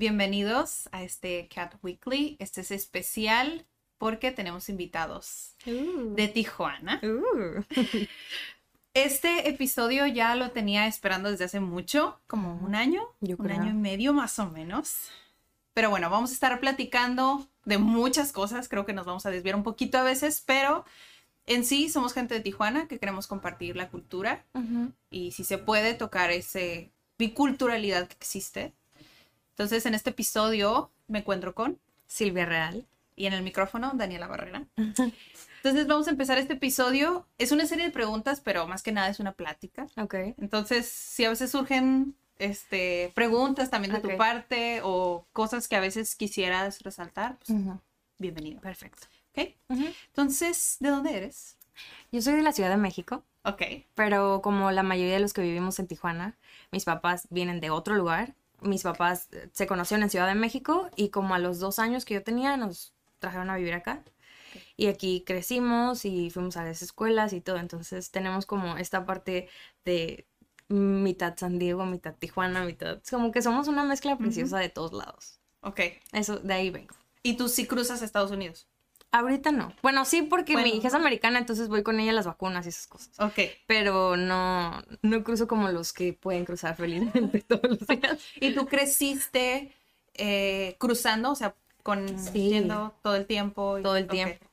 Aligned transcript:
Bienvenidos 0.00 0.88
a 0.92 1.02
este 1.02 1.46
Cat 1.54 1.74
Weekly. 1.82 2.36
Este 2.38 2.62
es 2.62 2.70
especial 2.70 3.66
porque 3.98 4.32
tenemos 4.32 4.70
invitados 4.70 5.56
de 5.66 6.26
Tijuana. 6.28 7.02
Uh. 7.02 7.62
Este 8.94 9.50
episodio 9.50 10.06
ya 10.06 10.34
lo 10.36 10.52
tenía 10.52 10.86
esperando 10.86 11.30
desde 11.30 11.44
hace 11.44 11.60
mucho, 11.60 12.18
como 12.26 12.54
un 12.54 12.74
año, 12.74 13.02
Yo 13.20 13.36
un 13.38 13.44
creo. 13.44 13.60
año 13.60 13.72
y 13.72 13.74
medio 13.74 14.14
más 14.14 14.38
o 14.38 14.46
menos. 14.48 15.10
Pero 15.74 15.90
bueno, 15.90 16.08
vamos 16.08 16.30
a 16.30 16.32
estar 16.32 16.58
platicando 16.60 17.46
de 17.66 17.76
muchas 17.76 18.32
cosas, 18.32 18.70
creo 18.70 18.86
que 18.86 18.94
nos 18.94 19.04
vamos 19.04 19.26
a 19.26 19.30
desviar 19.30 19.54
un 19.54 19.64
poquito 19.64 19.98
a 19.98 20.02
veces, 20.02 20.42
pero 20.46 20.86
en 21.44 21.62
sí 21.66 21.90
somos 21.90 22.14
gente 22.14 22.32
de 22.32 22.40
Tijuana 22.40 22.88
que 22.88 22.98
queremos 22.98 23.26
compartir 23.26 23.76
la 23.76 23.90
cultura 23.90 24.46
y 25.10 25.32
si 25.32 25.44
se 25.44 25.58
puede 25.58 25.92
tocar 25.92 26.30
ese 26.30 26.90
biculturalidad 27.18 28.08
que 28.08 28.16
existe. 28.16 28.72
Entonces, 29.60 29.84
en 29.84 29.92
este 29.92 30.08
episodio 30.08 30.90
me 31.06 31.18
encuentro 31.18 31.54
con 31.54 31.78
Silvia 32.06 32.46
Real. 32.46 32.86
y 33.14 33.26
en 33.26 33.34
el 33.34 33.42
micrófono 33.42 33.92
Daniela 33.94 34.26
Barrera. 34.26 34.64
Entonces, 34.78 35.86
vamos 35.86 36.06
a 36.08 36.12
empezar 36.12 36.38
este 36.38 36.54
episodio. 36.54 37.26
Es 37.36 37.52
una 37.52 37.66
serie 37.66 37.84
de 37.84 37.90
preguntas, 37.90 38.40
pero 38.40 38.66
más 38.66 38.82
que 38.82 38.90
nada 38.90 39.10
es 39.10 39.20
una 39.20 39.32
plática. 39.32 39.86
Ok. 39.98 40.14
Entonces, 40.38 40.88
si 40.88 41.26
a 41.26 41.28
veces 41.28 41.50
surgen 41.50 42.14
este, 42.38 43.12
preguntas 43.14 43.68
también 43.68 43.92
de 43.92 44.00
tu 44.00 44.16
parte 44.16 44.80
o 44.82 45.26
cosas 45.34 45.68
que 45.68 45.76
a 45.76 45.80
veces 45.80 46.16
quisieras 46.16 46.80
resaltar, 46.80 47.36
pues, 47.46 47.58
bienvenido. 48.16 48.62
Perfecto. 48.62 49.08
¿Ok? 49.36 49.50
Entonces, 50.06 50.78
¿de 50.80 50.88
dónde 50.88 51.14
eres? 51.18 51.58
Yo 52.12 52.22
soy 52.22 52.32
de 52.36 52.42
la 52.42 52.52
Ciudad 52.52 52.70
de 52.70 52.78
México, 52.78 53.24
Ok. 53.44 53.60
pero 53.94 54.40
como 54.42 54.70
la 54.70 54.82
mayoría 54.82 55.12
de 55.16 55.20
los 55.20 55.34
que 55.34 55.42
vivimos 55.42 55.78
en 55.78 55.86
Tijuana, 55.86 56.38
mis 56.72 56.86
papás 56.86 57.26
vienen 57.28 57.60
de 57.60 57.68
otro 57.68 57.94
lugar. 57.94 58.34
Mis 58.62 58.82
papás 58.82 59.28
eh, 59.32 59.48
se 59.52 59.66
conocieron 59.66 60.02
en 60.02 60.10
Ciudad 60.10 60.28
de 60.28 60.34
México 60.34 60.90
y 60.96 61.10
como 61.10 61.34
a 61.34 61.38
los 61.38 61.58
dos 61.58 61.78
años 61.78 62.04
que 62.04 62.14
yo 62.14 62.22
tenía 62.22 62.56
nos 62.56 62.94
trajeron 63.18 63.50
a 63.50 63.56
vivir 63.56 63.74
acá. 63.74 64.02
Y 64.76 64.86
aquí 64.86 65.22
crecimos 65.26 66.04
y 66.04 66.30
fuimos 66.30 66.56
a 66.56 66.64
las 66.64 66.82
escuelas 66.82 67.32
y 67.32 67.40
todo. 67.40 67.58
Entonces 67.58 68.10
tenemos 68.10 68.46
como 68.46 68.76
esta 68.76 69.06
parte 69.06 69.48
de 69.84 70.26
mitad 70.68 71.36
San 71.36 71.58
Diego, 71.58 71.84
mitad 71.84 72.14
Tijuana, 72.14 72.64
mitad... 72.64 73.00
es 73.02 73.10
como 73.10 73.32
que 73.32 73.42
somos 73.42 73.68
una 73.68 73.84
mezcla 73.84 74.16
preciosa 74.16 74.58
de 74.58 74.68
todos 74.68 74.92
lados. 74.92 75.40
Ok. 75.60 75.80
Eso, 76.12 76.38
de 76.38 76.54
ahí 76.54 76.70
vengo. 76.70 76.94
¿Y 77.22 77.36
tú 77.36 77.48
sí 77.48 77.66
cruzas 77.66 78.02
a 78.02 78.04
Estados 78.04 78.30
Unidos? 78.30 78.69
Ahorita 79.12 79.50
no. 79.50 79.72
Bueno, 79.82 80.04
sí, 80.04 80.22
porque 80.22 80.52
Bueno. 80.52 80.68
mi 80.68 80.76
hija 80.78 80.86
es 80.88 80.94
americana, 80.94 81.38
entonces 81.40 81.68
voy 81.68 81.82
con 81.82 81.98
ella 81.98 82.12
a 82.12 82.14
las 82.14 82.26
vacunas 82.26 82.64
y 82.66 82.68
esas 82.68 82.86
cosas. 82.86 83.10
Ok. 83.18 83.40
Pero 83.66 84.16
no, 84.16 84.82
no 85.02 85.24
cruzo 85.24 85.48
como 85.48 85.68
los 85.68 85.92
que 85.92 86.12
pueden 86.12 86.44
cruzar 86.44 86.76
felizmente 86.76 87.40
todos 87.48 87.62
los 87.70 87.86
días. 87.88 88.18
¿Y 88.36 88.52
tú 88.54 88.66
creciste 88.66 89.72
eh, 90.14 90.76
cruzando, 90.78 91.32
o 91.32 91.34
sea, 91.34 91.54
con 91.82 92.06
Sí. 92.18 92.50
yendo 92.50 92.94
todo 93.02 93.16
el 93.16 93.26
tiempo? 93.26 93.78
y- 93.78 93.82
Todo 93.82 93.96
el 93.96 94.06
tiempo. 94.06 94.46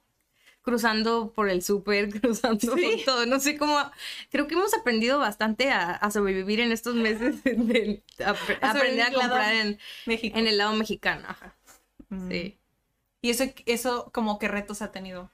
Cruzando 0.63 1.31
por 1.33 1.49
el 1.49 1.61
súper, 1.61 2.09
cruzando 2.21 2.59
Sí. 2.59 2.67
por 2.95 3.03
todo. 3.05 3.25
No 3.27 3.39
sé 3.39 3.57
cómo. 3.57 3.77
Creo 4.31 4.47
que 4.47 4.55
hemos 4.55 4.73
aprendido 4.73 5.19
bastante 5.19 5.69
a, 5.69 5.91
a 5.91 6.09
sobrevivir 6.11 6.59
en 6.61 6.71
estos 6.71 6.95
meses 6.95 7.43
de, 7.43 8.03
A 8.25 8.31
aprender 8.71 9.05
a 9.05 9.11
comprar 9.13 9.53
en, 9.53 9.79
México. 10.07 10.37
en 10.37 10.47
el 10.47 10.57
lado 10.57 10.73
mexicano. 10.73 11.25
Ajá. 11.27 11.55
Mm. 12.09 12.29
Sí. 12.31 12.57
¿Y 13.21 13.29
eso, 13.31 13.45
eso 13.65 14.11
como 14.13 14.39
qué 14.39 14.47
retos 14.47 14.81
ha 14.81 14.91
tenido? 14.91 15.31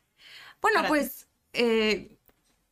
Bueno, 0.62 0.88
pues 0.88 1.28
eh, 1.54 2.18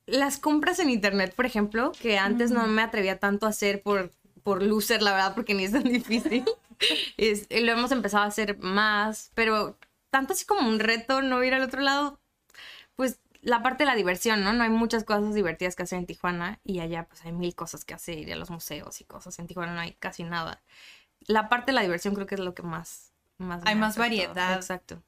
las 0.07 0.39
compras 0.39 0.79
en 0.79 0.89
internet, 0.89 1.33
por 1.35 1.45
ejemplo, 1.45 1.93
que 1.99 2.17
antes 2.17 2.51
no 2.51 2.67
me 2.67 2.81
atrevía 2.83 3.19
tanto 3.19 3.45
a 3.45 3.49
hacer 3.49 3.83
por, 3.83 4.11
por 4.43 4.63
loser, 4.63 5.01
la 5.01 5.13
verdad, 5.13 5.35
porque 5.35 5.53
ni 5.55 5.65
es 5.65 5.73
tan 5.73 5.83
difícil. 5.83 6.45
Es- 7.17 7.47
lo 7.51 7.71
hemos 7.73 7.91
empezado 7.91 8.23
a 8.25 8.27
hacer 8.27 8.57
más, 8.59 9.31
pero 9.35 9.77
tanto 10.11 10.33
así 10.33 10.45
como 10.45 10.67
un 10.67 10.79
reto 10.79 11.21
no 11.21 11.43
ir 11.43 11.53
al 11.53 11.63
otro 11.63 11.81
lado, 11.81 12.19
pues 12.95 13.19
la 13.41 13.63
parte 13.63 13.83
de 13.83 13.87
la 13.87 13.95
diversión, 13.95 14.43
¿no? 14.43 14.53
No 14.53 14.63
hay 14.63 14.69
muchas 14.69 15.03
cosas 15.03 15.33
divertidas 15.35 15.75
que 15.75 15.83
hacer 15.83 15.99
en 15.99 16.05
Tijuana 16.05 16.59
y 16.63 16.79
allá 16.79 17.05
pues 17.07 17.25
hay 17.25 17.31
mil 17.33 17.55
cosas 17.55 17.85
que 17.85 17.93
hacer, 17.93 18.17
ir 18.19 18.33
a 18.33 18.35
los 18.35 18.49
museos 18.51 19.01
y 19.01 19.05
cosas. 19.05 19.39
En 19.39 19.47
Tijuana 19.47 19.73
no 19.73 19.81
hay 19.81 19.93
casi 19.93 20.23
nada. 20.23 20.61
La 21.27 21.49
parte 21.49 21.67
de 21.71 21.75
la 21.75 21.81
diversión 21.83 22.15
creo 22.15 22.27
que 22.27 22.35
es 22.35 22.41
lo 22.41 22.53
que 22.55 22.63
más... 22.63 23.10
más 23.41 23.61
Hay 23.65 23.75
más 23.75 23.97
variedad. 23.97 24.55
Exacto. 24.55 25.01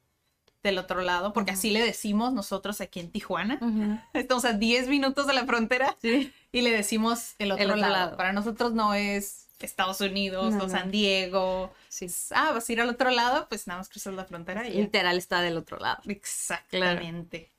Del 0.62 0.78
otro 0.78 1.02
lado, 1.02 1.32
porque 1.34 1.50
así 1.50 1.70
le 1.70 1.82
decimos 1.82 2.32
nosotros 2.32 2.80
aquí 2.80 2.98
en 3.00 3.10
Tijuana. 3.10 3.58
Estamos 4.14 4.44
a 4.46 4.54
10 4.54 4.88
minutos 4.88 5.26
de 5.26 5.34
la 5.34 5.44
frontera 5.44 5.94
Sí. 6.00 6.32
y 6.52 6.62
le 6.62 6.70
decimos 6.70 7.34
el 7.38 7.52
otro, 7.52 7.64
El 7.64 7.70
otro 7.70 7.80
lado. 7.82 7.92
lado. 7.92 8.16
Para 8.16 8.32
nosotros 8.32 8.72
no 8.72 8.94
es 8.94 9.46
Estados 9.60 10.00
Unidos 10.00 10.54
No, 10.54 10.64
o. 10.64 10.68
San 10.70 10.90
Diego. 10.90 11.72
Sí. 11.88 12.06
Ah, 12.34 12.52
vas 12.52 12.68
a 12.68 12.72
ir 12.72 12.80
al 12.80 12.88
otro 12.88 13.10
lado, 13.10 13.46
pues 13.48 13.66
nada 13.66 13.78
más 13.78 13.88
cruzas 13.90 14.14
la 14.14 14.24
frontera 14.24 14.66
y. 14.66 14.72
Literal 14.74 15.18
está 15.18 15.42
del 15.42 15.58
otro 15.58 15.78
lado. 15.78 16.00
Exactamente. 16.06 17.50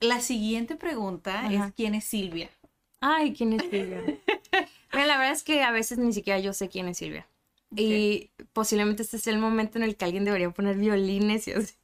La 0.00 0.20
siguiente 0.20 0.76
pregunta 0.76 1.50
es 1.52 1.72
¿quién 1.74 1.94
es 1.94 2.04
Silvia? 2.04 2.50
Ay, 3.00 3.34
¿quién 3.34 3.52
es 3.54 3.62
Silvia? 3.70 4.02
Mira, 4.92 5.06
la 5.06 5.18
verdad 5.18 5.32
es 5.32 5.42
que 5.42 5.62
a 5.62 5.70
veces 5.70 5.98
ni 5.98 6.12
siquiera 6.12 6.38
yo 6.38 6.52
sé 6.54 6.68
quién 6.68 6.88
es 6.88 6.98
Silvia. 6.98 7.26
Y 7.76 8.30
posiblemente 8.52 9.02
este 9.02 9.18
sea 9.18 9.32
el 9.32 9.38
momento 9.38 9.78
en 9.78 9.84
el 9.84 9.96
que 9.96 10.04
alguien 10.04 10.24
debería 10.24 10.50
poner 10.50 10.76
violines 10.76 11.46
y 11.48 11.52
así. 11.52 11.74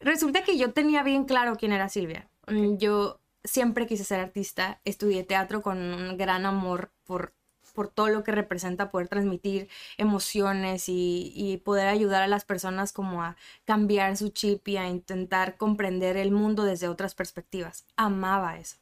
Resulta 0.00 0.44
que 0.44 0.56
yo 0.56 0.72
tenía 0.72 1.02
bien 1.02 1.24
claro 1.24 1.56
quién 1.56 1.72
era 1.72 1.88
Silvia. 1.88 2.28
Mm, 2.46 2.76
Yo 2.76 3.20
siempre 3.44 3.86
quise 3.86 4.04
ser 4.04 4.20
artista, 4.20 4.80
estudié 4.84 5.24
teatro 5.24 5.62
con 5.62 5.78
un 5.78 6.16
gran 6.16 6.46
amor 6.46 6.92
por, 7.04 7.34
por 7.74 7.88
todo 7.88 8.08
lo 8.08 8.22
que 8.22 8.32
representa 8.32 8.90
poder 8.90 9.08
transmitir 9.08 9.68
emociones 9.96 10.88
y, 10.88 11.32
y 11.34 11.56
poder 11.58 11.88
ayudar 11.88 12.22
a 12.22 12.28
las 12.28 12.44
personas 12.44 12.92
como 12.92 13.22
a 13.22 13.36
cambiar 13.64 14.16
su 14.16 14.28
chip 14.28 14.66
y 14.68 14.76
a 14.76 14.88
intentar 14.88 15.56
comprender 15.56 16.16
el 16.16 16.30
mundo 16.30 16.64
desde 16.64 16.88
otras 16.88 17.14
perspectivas. 17.14 17.84
Amaba 17.96 18.58
eso 18.58 18.76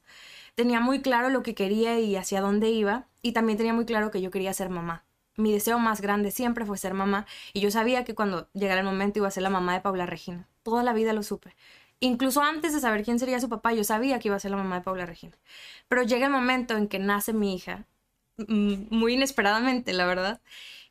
tenía 0.57 0.81
muy 0.81 1.03
claro 1.03 1.31
lo 1.31 1.43
que 1.45 1.55
quería 1.55 2.01
y 2.01 2.17
hacia 2.17 2.41
dónde 2.43 2.71
iba, 2.71 3.09
y 3.23 3.33
también 3.33 3.59
tenía 3.59 3.75
muy 3.75 3.87
claro 3.87 4.11
que 4.11 4.23
yo 4.23 4.31
quería 4.33 4.55
ser 4.55 4.71
mamá. 4.71 5.06
Mi 5.37 5.53
deseo 5.53 5.79
más 5.79 6.01
grande 6.01 6.31
siempre 6.31 6.65
fue 6.65 6.79
ser 6.79 6.95
mamá, 6.95 7.27
y 7.53 7.61
yo 7.61 7.71
sabía 7.71 8.05
que 8.05 8.15
cuando 8.15 8.49
llegara 8.55 8.81
el 8.81 8.87
momento 8.87 9.19
iba 9.19 9.29
a 9.29 9.31
ser 9.31 9.43
la 9.43 9.51
mamá 9.51 9.75
de 9.75 9.81
Paula 9.81 10.07
Regina. 10.07 10.49
Toda 10.63 10.83
la 10.83 10.93
vida 10.93 11.13
lo 11.13 11.23
supe. 11.23 11.55
Incluso 12.01 12.43
antes 12.43 12.75
de 12.75 12.81
saber 12.81 13.05
quién 13.05 13.19
sería 13.19 13.41
su 13.41 13.49
papá, 13.49 13.73
yo 13.73 13.85
sabía 13.85 14.19
que 14.19 14.29
iba 14.29 14.37
a 14.37 14.41
ser 14.41 14.51
la 14.51 14.59
mamá 14.59 14.77
de 14.77 14.83
Paula 14.83 15.07
Regina. 15.07 15.37
Pero 15.89 16.03
llega 16.03 16.27
el 16.27 16.33
momento 16.33 16.77
en 16.77 16.89
que 16.89 16.99
nace 16.99 17.33
mi 17.33 17.55
hija, 17.55 17.85
muy 18.39 19.15
inesperadamente, 19.15 19.93
la 19.93 20.07
verdad, 20.07 20.41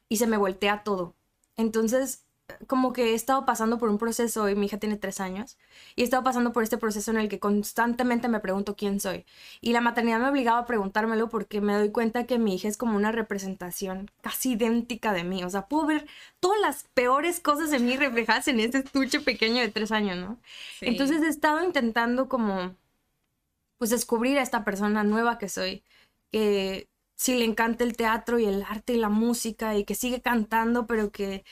y 0.09 0.17
se 0.17 0.27
me 0.27 0.37
voltea 0.37 0.83
todo. 0.83 1.15
Entonces, 1.57 2.24
como 2.67 2.93
que 2.93 3.11
he 3.11 3.13
estado 3.13 3.45
pasando 3.45 3.77
por 3.77 3.89
un 3.89 3.97
proceso, 3.97 4.49
y 4.49 4.55
mi 4.55 4.67
hija 4.67 4.77
tiene 4.77 4.97
tres 4.97 5.19
años, 5.19 5.57
y 5.95 6.01
he 6.01 6.03
estado 6.03 6.23
pasando 6.23 6.51
por 6.51 6.63
este 6.63 6.77
proceso 6.77 7.11
en 7.11 7.17
el 7.17 7.29
que 7.29 7.39
constantemente 7.39 8.27
me 8.27 8.39
pregunto 8.39 8.75
quién 8.75 8.99
soy. 8.99 9.25
Y 9.61 9.73
la 9.73 9.81
maternidad 9.81 10.19
me 10.19 10.25
ha 10.25 10.29
obligado 10.29 10.57
a 10.57 10.65
preguntármelo 10.65 11.29
porque 11.29 11.61
me 11.61 11.73
doy 11.73 11.91
cuenta 11.91 12.25
que 12.25 12.37
mi 12.37 12.55
hija 12.55 12.67
es 12.67 12.77
como 12.77 12.95
una 12.95 13.11
representación 13.11 14.11
casi 14.21 14.53
idéntica 14.53 15.13
de 15.13 15.23
mí. 15.23 15.43
O 15.43 15.49
sea, 15.49 15.67
puedo 15.67 15.87
ver 15.87 16.07
todas 16.39 16.59
las 16.61 16.83
peores 16.93 17.39
cosas 17.39 17.71
de 17.71 17.79
mí 17.79 17.97
reflejadas 17.97 18.47
en 18.47 18.59
este 18.59 18.79
estuche 18.79 19.19
pequeño 19.19 19.61
de 19.61 19.69
tres 19.69 19.91
años, 19.91 20.17
¿no? 20.17 20.39
Sí. 20.79 20.87
Entonces 20.87 21.23
he 21.23 21.27
estado 21.27 21.63
intentando 21.63 22.29
como, 22.29 22.75
pues 23.77 23.89
descubrir 23.89 24.37
a 24.37 24.43
esta 24.43 24.63
persona 24.63 25.03
nueva 25.03 25.37
que 25.37 25.49
soy, 25.49 25.83
que 26.31 26.89
sí 27.15 27.35
le 27.35 27.45
encanta 27.45 27.83
el 27.83 27.95
teatro 27.95 28.39
y 28.39 28.45
el 28.45 28.63
arte 28.63 28.93
y 28.93 28.97
la 28.97 29.09
música 29.09 29.75
y 29.75 29.85
que 29.85 29.95
sigue 29.95 30.21
cantando, 30.21 30.85
pero 30.85 31.11
que 31.11 31.43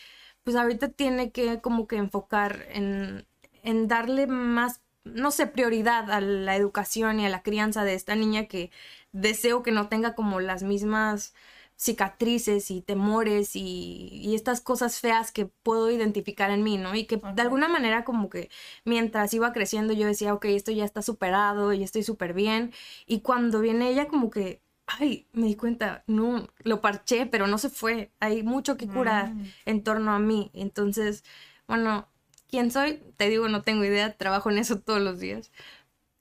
pues 0.43 0.55
ahorita 0.55 0.89
tiene 0.89 1.31
que 1.31 1.61
como 1.61 1.87
que 1.87 1.97
enfocar 1.97 2.65
en, 2.69 3.25
en 3.63 3.87
darle 3.87 4.27
más, 4.27 4.81
no 5.03 5.31
sé, 5.31 5.47
prioridad 5.47 6.11
a 6.11 6.21
la 6.21 6.55
educación 6.55 7.19
y 7.19 7.25
a 7.25 7.29
la 7.29 7.43
crianza 7.43 7.83
de 7.83 7.93
esta 7.95 8.15
niña 8.15 8.45
que 8.47 8.71
deseo 9.11 9.63
que 9.63 9.71
no 9.71 9.89
tenga 9.89 10.15
como 10.15 10.39
las 10.39 10.63
mismas 10.63 11.33
cicatrices 11.75 12.71
y 12.71 12.81
temores 12.81 13.55
y, 13.55 14.09
y, 14.11 14.35
estas 14.35 14.61
cosas 14.61 14.99
feas 14.99 15.31
que 15.31 15.47
puedo 15.47 15.91
identificar 15.91 16.51
en 16.51 16.63
mí, 16.63 16.77
¿no? 16.77 16.95
Y 16.95 17.05
que 17.05 17.17
de 17.17 17.41
alguna 17.41 17.67
manera 17.67 18.03
como 18.05 18.29
que 18.29 18.49
mientras 18.85 19.33
iba 19.33 19.53
creciendo 19.53 19.93
yo 19.93 20.07
decía, 20.07 20.33
ok, 20.33 20.45
esto 20.45 20.71
ya 20.71 20.85
está 20.85 21.01
superado 21.01 21.73
y 21.73 21.83
estoy 21.83 22.03
súper 22.03 22.33
bien. 22.33 22.73
Y 23.05 23.21
cuando 23.21 23.59
viene 23.59 23.89
ella 23.89 24.07
como 24.07 24.29
que, 24.29 24.61
ay, 24.87 25.27
me 25.33 25.47
di 25.47 25.55
cuenta, 25.55 26.03
no, 26.07 26.47
lo 26.59 26.81
parché, 26.81 27.25
pero 27.25 27.47
no 27.47 27.57
se 27.57 27.69
fue. 27.69 28.11
Hay 28.19 28.43
mucho 28.43 28.77
que 28.77 28.87
curar 28.87 29.29
mm. 29.29 29.47
en 29.65 29.83
torno 29.83 30.11
a 30.13 30.19
mí. 30.19 30.51
Entonces, 30.53 31.23
bueno, 31.67 32.07
¿quién 32.49 32.71
soy? 32.71 33.01
Te 33.17 33.29
digo, 33.29 33.49
no 33.49 33.61
tengo 33.61 33.83
idea, 33.83 34.15
trabajo 34.17 34.51
en 34.51 34.57
eso 34.57 34.79
todos 34.79 35.01
los 35.01 35.19
días. 35.19 35.51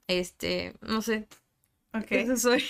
Este, 0.07 0.75
no 0.81 1.01
sé. 1.01 1.27
Ok. 1.93 2.11
Eso 2.11 2.37
soy. 2.37 2.63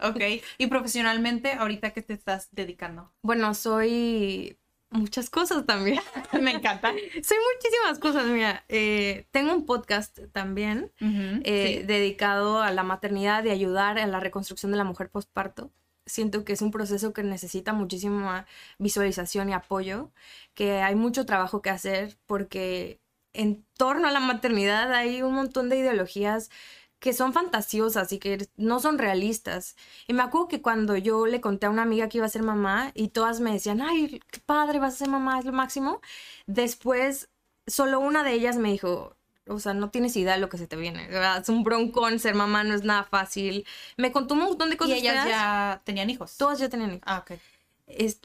Ok. 0.00 0.20
¿Y 0.58 0.68
profesionalmente, 0.68 1.52
ahorita 1.52 1.90
qué 1.90 2.02
te 2.02 2.12
estás 2.12 2.48
dedicando? 2.52 3.12
Bueno, 3.22 3.52
soy 3.54 4.56
muchas 4.90 5.30
cosas 5.30 5.66
también. 5.66 6.00
Me 6.40 6.52
encanta. 6.52 6.90
soy 6.90 7.36
muchísimas 7.54 7.98
cosas, 8.00 8.26
mira. 8.26 8.64
Eh, 8.68 9.26
tengo 9.30 9.52
un 9.52 9.66
podcast 9.66 10.18
también 10.32 10.92
eh, 11.00 11.84
dedicado 11.86 12.60
a 12.60 12.72
la 12.72 12.82
maternidad 12.82 13.44
y 13.44 13.50
ayudar 13.50 13.98
en 13.98 14.12
la 14.12 14.20
reconstrucción 14.20 14.72
de 14.72 14.78
la 14.78 14.84
mujer 14.84 15.10
postparto. 15.10 15.70
Siento 16.06 16.44
que 16.44 16.54
es 16.54 16.62
un 16.62 16.70
proceso 16.70 17.12
que 17.12 17.22
necesita 17.22 17.74
muchísima 17.74 18.46
visualización 18.78 19.50
y 19.50 19.52
apoyo, 19.52 20.10
que 20.54 20.80
hay 20.80 20.94
mucho 20.94 21.26
trabajo 21.26 21.60
que 21.60 21.70
hacer 21.70 22.16
porque 22.24 23.00
en 23.34 23.66
torno 23.76 24.08
a 24.08 24.10
la 24.10 24.20
maternidad 24.20 24.92
hay 24.92 25.22
un 25.22 25.34
montón 25.34 25.68
de 25.68 25.76
ideologías 25.76 26.50
que 26.98 27.12
son 27.12 27.32
fantasiosas 27.32 28.12
y 28.12 28.18
que 28.18 28.48
no 28.56 28.80
son 28.80 28.98
realistas. 28.98 29.76
Y 30.06 30.14
me 30.14 30.22
acuerdo 30.22 30.48
que 30.48 30.62
cuando 30.62 30.96
yo 30.96 31.26
le 31.26 31.40
conté 31.40 31.66
a 31.66 31.70
una 31.70 31.82
amiga 31.82 32.08
que 32.08 32.18
iba 32.18 32.26
a 32.26 32.30
ser 32.30 32.42
mamá 32.42 32.90
y 32.94 33.08
todas 33.08 33.40
me 33.40 33.52
decían, 33.52 33.80
ay, 33.80 34.20
qué 34.30 34.40
padre, 34.40 34.78
vas 34.80 34.94
a 34.94 34.98
ser 34.98 35.08
mamá, 35.08 35.38
es 35.38 35.44
lo 35.44 35.52
máximo. 35.52 36.00
Después, 36.46 37.28
solo 37.66 38.00
una 38.00 38.24
de 38.24 38.32
ellas 38.32 38.56
me 38.56 38.72
dijo, 38.72 39.16
o 39.46 39.60
sea, 39.60 39.74
no 39.74 39.90
tienes 39.90 40.16
idea 40.16 40.34
de 40.34 40.40
lo 40.40 40.48
que 40.48 40.58
se 40.58 40.66
te 40.66 40.76
viene. 40.76 41.08
Es 41.40 41.48
un 41.48 41.62
broncón, 41.62 42.18
ser 42.18 42.34
mamá 42.34 42.64
no 42.64 42.74
es 42.74 42.82
nada 42.82 43.04
fácil. 43.04 43.64
Me 43.96 44.10
contó 44.10 44.34
un 44.34 44.40
montón 44.40 44.70
de 44.70 44.76
cosas. 44.76 44.96
¿Y 44.96 44.98
ellas 44.98 45.26
ya 45.26 45.80
tenían 45.84 46.10
hijos? 46.10 46.36
Todas 46.36 46.58
ya 46.58 46.68
tenían 46.68 46.90
hijos. 46.90 47.04
Ah, 47.06 47.18
ok. 47.24 47.38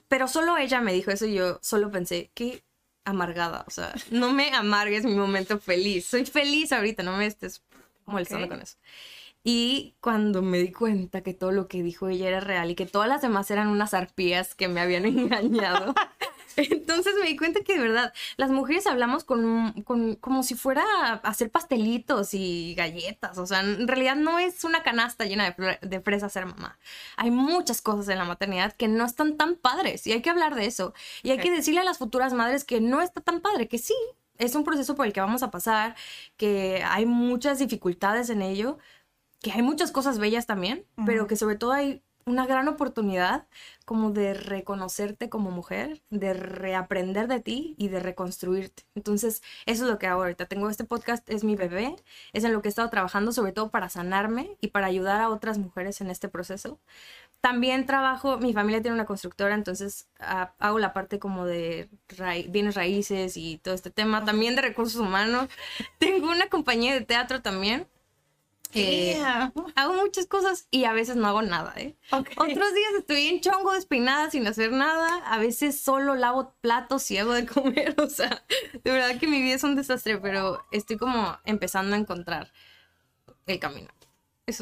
pero 0.08 0.28
solo 0.28 0.58
ella 0.58 0.82
me 0.82 0.94
dijo 0.94 1.12
eso 1.12 1.26
y 1.26 1.36
yo 1.36 1.60
solo 1.62 1.92
pensé, 1.92 2.32
qué 2.34 2.64
amargada. 3.06 3.66
O 3.68 3.72
sea, 3.72 3.94
no 4.10 4.34
me 4.34 4.52
amargues 4.54 5.06
mi 5.06 5.16
momento 5.16 5.60
feliz. 5.60 6.08
Soy 6.08 6.26
feliz 6.26 6.72
ahorita, 6.72 7.04
no 7.04 7.16
me 7.16 7.28
estés 7.28 7.62
molestando 8.06 8.48
con 8.48 8.62
eso. 8.62 8.78
Y 9.44 9.96
cuando 10.00 10.42
me 10.42 10.60
di 10.60 10.72
cuenta 10.72 11.22
que 11.22 11.34
todo 11.34 11.52
lo 11.52 11.68
que 11.68 11.84
dijo 11.84 12.08
ella 12.08 12.30
era 12.30 12.40
real 12.40 12.72
y 12.72 12.76
que 12.76 12.86
todas 12.86 13.10
las 13.10 13.22
demás 13.22 13.52
eran 13.52 13.68
unas 13.68 13.94
arpías 13.94 14.56
que 14.56 14.70
me 14.70 14.80
habían 14.80 15.06
engañado, 15.06 15.94
entonces 16.56 17.14
me 17.20 17.28
di 17.28 17.36
cuenta 17.36 17.60
que 17.62 17.74
de 17.74 17.80
verdad 17.80 18.14
las 18.38 18.52
mujeres 18.52 18.88
hablamos 18.88 19.26
con, 19.26 19.82
con, 19.84 20.16
como 20.16 20.44
si 20.44 20.56
fuera 20.56 20.84
a 20.86 21.14
hacer 21.16 21.52
pastelitos 21.52 22.34
y 22.34 22.74
galletas. 22.76 23.38
O 23.38 23.46
sea, 23.46 23.60
en 23.60 23.86
realidad 23.86 24.16
no 24.16 24.40
es 24.40 24.64
una 24.64 24.82
canasta 24.82 25.26
llena 25.26 25.52
de, 25.52 25.80
de 25.82 26.02
fresas 26.02 26.32
ser 26.32 26.46
mamá. 26.46 26.80
Hay 27.18 27.30
muchas 27.30 27.82
cosas 27.82 28.08
en 28.08 28.20
la 28.20 28.26
maternidad 28.26 28.74
que 28.74 28.88
no 28.88 29.06
están 29.06 29.36
tan 29.36 29.56
padres 29.56 30.08
y 30.08 30.14
hay 30.14 30.22
que 30.22 30.30
hablar 30.30 30.56
de 30.56 30.68
eso. 30.68 30.94
Y 31.22 31.32
hay 31.32 31.40
que 31.40 31.52
decirle 31.52 31.82
a 31.82 31.86
las 31.86 31.98
futuras 31.98 32.32
madres 32.32 32.64
que 32.64 32.80
no 32.80 33.02
está 33.02 33.20
tan 33.20 33.42
padre, 33.42 33.68
que 33.68 33.78
sí, 33.78 33.96
es 34.38 34.56
un 34.56 34.64
proceso 34.64 34.96
por 34.96 35.06
el 35.06 35.14
que 35.14 35.22
vamos 35.22 35.44
a 35.44 35.52
pasar, 35.52 35.96
que 36.38 36.84
hay 36.86 37.06
muchas 37.06 37.60
dificultades 37.60 38.30
en 38.30 38.42
ello, 38.42 38.78
que 39.42 39.52
hay 39.52 39.62
muchas 39.62 39.92
cosas 39.92 40.20
bellas 40.20 40.46
también, 40.48 40.86
pero 41.06 41.28
que 41.28 41.36
sobre 41.36 41.58
todo 41.58 41.74
hay 41.74 42.04
una 42.26 42.46
gran 42.46 42.68
oportunidad 42.68 43.48
como 43.86 44.12
de 44.12 44.34
reconocerte 44.34 45.30
como 45.30 45.52
mujer, 45.52 46.02
de 46.10 46.34
reaprender 46.34 47.28
de 47.28 47.42
ti 47.42 47.76
y 47.78 47.90
de 47.90 48.00
reconstruirte. 48.00 48.84
Entonces, 48.96 49.42
eso 49.66 49.84
es 49.84 49.92
lo 49.92 50.00
que 50.00 50.08
hago 50.08 50.22
ahorita. 50.22 50.46
Tengo 50.46 50.70
este 50.70 50.86
podcast, 50.86 51.30
es 51.30 51.44
mi 51.44 51.56
bebé, 51.56 51.96
es 52.32 52.44
en 52.46 52.54
lo 52.54 52.62
que 52.62 52.70
he 52.70 52.72
estado 52.72 52.90
trabajando 52.90 53.32
sobre 53.34 53.52
todo 53.52 53.72
para 53.72 53.90
sanarme 53.90 54.58
y 54.62 54.70
para 54.70 54.88
ayudar 54.88 55.20
a 55.22 55.30
otras 55.30 55.58
mujeres 55.58 56.00
en 56.02 56.10
este 56.10 56.30
proceso. 56.30 56.80
También 57.44 57.86
trabajo, 57.86 58.38
mi 58.38 58.54
familia 58.54 58.82
tiene 58.82 58.96
una 58.96 59.06
constructora, 59.06 59.54
entonces 59.54 60.08
ah, 60.22 60.54
hago 60.60 60.80
la 60.80 60.94
parte 60.94 61.20
como 61.20 61.46
de 61.46 61.90
bienes 62.48 62.76
raíces 62.76 63.36
y 63.36 63.58
todo 63.58 63.74
este 63.74 63.92
tema, 63.92 64.24
también 64.24 64.56
de 64.56 64.62
recursos 64.62 65.02
humanos. 65.02 65.50
Tengo 66.00 66.32
una 66.32 66.48
compañía 66.48 66.94
de 66.94 67.02
teatro 67.02 67.42
también 67.42 67.88
eh, 68.76 69.22
hago 69.76 69.94
muchas 69.94 70.26
cosas 70.26 70.68
y 70.72 70.86
a 70.86 70.94
veces 70.94 71.16
no 71.16 71.28
hago 71.28 71.42
nada, 71.42 71.74
¿eh? 71.78 71.96
Otros 72.12 72.74
días 72.74 72.94
estoy 72.98 73.28
en 73.28 73.40
chongo, 73.40 73.74
despeinada, 73.74 74.32
sin 74.32 74.48
hacer 74.48 74.72
nada. 74.72 75.18
A 75.28 75.38
veces 75.38 75.80
solo 75.80 76.16
lavo 76.16 76.56
platos 76.62 77.10
y 77.12 77.18
hago 77.18 77.34
de 77.34 77.46
comer. 77.46 77.96
O 78.00 78.08
sea, 78.08 78.44
de 78.84 78.92
verdad 78.92 79.20
que 79.20 79.28
mi 79.28 79.42
vida 79.42 79.56
es 79.56 79.64
un 79.64 79.76
desastre, 79.76 80.18
pero 80.18 80.64
estoy 80.72 80.98
como 80.98 81.38
empezando 81.46 81.96
a 81.96 82.00
encontrar 82.00 82.52
el 83.46 83.60
camino. 83.60 83.90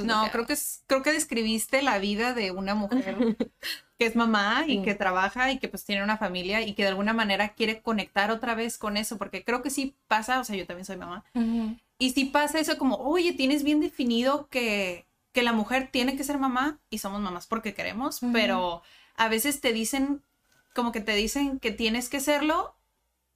No, 0.04 0.30
creo 0.32 0.46
que, 0.46 0.54
es, 0.54 0.84
creo 0.88 1.02
que 1.02 1.12
describiste 1.12 1.82
la 1.82 1.98
vida 1.98 2.34
de 2.34 2.52
una 2.52 2.76
mujer 2.76 3.16
que 3.98 4.06
es 4.06 4.16
mamá 4.16 4.64
y 4.68 4.82
que 4.84 4.96
trabaja 4.96 5.52
y 5.52 5.60
que 5.60 5.68
pues 5.68 5.86
tiene 5.86 6.04
una 6.04 6.18
familia 6.18 6.62
y 6.62 6.74
que 6.74 6.84
de 6.84 6.90
alguna 6.90 7.14
manera 7.14 7.50
quiere 7.50 7.82
conectar 7.82 8.32
otra 8.32 8.56
vez 8.56 8.78
con 8.78 8.98
eso, 8.98 9.18
porque 9.18 9.44
creo 9.44 9.62
que 9.62 9.70
sí 9.70 9.96
pasa, 10.08 10.40
o 10.40 10.44
sea, 10.44 10.56
yo 10.56 10.66
también 10.66 10.86
soy 10.86 10.98
mamá. 10.98 11.24
Y 11.98 12.12
si 12.12 12.26
pasa 12.26 12.60
eso 12.60 12.78
como, 12.78 12.96
oye, 12.96 13.34
tienes 13.34 13.64
bien 13.64 13.80
definido 13.80 14.48
que, 14.48 15.06
que 15.32 15.44
la 15.44 15.54
mujer 15.54 15.90
tiene 15.92 16.16
que 16.16 16.24
ser 16.24 16.38
mamá 16.38 16.80
y 16.90 17.00
somos 17.00 17.22
mamás 17.22 17.48
porque 17.48 17.74
queremos, 17.74 18.20
pero 18.34 18.82
a 19.16 19.30
veces 19.30 19.62
te 19.62 19.74
dicen, 19.74 20.22
como 20.74 20.92
que 20.92 21.02
te 21.02 21.16
dicen 21.16 21.60
que 21.60 21.72
tienes 21.72 22.10
que 22.10 22.20
serlo, 22.20 22.76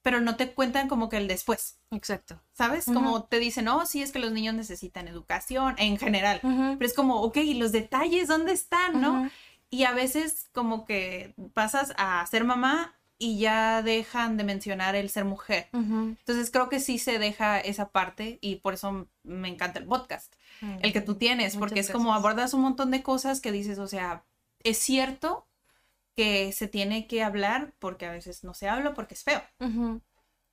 pero 0.06 0.22
no 0.22 0.36
te 0.36 0.52
cuentan 0.52 0.88
como 0.88 1.10
que 1.10 1.18
el 1.18 1.28
después. 1.28 1.80
Exacto. 1.90 2.40
¿Sabes? 2.54 2.86
Como 2.86 3.24
te 3.24 3.40
dicen, 3.40 3.68
oh, 3.70 3.88
sí, 3.88 4.04
es 4.04 4.12
que 4.12 4.20
los 4.20 4.32
niños 4.32 4.54
necesitan 4.54 5.08
educación 5.08 5.74
en 5.80 5.98
general, 5.98 6.42
pero 6.44 6.86
es 6.86 6.94
como, 6.94 7.24
ok, 7.24 7.38
¿y 7.38 7.56
los 7.56 7.72
detalles 7.72 8.28
dónde 8.28 8.52
están, 8.52 9.02
no? 9.02 9.32
Y 9.72 9.86
a 9.86 9.94
veces 9.94 10.48
como 10.54 10.86
que 10.86 11.34
pasas 11.56 11.92
a 11.98 12.24
ser 12.28 12.44
mamá 12.44 12.94
y 13.18 13.40
ya 13.40 13.82
dejan 13.82 14.38
de 14.38 14.44
mencionar 14.44 14.96
el 14.96 15.10
ser 15.10 15.26
mujer. 15.26 15.70
Entonces 15.74 16.52
creo 16.52 16.70
que 16.70 16.80
sí 16.80 17.00
se 17.00 17.18
deja 17.18 17.60
esa 17.60 17.90
parte 17.90 18.38
y 18.42 18.58
por 18.58 18.76
eso 18.76 19.08
me 19.24 19.48
encanta 19.48 19.80
el 19.80 19.88
podcast, 19.88 20.36
el 20.82 20.94
que 20.94 21.02
tú 21.02 21.16
tienes, 21.16 21.58
porque 21.58 21.80
es 21.80 21.90
como 21.90 22.14
abordas 22.14 22.54
un 22.54 22.62
montón 22.62 22.92
de 22.92 23.02
cosas 23.02 23.42
que 23.42 23.52
dices, 23.52 23.80
o 23.80 23.88
sea, 23.88 24.24
es 24.62 24.78
cierto 24.78 25.48
que 26.16 26.52
se 26.52 26.68
tiene 26.68 27.08
que 27.08 27.24
hablar 27.24 27.74
porque 27.80 28.06
a 28.06 28.12
veces 28.12 28.44
no 28.44 28.54
se 28.54 28.68
habla 28.68 28.94
porque 28.94 29.14
es 29.14 29.24
feo. 29.24 29.42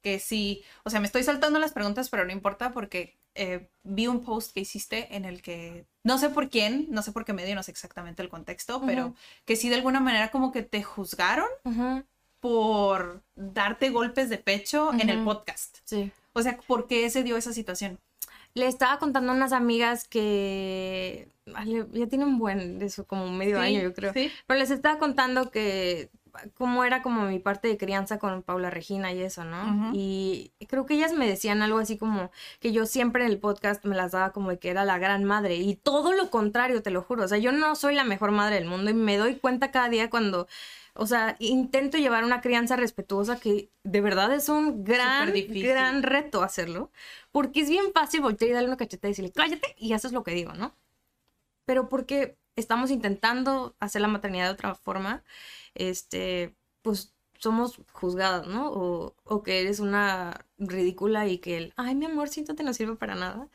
Que 0.02 0.18
sí, 0.18 0.64
o 0.84 0.90
sea, 0.90 1.00
me 1.00 1.06
estoy 1.06 1.22
saltando 1.22 1.58
las 1.58 1.72
preguntas, 1.72 2.10
pero 2.10 2.24
no 2.24 2.32
importa 2.32 2.72
porque 2.72 3.18
eh, 3.34 3.70
vi 3.82 4.08
un 4.08 4.24
post 4.24 4.52
que 4.52 4.60
hiciste 4.60 5.14
en 5.16 5.24
el 5.24 5.40
que, 5.40 5.86
no 6.02 6.18
sé 6.18 6.28
por 6.28 6.50
quién, 6.50 6.86
no 6.90 7.02
sé 7.02 7.12
por 7.12 7.24
qué 7.24 7.32
medio, 7.32 7.54
no 7.54 7.62
sé 7.62 7.70
exactamente 7.70 8.22
el 8.22 8.28
contexto, 8.28 8.82
pero 8.84 9.14
que 9.44 9.56
sí 9.56 9.68
de 9.68 9.76
alguna 9.76 10.00
manera 10.00 10.30
como 10.30 10.52
que 10.52 10.62
te 10.62 10.82
juzgaron 10.82 11.46
por 12.40 13.22
darte 13.36 13.90
golpes 13.90 14.28
de 14.28 14.38
pecho 14.38 14.92
en 14.92 15.08
el 15.08 15.24
podcast. 15.24 15.78
Sí. 15.84 16.10
O 16.32 16.42
sea, 16.42 16.58
¿por 16.58 16.88
qué 16.88 17.08
se 17.08 17.22
dio 17.22 17.36
esa 17.36 17.52
situación? 17.52 18.00
Le 18.54 18.66
estaba 18.66 18.98
contando 18.98 19.32
a 19.32 19.34
unas 19.34 19.52
amigas 19.52 20.06
que 20.06 21.28
ya 21.46 22.06
tienen 22.06 22.28
un 22.28 22.38
buen, 22.38 22.78
de 22.78 22.86
eso 22.86 23.06
como 23.06 23.30
medio 23.30 23.58
año 23.58 23.80
yo 23.80 23.94
creo. 23.94 24.12
¿Sí? 24.12 24.30
Pero 24.46 24.60
les 24.60 24.70
estaba 24.70 24.98
contando 24.98 25.50
que 25.50 26.10
cómo 26.54 26.84
era 26.84 27.02
como 27.02 27.22
mi 27.22 27.38
parte 27.38 27.68
de 27.68 27.76
crianza 27.76 28.18
con 28.18 28.42
Paula 28.42 28.70
Regina 28.70 29.12
y 29.12 29.20
eso, 29.20 29.44
¿no? 29.44 29.92
Y 29.94 30.52
creo 30.68 30.86
que 30.86 30.94
ellas 30.94 31.12
me 31.12 31.26
decían 31.26 31.62
algo 31.62 31.78
así 31.78 31.96
como 31.96 32.30
que 32.60 32.72
yo 32.72 32.86
siempre 32.86 33.24
en 33.24 33.30
el 33.30 33.38
podcast 33.38 33.84
me 33.84 33.96
las 33.96 34.12
daba 34.12 34.32
como 34.32 34.50
de 34.50 34.58
que 34.58 34.70
era 34.70 34.84
la 34.84 34.98
gran 34.98 35.24
madre 35.24 35.56
y 35.56 35.76
todo 35.76 36.12
lo 36.12 36.30
contrario, 36.30 36.82
te 36.82 36.90
lo 36.90 37.02
juro. 37.02 37.24
O 37.24 37.28
sea, 37.28 37.38
yo 37.38 37.52
no 37.52 37.74
soy 37.74 37.94
la 37.94 38.04
mejor 38.04 38.30
madre 38.30 38.56
del 38.56 38.66
mundo 38.66 38.90
y 38.90 38.94
me 38.94 39.16
doy 39.16 39.36
cuenta 39.36 39.70
cada 39.70 39.88
día 39.88 40.10
cuando 40.10 40.46
o 40.94 41.06
sea, 41.06 41.36
intento 41.38 41.96
llevar 41.96 42.22
una 42.24 42.42
crianza 42.42 42.76
respetuosa 42.76 43.40
que 43.40 43.70
de 43.82 44.00
verdad 44.02 44.32
es 44.34 44.50
un 44.50 44.84
gran, 44.84 45.32
gran 45.32 46.02
reto 46.02 46.42
hacerlo. 46.42 46.90
Porque 47.30 47.60
es 47.62 47.70
bien 47.70 47.92
fácil 47.94 48.20
voltear 48.20 48.50
y 48.50 48.54
darle 48.54 48.68
una 48.68 48.76
cacheta 48.76 49.08
y 49.08 49.12
decirle, 49.12 49.32
cállate, 49.32 49.74
y 49.78 49.94
eso 49.94 50.06
es 50.06 50.12
lo 50.12 50.22
que 50.22 50.32
digo, 50.32 50.52
¿no? 50.52 50.76
Pero 51.64 51.88
porque 51.88 52.38
estamos 52.56 52.90
intentando 52.90 53.76
hacer 53.80 54.02
la 54.02 54.08
maternidad 54.08 54.46
de 54.46 54.52
otra 54.52 54.74
forma, 54.74 55.24
este, 55.74 56.54
pues 56.82 57.14
somos 57.38 57.80
juzgadas, 57.92 58.46
¿no? 58.46 58.70
O, 58.70 59.16
o 59.24 59.42
que 59.42 59.60
eres 59.60 59.80
una 59.80 60.46
ridícula 60.58 61.26
y 61.26 61.38
que 61.38 61.56
el, 61.56 61.74
ay, 61.76 61.94
mi 61.94 62.06
amor, 62.06 62.28
siéntate, 62.28 62.62
no 62.62 62.72
sirve 62.72 62.96
para 62.96 63.14
nada. 63.16 63.48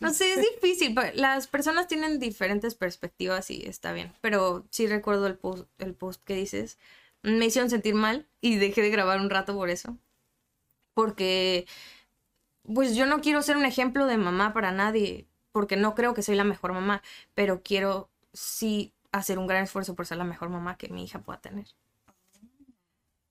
No 0.00 0.12
sé, 0.12 0.32
es 0.32 0.40
difícil. 0.54 0.94
Las 1.14 1.46
personas 1.46 1.86
tienen 1.88 2.18
diferentes 2.18 2.74
perspectivas 2.74 3.50
y 3.50 3.62
está 3.66 3.92
bien. 3.92 4.12
Pero 4.20 4.64
sí 4.70 4.86
recuerdo 4.86 5.26
el 5.26 5.36
post, 5.36 5.68
el 5.78 5.94
post 5.94 6.22
que 6.24 6.34
dices. 6.34 6.78
Me 7.22 7.46
hicieron 7.46 7.70
sentir 7.70 7.94
mal 7.94 8.26
y 8.40 8.56
dejé 8.56 8.82
de 8.82 8.90
grabar 8.90 9.20
un 9.20 9.30
rato 9.30 9.54
por 9.54 9.70
eso. 9.70 9.98
Porque, 10.94 11.66
pues 12.62 12.96
yo 12.96 13.06
no 13.06 13.20
quiero 13.20 13.42
ser 13.42 13.56
un 13.56 13.64
ejemplo 13.64 14.06
de 14.06 14.16
mamá 14.16 14.52
para 14.52 14.72
nadie. 14.72 15.26
Porque 15.56 15.76
no 15.76 15.94
creo 15.94 16.12
que 16.12 16.22
soy 16.22 16.34
la 16.36 16.44
mejor 16.44 16.74
mamá. 16.74 17.02
Pero 17.34 17.62
quiero 17.62 18.10
sí 18.34 18.92
hacer 19.10 19.38
un 19.38 19.46
gran 19.46 19.64
esfuerzo 19.64 19.94
por 19.94 20.04
ser 20.06 20.18
la 20.18 20.24
mejor 20.24 20.50
mamá 20.50 20.76
que 20.76 20.90
mi 20.90 21.02
hija 21.02 21.20
pueda 21.20 21.40
tener. 21.40 21.64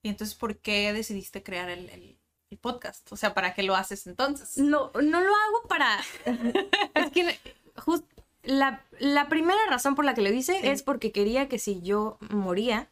Y 0.02 0.08
entonces, 0.08 0.34
¿por 0.36 0.56
qué 0.56 0.92
decidiste 0.92 1.44
crear 1.44 1.68
el, 1.70 1.88
el- 1.90 2.18
el 2.50 2.58
podcast? 2.58 3.12
O 3.12 3.16
sea, 3.16 3.32
¿para 3.32 3.54
qué 3.54 3.62
lo 3.62 3.76
haces 3.76 4.08
entonces? 4.08 4.58
No, 4.58 4.90
no 4.94 5.20
lo 5.20 5.32
hago 5.36 5.68
para. 5.68 5.98
es 6.94 7.10
que 7.12 7.38
just- 7.76 8.04
la, 8.42 8.84
la 8.98 9.28
primera 9.28 9.60
razón 9.70 9.94
por 9.94 10.04
la 10.04 10.14
que 10.14 10.22
lo 10.22 10.30
hice 10.32 10.60
Sí. 10.60 10.66
es 10.66 10.82
porque 10.82 11.12
quería 11.12 11.48
que 11.48 11.60
si 11.60 11.80
yo 11.82 12.18
moría. 12.30 12.88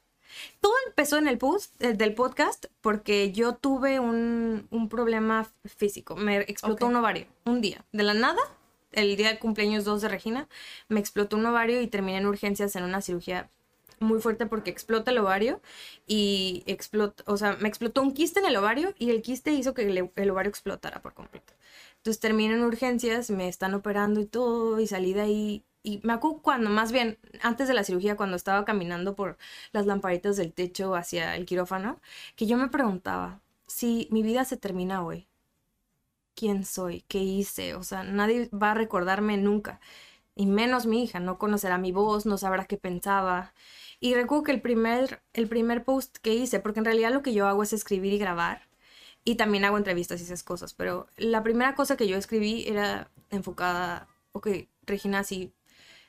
Todo 0.61 0.73
empezó 0.87 1.19
en 1.19 1.27
el 1.29 1.39
post 1.39 1.81
eh, 1.83 1.95
del 1.95 2.15
podcast 2.15 2.67
porque 2.81 3.33
yo 3.33 3.55
tuve 3.57 3.99
un, 4.01 4.67
un 4.71 4.89
problema 4.89 5.49
físico. 5.65 6.15
Me 6.17 6.39
explotó 6.43 6.87
un 6.87 6.95
ovario 6.97 7.27
un 7.45 7.61
día. 7.61 7.85
De 7.93 8.03
la 8.05 8.15
nada, 8.15 8.41
el 8.95 9.17
día 9.17 9.29
del 9.29 9.39
cumpleaños 9.39 9.85
2 9.85 10.03
de 10.03 10.09
Regina, 10.09 10.49
me 10.89 11.01
explotó 11.01 11.37
un 11.37 11.47
ovario 11.47 11.81
y 11.81 11.87
terminé 11.87 12.19
en 12.19 12.27
urgencias 12.27 12.77
en 12.77 12.85
una 12.85 13.01
cirugía 13.01 13.51
muy 14.01 14.21
fuerte 14.21 14.47
porque 14.47 14.71
explota 14.71 15.11
el 15.11 15.19
ovario 15.19 15.61
y 16.07 16.63
explota, 16.67 17.25
o 17.27 17.37
sea, 17.37 17.57
me 17.61 17.69
explotó 17.69 18.03
un 18.03 18.13
quiste 18.13 18.41
en 18.41 18.47
el 18.47 18.57
ovario 18.57 18.95
y 18.99 19.11
el 19.11 19.23
quiste 19.23 19.53
hizo 19.53 19.75
que 19.75 19.83
el, 19.83 20.11
el 20.15 20.31
ovario 20.31 20.51
explotara 20.51 21.03
por 21.03 21.15
completo. 21.15 21.53
Entonces 21.99 22.21
terminé 22.21 22.55
en 22.55 22.63
urgencias, 22.63 23.31
me 23.31 23.49
están 23.49 23.75
operando 23.75 24.21
y 24.21 24.27
todo 24.27 24.81
y 24.81 24.87
salí 24.87 25.15
de 25.15 25.21
ahí. 25.23 25.65
Y 25.83 26.01
me 26.03 26.15
acuerdo 26.15 26.41
cuando, 26.43 26.71
más 26.71 26.93
bien, 26.93 27.19
antes 27.43 27.69
de 27.69 27.75
la 27.75 27.85
cirugía, 27.85 28.17
cuando 28.17 28.37
estaba 28.37 28.65
caminando 28.65 29.15
por 29.15 29.39
las 29.73 29.87
lamparitas 29.87 30.37
del 30.37 30.53
techo 30.53 30.95
hacia 30.95 31.37
el 31.37 31.47
quirófano, 31.47 32.01
que 32.37 32.47
yo 32.47 32.57
me 32.57 32.69
preguntaba, 32.69 33.41
si 33.67 34.09
mi 34.11 34.23
vida 34.23 34.45
se 34.45 34.57
termina 34.57 35.05
hoy, 35.05 35.27
¿quién 36.35 36.65
soy? 36.65 37.03
¿Qué 37.09 37.19
hice? 37.19 37.75
O 37.75 37.83
sea, 37.83 38.03
nadie 38.05 38.49
va 38.51 38.73
a 38.73 38.75
recordarme 38.75 39.37
nunca. 39.37 39.81
Y 40.37 40.47
menos 40.47 40.87
mi 40.87 41.05
hija, 41.05 41.21
no 41.21 41.39
conocerá 41.39 41.79
mi 41.79 41.93
voz, 41.93 42.27
no 42.27 42.39
sabrá 42.39 42.67
qué 42.67 42.77
pensaba. 42.79 43.55
Y 44.01 44.15
recuerdo 44.15 44.45
que 44.45 44.53
el 44.53 44.61
primer, 44.63 45.23
el 45.33 45.49
primer 45.49 45.85
post 45.85 46.19
que 46.19 46.35
hice, 46.35 46.61
porque 46.61 46.81
en 46.81 46.87
realidad 46.87 47.13
lo 47.13 47.23
que 47.23 47.35
yo 47.35 47.47
hago 47.49 47.63
es 47.63 47.73
escribir 47.73 48.13
y 48.13 48.19
grabar, 48.19 48.69
y 49.25 49.37
también 49.37 49.65
hago 49.65 49.79
entrevistas 49.79 50.21
y 50.21 50.25
esas 50.25 50.43
cosas, 50.43 50.75
pero 50.75 51.07
la 51.17 51.43
primera 51.43 51.75
cosa 51.75 51.97
que 51.97 52.09
yo 52.09 52.17
escribí 52.17 52.65
era 52.69 53.11
enfocada, 53.31 54.09
ok, 54.33 54.49
Regina, 54.87 55.25
si, 55.25 55.53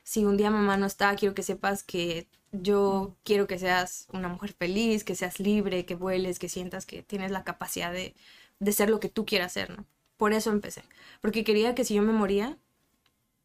si 0.04 0.24
un 0.24 0.36
día 0.36 0.50
mamá 0.50 0.76
no 0.76 0.86
está, 0.86 1.16
quiero 1.16 1.34
que 1.34 1.42
sepas 1.42 1.82
que 1.82 2.28
yo 2.52 3.16
quiero 3.24 3.46
que 3.46 3.58
seas 3.58 4.08
una 4.12 4.28
mujer 4.28 4.54
feliz, 4.54 5.04
que 5.04 5.14
seas 5.16 5.40
libre, 5.40 5.86
que 5.86 5.94
vueles, 5.94 6.38
que 6.38 6.48
sientas 6.48 6.86
que 6.86 7.02
tienes 7.02 7.30
la 7.30 7.44
capacidad 7.44 7.92
de, 7.92 8.14
de 8.60 8.72
ser 8.72 8.90
lo 8.90 9.00
que 9.00 9.08
tú 9.08 9.26
quieras 9.26 9.52
ser, 9.52 9.70
¿no? 9.76 9.86
Por 10.16 10.32
eso 10.32 10.50
empecé, 10.50 10.82
porque 11.20 11.44
quería 11.44 11.74
que 11.74 11.84
si 11.84 11.94
yo 11.94 12.02
me 12.02 12.12
moría, 12.12 12.56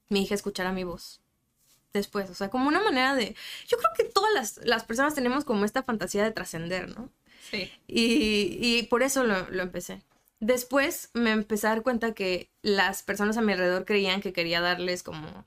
mi 0.09 0.23
hija 0.23 0.35
escuchara 0.35 0.71
mi 0.71 0.83
voz 0.83 1.21
después, 1.93 2.29
o 2.29 2.33
sea, 2.33 2.49
como 2.49 2.67
una 2.67 2.81
manera 2.81 3.15
de... 3.15 3.35
Yo 3.67 3.77
creo 3.77 3.91
que 3.95 4.03
todas 4.05 4.33
las, 4.33 4.57
las 4.63 4.83
personas 4.83 5.15
tenemos 5.15 5.45
como 5.45 5.65
esta 5.65 5.83
fantasía 5.83 6.23
de 6.23 6.31
trascender, 6.31 6.89
¿no? 6.89 7.09
Sí. 7.49 7.71
Y, 7.87 8.57
y 8.61 8.83
por 8.83 9.03
eso 9.03 9.23
lo, 9.23 9.49
lo 9.49 9.63
empecé. 9.63 10.01
Después 10.39 11.09
me 11.13 11.31
empecé 11.31 11.67
a 11.67 11.71
dar 11.71 11.83
cuenta 11.83 12.13
que 12.13 12.49
las 12.61 13.03
personas 13.03 13.37
a 13.37 13.41
mi 13.41 13.53
alrededor 13.53 13.85
creían 13.85 14.21
que 14.21 14.33
quería 14.33 14.61
darles 14.61 15.03
como, 15.03 15.45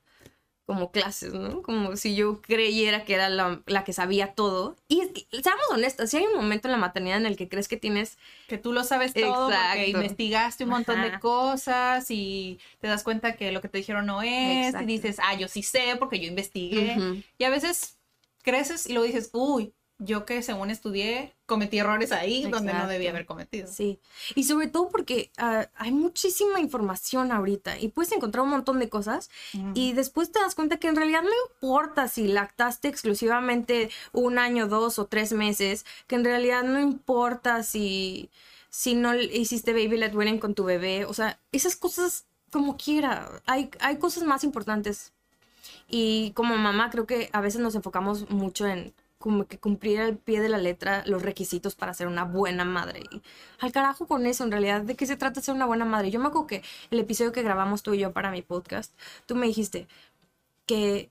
como 0.66 0.90
clases, 0.90 1.34
¿no? 1.34 1.62
Como 1.62 1.96
si 1.96 2.14
yo 2.14 2.40
creyera 2.40 3.04
que 3.04 3.14
era 3.14 3.28
la, 3.28 3.60
la 3.66 3.84
que 3.84 3.92
sabía 3.92 4.34
todo. 4.34 4.76
Y 4.88 5.00
es 5.00 5.10
que, 5.10 5.26
seamos 5.42 5.64
honestas, 5.70 6.10
si 6.10 6.16
hay 6.16 6.24
un 6.24 6.34
momento 6.34 6.68
en 6.68 6.72
la 6.72 6.78
maternidad 6.78 7.18
en 7.18 7.26
el 7.26 7.36
que 7.36 7.48
crees 7.48 7.68
que 7.68 7.76
tienes... 7.76 8.16
Que 8.48 8.56
tú 8.56 8.72
lo 8.72 8.82
sabes 8.82 9.12
todo 9.12 9.50
porque 9.50 9.56
Exacto. 9.56 9.90
investigaste 9.90 10.64
un 10.64 10.70
montón 10.70 11.02
de 11.02 11.18
cosas 11.20 12.10
y 12.10 12.58
te 12.80 12.88
das 12.88 13.02
cuenta 13.02 13.36
que 13.36 13.52
lo 13.52 13.60
que 13.60 13.68
te 13.68 13.78
dijeron 13.78 14.06
no 14.06 14.22
es 14.22 14.68
Exacto. 14.68 14.84
y 14.84 14.86
dices, 14.86 15.18
ah, 15.22 15.34
yo 15.34 15.48
sí 15.48 15.62
sé 15.62 15.96
porque 15.98 16.18
yo 16.18 16.28
investigué. 16.28 16.96
Ujú. 16.96 17.22
Y 17.36 17.44
a 17.44 17.50
veces 17.50 17.98
creces 18.42 18.86
y 18.86 18.94
luego 18.94 19.06
dices, 19.06 19.28
uy, 19.32 19.74
yo 19.98 20.26
que 20.26 20.42
según 20.42 20.70
estudié 20.70 21.34
cometí 21.46 21.78
errores 21.78 22.10
ahí 22.10 22.48
donde 22.50 22.72
no 22.72 22.88
debía 22.88 23.10
haber 23.10 23.26
cometido. 23.26 23.68
Sí, 23.68 24.00
y 24.34 24.44
sobre 24.44 24.66
todo 24.66 24.88
porque 24.88 25.30
ah, 25.38 25.68
hay 25.76 25.92
muchísima 25.92 26.60
información 26.60 27.30
ahorita 27.30 27.78
y 27.78 27.88
puedes 27.88 28.12
encontrar 28.12 28.44
un 28.44 28.50
montón 28.50 28.78
de 28.80 28.88
cosas 28.88 29.30
y 29.74 29.92
después 29.92 30.32
te 30.32 30.40
das 30.40 30.54
cuenta 30.54 30.78
que 30.78 30.88
en 30.88 30.96
realidad 30.96 31.22
no 31.22 31.30
importa 31.50 32.08
si 32.08 32.26
lactaste 32.26 32.88
exclusivamente 32.88 33.90
un 34.12 34.38
año, 34.38 34.66
dos 34.66 34.98
o 34.98 35.06
tres 35.06 35.32
meses, 35.32 35.86
que 36.06 36.16
en 36.16 36.24
realidad 36.24 36.64
no 36.64 36.80
importa 36.80 37.62
si, 37.62 38.30
si 38.70 38.94
no 38.94 39.14
hiciste 39.14 39.72
baby 39.72 39.96
led 39.96 40.14
weaning 40.14 40.38
con 40.38 40.54
tu 40.54 40.64
bebé, 40.64 41.04
o 41.04 41.14
sea, 41.14 41.38
esas 41.52 41.76
cosas 41.76 42.26
como 42.50 42.76
quiera, 42.76 43.42
hay, 43.46 43.70
hay 43.80 43.98
cosas 43.98 44.24
más 44.24 44.44
importantes. 44.44 45.12
Y 45.88 46.32
como 46.32 46.56
mamá 46.56 46.90
creo 46.90 47.06
que 47.06 47.28
a 47.32 47.40
veces 47.40 47.60
nos 47.60 47.74
enfocamos 47.74 48.30
mucho 48.30 48.66
en 48.66 48.94
como 49.24 49.46
que 49.46 49.58
cumplir 49.58 50.02
al 50.02 50.18
pie 50.18 50.42
de 50.42 50.50
la 50.50 50.58
letra 50.58 51.02
los 51.06 51.22
requisitos 51.22 51.74
para 51.74 51.94
ser 51.94 52.08
una 52.08 52.24
buena 52.24 52.66
madre. 52.66 53.04
Y 53.10 53.22
al 53.58 53.72
carajo 53.72 54.06
con 54.06 54.26
eso, 54.26 54.44
en 54.44 54.50
realidad, 54.50 54.82
¿de 54.82 54.96
qué 54.96 55.06
se 55.06 55.16
trata 55.16 55.40
ser 55.40 55.54
una 55.54 55.64
buena 55.64 55.86
madre? 55.86 56.10
Yo 56.10 56.20
me 56.20 56.26
acuerdo 56.26 56.46
que 56.46 56.62
el 56.90 56.98
episodio 57.00 57.32
que 57.32 57.42
grabamos 57.42 57.82
tú 57.82 57.94
y 57.94 58.00
yo 58.00 58.12
para 58.12 58.30
mi 58.30 58.42
podcast, 58.42 58.92
tú 59.24 59.34
me 59.34 59.46
dijiste 59.46 59.88
que 60.66 61.10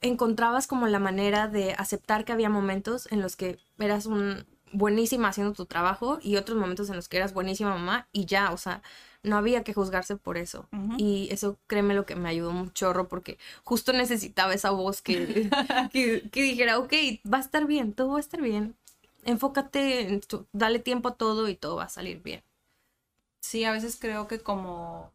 encontrabas 0.00 0.66
como 0.66 0.86
la 0.86 1.00
manera 1.00 1.48
de 1.48 1.74
aceptar 1.74 2.24
que 2.24 2.32
había 2.32 2.48
momentos 2.48 3.12
en 3.12 3.20
los 3.20 3.36
que 3.36 3.58
eras 3.78 4.06
un 4.06 4.46
buenísima 4.72 5.28
haciendo 5.28 5.52
tu 5.52 5.66
trabajo 5.66 6.18
y 6.22 6.36
otros 6.36 6.56
momentos 6.56 6.88
en 6.88 6.96
los 6.96 7.10
que 7.10 7.18
eras 7.18 7.34
buenísima 7.34 7.74
mamá 7.74 8.08
y 8.10 8.24
ya, 8.24 8.52
o 8.52 8.56
sea, 8.56 8.80
no 9.22 9.36
había 9.36 9.64
que 9.64 9.74
juzgarse 9.74 10.16
por 10.16 10.38
eso. 10.38 10.66
Y 10.96 11.28
eso, 11.32 11.58
créeme 11.66 11.94
lo 11.94 12.06
que 12.06 12.16
me 12.16 12.28
ayudó 12.28 12.50
un 12.50 12.72
chorro 12.72 13.08
porque 13.08 13.38
justo 13.64 13.92
necesitaba 13.92 14.54
esa 14.54 14.70
voz 14.70 15.02
que, 15.02 15.50
que, 15.92 16.28
que 16.30 16.42
dijera, 16.42 16.78
ok, 16.78 16.92
va 17.32 17.38
a 17.38 17.40
estar 17.40 17.66
bien, 17.66 17.92
todo 17.92 18.10
va 18.12 18.16
a 18.18 18.20
estar 18.20 18.40
bien. 18.42 18.76
Enfócate, 19.24 20.08
en 20.08 20.20
tu- 20.20 20.46
dale 20.52 20.78
tiempo 20.78 21.08
a 21.10 21.14
todo 21.14 21.48
y 21.48 21.54
todo 21.56 21.76
va 21.76 21.84
a 21.84 21.88
salir 21.88 22.22
bien. 22.22 22.42
Sí, 23.40 23.64
a 23.64 23.72
veces 23.72 23.96
creo 24.00 24.28
que 24.28 24.40
como, 24.40 25.12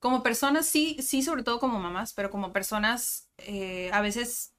como 0.00 0.22
personas, 0.22 0.66
sí, 0.66 0.98
sí, 1.02 1.22
sobre 1.22 1.42
todo 1.44 1.60
como 1.60 1.80
mamás, 1.80 2.14
pero 2.14 2.30
como 2.30 2.52
personas, 2.52 3.28
eh, 3.38 3.90
a 3.92 4.00
veces 4.02 4.52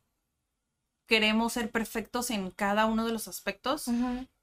queremos 1.08 1.54
ser 1.54 1.72
perfectos 1.72 2.30
en 2.30 2.52
cada 2.52 2.86
uno 2.86 3.06
de 3.06 3.12
los 3.14 3.28
aspectos. 3.28 3.88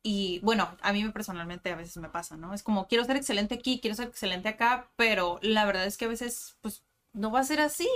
Y 0.09 0.39
bueno, 0.39 0.69
a 0.83 0.93
mí 0.93 1.03
me 1.03 1.11
personalmente 1.11 1.73
a 1.73 1.75
veces 1.75 1.97
me 1.97 2.09
pasa, 2.09 2.37
¿no? 2.37 2.55
Es 2.55 2.63
como 2.63 2.87
quiero 2.87 3.05
ser 3.05 3.17
excelente 3.17 3.57
aquí, 3.57 3.81
quiero 3.81 3.97
ser 3.97 4.07
excelente 4.07 4.49
acá, 4.49 4.89
pero 4.95 5.41
la 5.43 5.65
verdad 5.65 5.85
es 5.85 5.97
que 5.97 6.05
a 6.05 6.09
veces, 6.09 6.55
pues, 6.61 6.85
no 7.13 7.33
va 7.33 7.41
a 7.41 7.45
ser 7.45 7.59
así. 7.59 7.89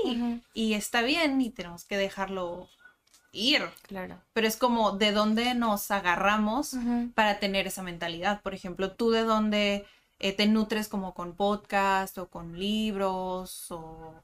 Y 0.52 0.74
está 0.74 1.02
bien 1.02 1.40
y 1.40 1.50
tenemos 1.50 1.84
que 1.84 1.96
dejarlo 1.96 2.68
ir. 3.30 3.62
Claro. 3.82 4.20
Pero 4.32 4.48
es 4.48 4.56
como 4.56 4.90
de 4.90 5.12
dónde 5.12 5.54
nos 5.54 5.88
agarramos 5.92 6.74
para 7.14 7.38
tener 7.38 7.68
esa 7.68 7.84
mentalidad. 7.84 8.42
Por 8.42 8.54
ejemplo, 8.54 8.90
tú 8.90 9.12
de 9.12 9.22
dónde 9.22 9.86
eh, 10.18 10.32
te 10.32 10.48
nutres 10.48 10.88
como 10.88 11.14
con 11.14 11.36
podcast 11.36 12.18
o 12.18 12.28
con 12.28 12.58
libros 12.58 13.70
o 13.70 14.20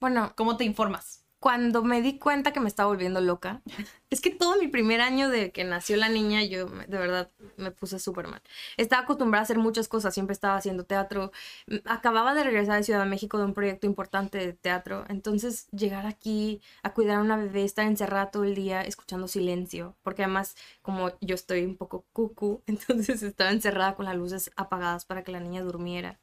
Bueno, 0.00 0.32
cómo 0.36 0.56
te 0.56 0.64
informas. 0.64 1.23
Cuando 1.44 1.82
me 1.82 2.00
di 2.00 2.18
cuenta 2.18 2.54
que 2.54 2.60
me 2.60 2.68
estaba 2.68 2.88
volviendo 2.88 3.20
loca, 3.20 3.60
es 4.08 4.22
que 4.22 4.30
todo 4.30 4.56
mi 4.58 4.68
primer 4.68 5.02
año 5.02 5.28
de 5.28 5.52
que 5.52 5.62
nació 5.64 5.98
la 5.98 6.08
niña, 6.08 6.42
yo 6.42 6.64
de 6.66 6.96
verdad 6.98 7.30
me 7.58 7.70
puse 7.70 7.98
súper 7.98 8.28
mal. 8.28 8.40
Estaba 8.78 9.02
acostumbrada 9.02 9.42
a 9.42 9.44
hacer 9.44 9.58
muchas 9.58 9.86
cosas, 9.86 10.14
siempre 10.14 10.32
estaba 10.32 10.56
haciendo 10.56 10.84
teatro. 10.86 11.32
M- 11.66 11.82
Acababa 11.84 12.32
de 12.34 12.44
regresar 12.44 12.78
de 12.78 12.84
Ciudad 12.84 13.00
de 13.04 13.10
México 13.10 13.36
de 13.36 13.44
un 13.44 13.52
proyecto 13.52 13.86
importante 13.86 14.38
de 14.38 14.54
teatro, 14.54 15.04
entonces 15.10 15.68
llegar 15.70 16.06
aquí 16.06 16.62
a 16.82 16.94
cuidar 16.94 17.18
a 17.18 17.20
una 17.20 17.36
bebé, 17.36 17.64
estar 17.64 17.86
encerrada 17.86 18.30
todo 18.30 18.44
el 18.44 18.54
día 18.54 18.80
escuchando 18.80 19.28
silencio, 19.28 19.96
porque 20.02 20.22
además 20.24 20.56
como 20.80 21.10
yo 21.20 21.34
estoy 21.34 21.66
un 21.66 21.76
poco 21.76 22.06
cucu, 22.14 22.62
entonces 22.66 23.22
estaba 23.22 23.50
encerrada 23.50 23.96
con 23.96 24.06
las 24.06 24.16
luces 24.16 24.50
apagadas 24.56 25.04
para 25.04 25.22
que 25.24 25.32
la 25.32 25.40
niña 25.40 25.60
durmiera. 25.62 26.18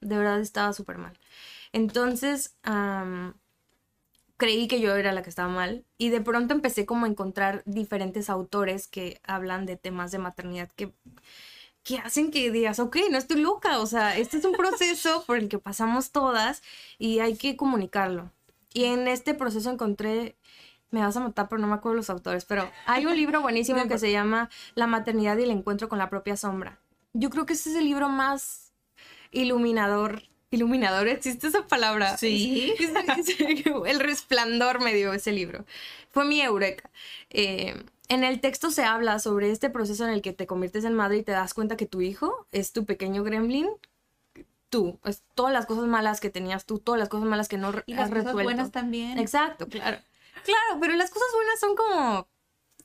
De 0.00 0.16
verdad 0.18 0.40
estaba 0.40 0.72
súper 0.72 0.98
mal. 0.98 1.18
Entonces, 1.72 2.56
am, 2.62 3.34
creí 4.42 4.66
que 4.66 4.80
yo 4.80 4.96
era 4.96 5.12
la 5.12 5.22
que 5.22 5.30
estaba 5.30 5.48
mal 5.48 5.84
y 5.98 6.08
de 6.08 6.20
pronto 6.20 6.52
empecé 6.52 6.84
como 6.84 7.06
a 7.06 7.08
encontrar 7.08 7.62
diferentes 7.64 8.28
autores 8.28 8.88
que 8.88 9.20
hablan 9.22 9.66
de 9.66 9.76
temas 9.76 10.10
de 10.10 10.18
maternidad 10.18 10.68
que, 10.74 10.92
que 11.84 11.98
hacen 11.98 12.32
que 12.32 12.50
digas, 12.50 12.80
ok, 12.80 12.96
no 13.08 13.18
estoy 13.18 13.40
loca, 13.40 13.78
o 13.78 13.86
sea, 13.86 14.16
este 14.16 14.38
es 14.38 14.44
un 14.44 14.54
proceso 14.54 15.22
por 15.28 15.36
el 15.36 15.48
que 15.48 15.60
pasamos 15.60 16.10
todas 16.10 16.60
y 16.98 17.20
hay 17.20 17.36
que 17.36 17.56
comunicarlo. 17.56 18.32
Y 18.74 18.86
en 18.86 19.06
este 19.06 19.32
proceso 19.32 19.70
encontré, 19.70 20.36
me 20.90 21.02
vas 21.02 21.16
a 21.16 21.20
matar, 21.20 21.48
pero 21.48 21.60
no 21.60 21.68
me 21.68 21.74
acuerdo 21.74 21.94
los 21.94 22.10
autores, 22.10 22.44
pero 22.44 22.68
hay 22.86 23.06
un 23.06 23.14
libro 23.14 23.42
buenísimo 23.42 23.86
que 23.86 23.98
se 23.98 24.10
llama 24.10 24.50
La 24.74 24.88
maternidad 24.88 25.38
y 25.38 25.44
el 25.44 25.52
encuentro 25.52 25.88
con 25.88 26.00
la 26.00 26.10
propia 26.10 26.36
sombra. 26.36 26.80
Yo 27.12 27.30
creo 27.30 27.46
que 27.46 27.52
ese 27.52 27.70
es 27.70 27.76
el 27.76 27.84
libro 27.84 28.08
más 28.08 28.72
iluminador. 29.30 30.24
Iluminador, 30.52 31.08
¿existe 31.08 31.48
esa 31.48 31.66
palabra? 31.66 32.16
Sí. 32.18 32.74
El 33.86 34.00
resplandor 34.00 34.80
me 34.80 34.94
dio 34.94 35.12
ese 35.12 35.32
libro. 35.32 35.64
Fue 36.10 36.24
mi 36.24 36.40
eureka. 36.42 36.90
Eh, 37.30 37.74
en 38.08 38.22
el 38.24 38.40
texto 38.40 38.70
se 38.70 38.84
habla 38.84 39.18
sobre 39.18 39.50
este 39.50 39.70
proceso 39.70 40.04
en 40.04 40.10
el 40.10 40.20
que 40.20 40.34
te 40.34 40.46
conviertes 40.46 40.84
en 40.84 40.92
madre 40.92 41.16
y 41.16 41.22
te 41.22 41.32
das 41.32 41.54
cuenta 41.54 41.78
que 41.78 41.86
tu 41.86 42.02
hijo 42.02 42.46
es 42.52 42.72
tu 42.72 42.84
pequeño 42.84 43.24
gremlin. 43.24 43.66
Tú, 44.68 44.98
es 45.04 45.22
todas 45.34 45.52
las 45.54 45.64
cosas 45.64 45.86
malas 45.86 46.20
que 46.20 46.28
tenías 46.28 46.66
tú, 46.66 46.78
todas 46.78 46.98
las 46.98 47.08
cosas 47.08 47.26
malas 47.26 47.48
que 47.48 47.56
no 47.56 47.72
Y 47.86 47.94
has 47.94 47.98
las 48.00 48.08
cosas 48.10 48.24
resuelto. 48.24 48.42
buenas 48.42 48.70
también. 48.72 49.18
Exacto, 49.18 49.66
claro. 49.68 49.98
Claro, 50.44 50.80
pero 50.80 50.94
las 50.96 51.10
cosas 51.10 51.28
buenas 51.34 51.60
son 51.60 51.76
como, 51.76 52.28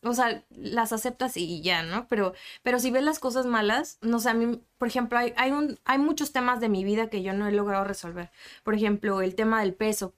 o 0.09 0.13
sea, 0.13 0.43
las 0.49 0.93
aceptas 0.93 1.37
y 1.37 1.61
ya, 1.61 1.83
¿no? 1.83 2.07
Pero, 2.07 2.33
pero 2.63 2.79
si 2.79 2.91
ves 2.91 3.03
las 3.03 3.19
cosas 3.19 3.45
malas, 3.45 3.97
no 4.01 4.19
sé, 4.19 4.29
a 4.29 4.33
mí, 4.33 4.61
por 4.77 4.87
ejemplo, 4.87 5.17
hay, 5.17 5.33
hay, 5.37 5.51
un, 5.51 5.79
hay 5.85 5.97
muchos 5.99 6.31
temas 6.31 6.59
de 6.59 6.69
mi 6.69 6.83
vida 6.83 7.09
que 7.09 7.21
yo 7.23 7.33
no 7.33 7.47
he 7.47 7.51
logrado 7.51 7.83
resolver. 7.83 8.31
Por 8.63 8.75
ejemplo, 8.75 9.21
el 9.21 9.35
tema 9.35 9.61
del 9.61 9.73
peso. 9.73 10.13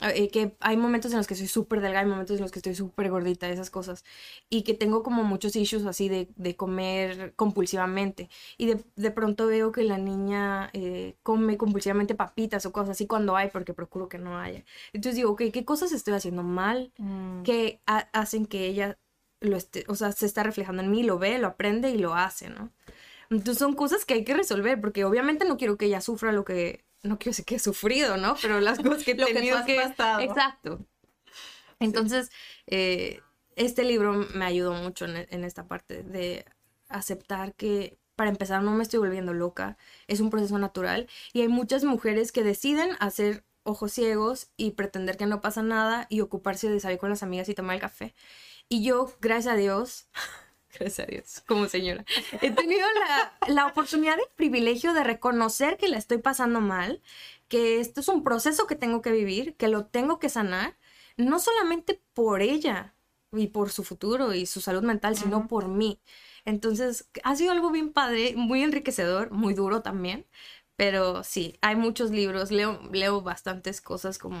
Eh, 0.00 0.30
que 0.30 0.54
hay 0.60 0.76
momentos 0.76 1.10
en 1.10 1.18
los 1.18 1.26
que 1.26 1.34
soy 1.34 1.48
súper 1.48 1.80
delgada, 1.80 2.04
hay 2.04 2.08
momentos 2.08 2.36
en 2.36 2.42
los 2.42 2.52
que 2.52 2.60
estoy 2.60 2.76
súper 2.76 3.10
gordita, 3.10 3.48
esas 3.48 3.68
cosas. 3.68 4.04
Y 4.48 4.62
que 4.62 4.72
tengo 4.74 5.02
como 5.02 5.24
muchos 5.24 5.56
issues 5.56 5.84
así 5.86 6.08
de, 6.08 6.28
de 6.36 6.54
comer 6.54 7.32
compulsivamente. 7.34 8.30
Y 8.58 8.66
de, 8.66 8.84
de, 8.94 9.10
pronto 9.10 9.48
veo 9.48 9.72
que 9.72 9.82
la 9.82 9.98
niña 9.98 10.70
eh, 10.72 11.16
come 11.24 11.56
compulsivamente 11.56 12.14
papitas 12.14 12.64
o 12.64 12.70
cosas 12.72 12.90
así 12.90 13.08
cuando 13.08 13.34
hay, 13.34 13.48
porque 13.50 13.74
procuro 13.74 14.08
que 14.08 14.18
no 14.18 14.38
haya. 14.38 14.64
Entonces 14.92 15.16
digo, 15.16 15.32
okay, 15.32 15.50
¿qué 15.50 15.64
cosas 15.64 15.90
estoy 15.90 16.14
haciendo 16.14 16.44
mal 16.44 16.92
Mm. 16.98 17.42
que 17.42 17.80
ha- 17.86 18.08
hacen 18.12 18.46
que 18.46 18.66
ella 18.66 18.98
lo 19.40 19.56
esté, 19.56 19.84
o 19.88 19.94
sea, 19.94 20.12
se 20.12 20.26
está 20.26 20.42
reflejando 20.42 20.82
en 20.82 20.90
mí, 20.90 21.02
lo 21.02 21.18
ve, 21.18 21.38
lo 21.38 21.48
aprende 21.48 21.90
y 21.90 21.98
lo 21.98 22.14
hace, 22.14 22.50
¿no? 22.50 22.72
Entonces 23.30 23.58
son 23.58 23.74
cosas 23.74 24.04
que 24.04 24.14
hay 24.14 24.24
que 24.24 24.34
resolver, 24.34 24.80
porque 24.80 25.04
obviamente 25.04 25.44
no 25.44 25.56
quiero 25.56 25.76
que 25.76 25.86
ella 25.86 26.00
sufra 26.00 26.32
lo 26.32 26.44
que, 26.44 26.84
no 27.02 27.18
quiero 27.18 27.30
decir 27.30 27.44
que 27.44 27.56
he 27.56 27.58
sufrido, 27.58 28.16
¿no? 28.16 28.36
Pero 28.40 28.60
las 28.60 28.78
cosas 28.78 29.04
que 29.04 29.12
he 29.12 29.14
Lo 29.18 29.26
que 29.26 29.34
tenido 29.34 29.58
has 29.58 29.66
que... 29.66 29.76
pasado. 29.76 30.20
Exacto. 30.20 30.86
Entonces, 31.78 32.30
eh, 32.66 33.20
este 33.56 33.84
libro 33.84 34.26
me 34.34 34.44
ayudó 34.44 34.72
mucho 34.72 35.04
en, 35.04 35.26
en 35.30 35.44
esta 35.44 35.66
parte 35.66 36.02
de 36.02 36.44
aceptar 36.88 37.54
que, 37.54 37.98
para 38.16 38.30
empezar, 38.30 38.62
no 38.62 38.72
me 38.72 38.82
estoy 38.82 38.98
volviendo 38.98 39.34
loca, 39.34 39.76
es 40.08 40.20
un 40.20 40.30
proceso 40.30 40.58
natural 40.58 41.08
y 41.32 41.42
hay 41.42 41.48
muchas 41.48 41.84
mujeres 41.84 42.32
que 42.32 42.42
deciden 42.42 42.96
hacer 42.98 43.44
ojos 43.62 43.92
ciegos 43.92 44.48
y 44.56 44.72
pretender 44.72 45.16
que 45.16 45.26
no 45.26 45.40
pasa 45.40 45.62
nada 45.62 46.06
y 46.08 46.20
ocuparse 46.22 46.70
de 46.70 46.80
salir 46.80 46.98
con 46.98 47.10
las 47.10 47.22
amigas 47.22 47.48
y 47.48 47.54
tomar 47.54 47.74
el 47.74 47.80
café. 47.80 48.14
Y 48.68 48.84
yo, 48.84 49.12
gracias 49.20 49.54
a 49.54 49.56
Dios, 49.56 50.08
gracias 50.78 51.08
a 51.08 51.10
Dios, 51.10 51.42
como 51.46 51.68
señora, 51.68 52.04
he 52.42 52.50
tenido 52.50 52.86
la, 53.00 53.54
la 53.54 53.66
oportunidad 53.66 54.16
y 54.18 54.22
el 54.22 54.28
privilegio 54.36 54.92
de 54.92 55.04
reconocer 55.04 55.76
que 55.78 55.88
la 55.88 55.98
estoy 55.98 56.18
pasando 56.18 56.60
mal, 56.60 57.02
que 57.48 57.80
esto 57.80 58.00
es 58.00 58.08
un 58.08 58.22
proceso 58.24 58.66
que 58.66 58.76
tengo 58.76 59.02
que 59.02 59.12
vivir, 59.12 59.56
que 59.56 59.68
lo 59.68 59.86
tengo 59.86 60.18
que 60.18 60.28
sanar, 60.28 60.76
no 61.16 61.40
solamente 61.40 62.02
por 62.14 62.42
ella 62.42 62.94
y 63.32 63.48
por 63.48 63.70
su 63.70 63.84
futuro 63.84 64.34
y 64.34 64.46
su 64.46 64.60
salud 64.60 64.82
mental, 64.82 65.16
sino 65.16 65.48
por 65.48 65.68
mí. 65.68 66.00
Entonces, 66.44 67.08
ha 67.24 67.36
sido 67.36 67.52
algo 67.52 67.70
bien 67.70 67.92
padre, 67.92 68.34
muy 68.36 68.62
enriquecedor, 68.62 69.30
muy 69.30 69.54
duro 69.54 69.82
también. 69.82 70.26
Pero 70.76 71.24
sí, 71.24 71.58
hay 71.60 71.76
muchos 71.76 72.10
libros, 72.10 72.50
leo, 72.52 72.80
leo 72.92 73.20
bastantes 73.22 73.80
cosas 73.80 74.18
como, 74.18 74.38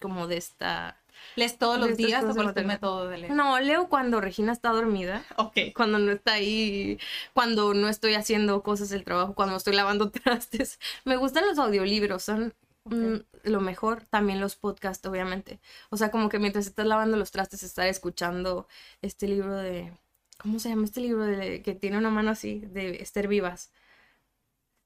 como 0.00 0.26
de 0.28 0.36
esta... 0.38 0.99
¿Lees 1.36 1.58
todos 1.58 1.78
los 1.78 1.96
días 1.96 2.24
o 2.24 2.28
cosas 2.28 2.34
cuál 2.34 2.48
es 2.48 2.54
tu 2.54 2.62
maternas. 2.62 2.76
método 2.76 3.08
de 3.08 3.18
leer? 3.18 3.32
No, 3.34 3.58
leo 3.60 3.88
cuando 3.88 4.20
Regina 4.20 4.52
está 4.52 4.70
dormida, 4.70 5.24
Ok. 5.36 5.58
cuando 5.74 5.98
no 5.98 6.12
está 6.12 6.34
ahí, 6.34 6.98
cuando 7.34 7.74
no 7.74 7.88
estoy 7.88 8.14
haciendo 8.14 8.62
cosas 8.62 8.88
del 8.90 9.04
trabajo, 9.04 9.34
cuando 9.34 9.56
estoy 9.56 9.74
lavando 9.74 10.10
trastes. 10.10 10.78
Me 11.04 11.16
gustan 11.16 11.46
los 11.46 11.58
audiolibros, 11.58 12.22
son 12.22 12.54
mm, 12.84 13.16
lo 13.44 13.60
mejor. 13.60 14.04
También 14.10 14.40
los 14.40 14.56
podcasts, 14.56 15.06
obviamente. 15.06 15.60
O 15.90 15.96
sea, 15.96 16.10
como 16.10 16.28
que 16.28 16.38
mientras 16.38 16.66
estás 16.66 16.86
lavando 16.86 17.16
los 17.16 17.30
trastes, 17.30 17.62
estar 17.62 17.86
escuchando 17.86 18.66
este 19.02 19.28
libro 19.28 19.56
de. 19.56 19.92
¿Cómo 20.38 20.58
se 20.58 20.70
llama 20.70 20.84
este 20.84 21.00
libro 21.00 21.24
de, 21.26 21.62
que 21.62 21.74
tiene 21.74 21.98
una 21.98 22.10
mano 22.10 22.30
así? 22.30 22.60
De 22.60 23.02
Esther 23.02 23.28
Vivas. 23.28 23.70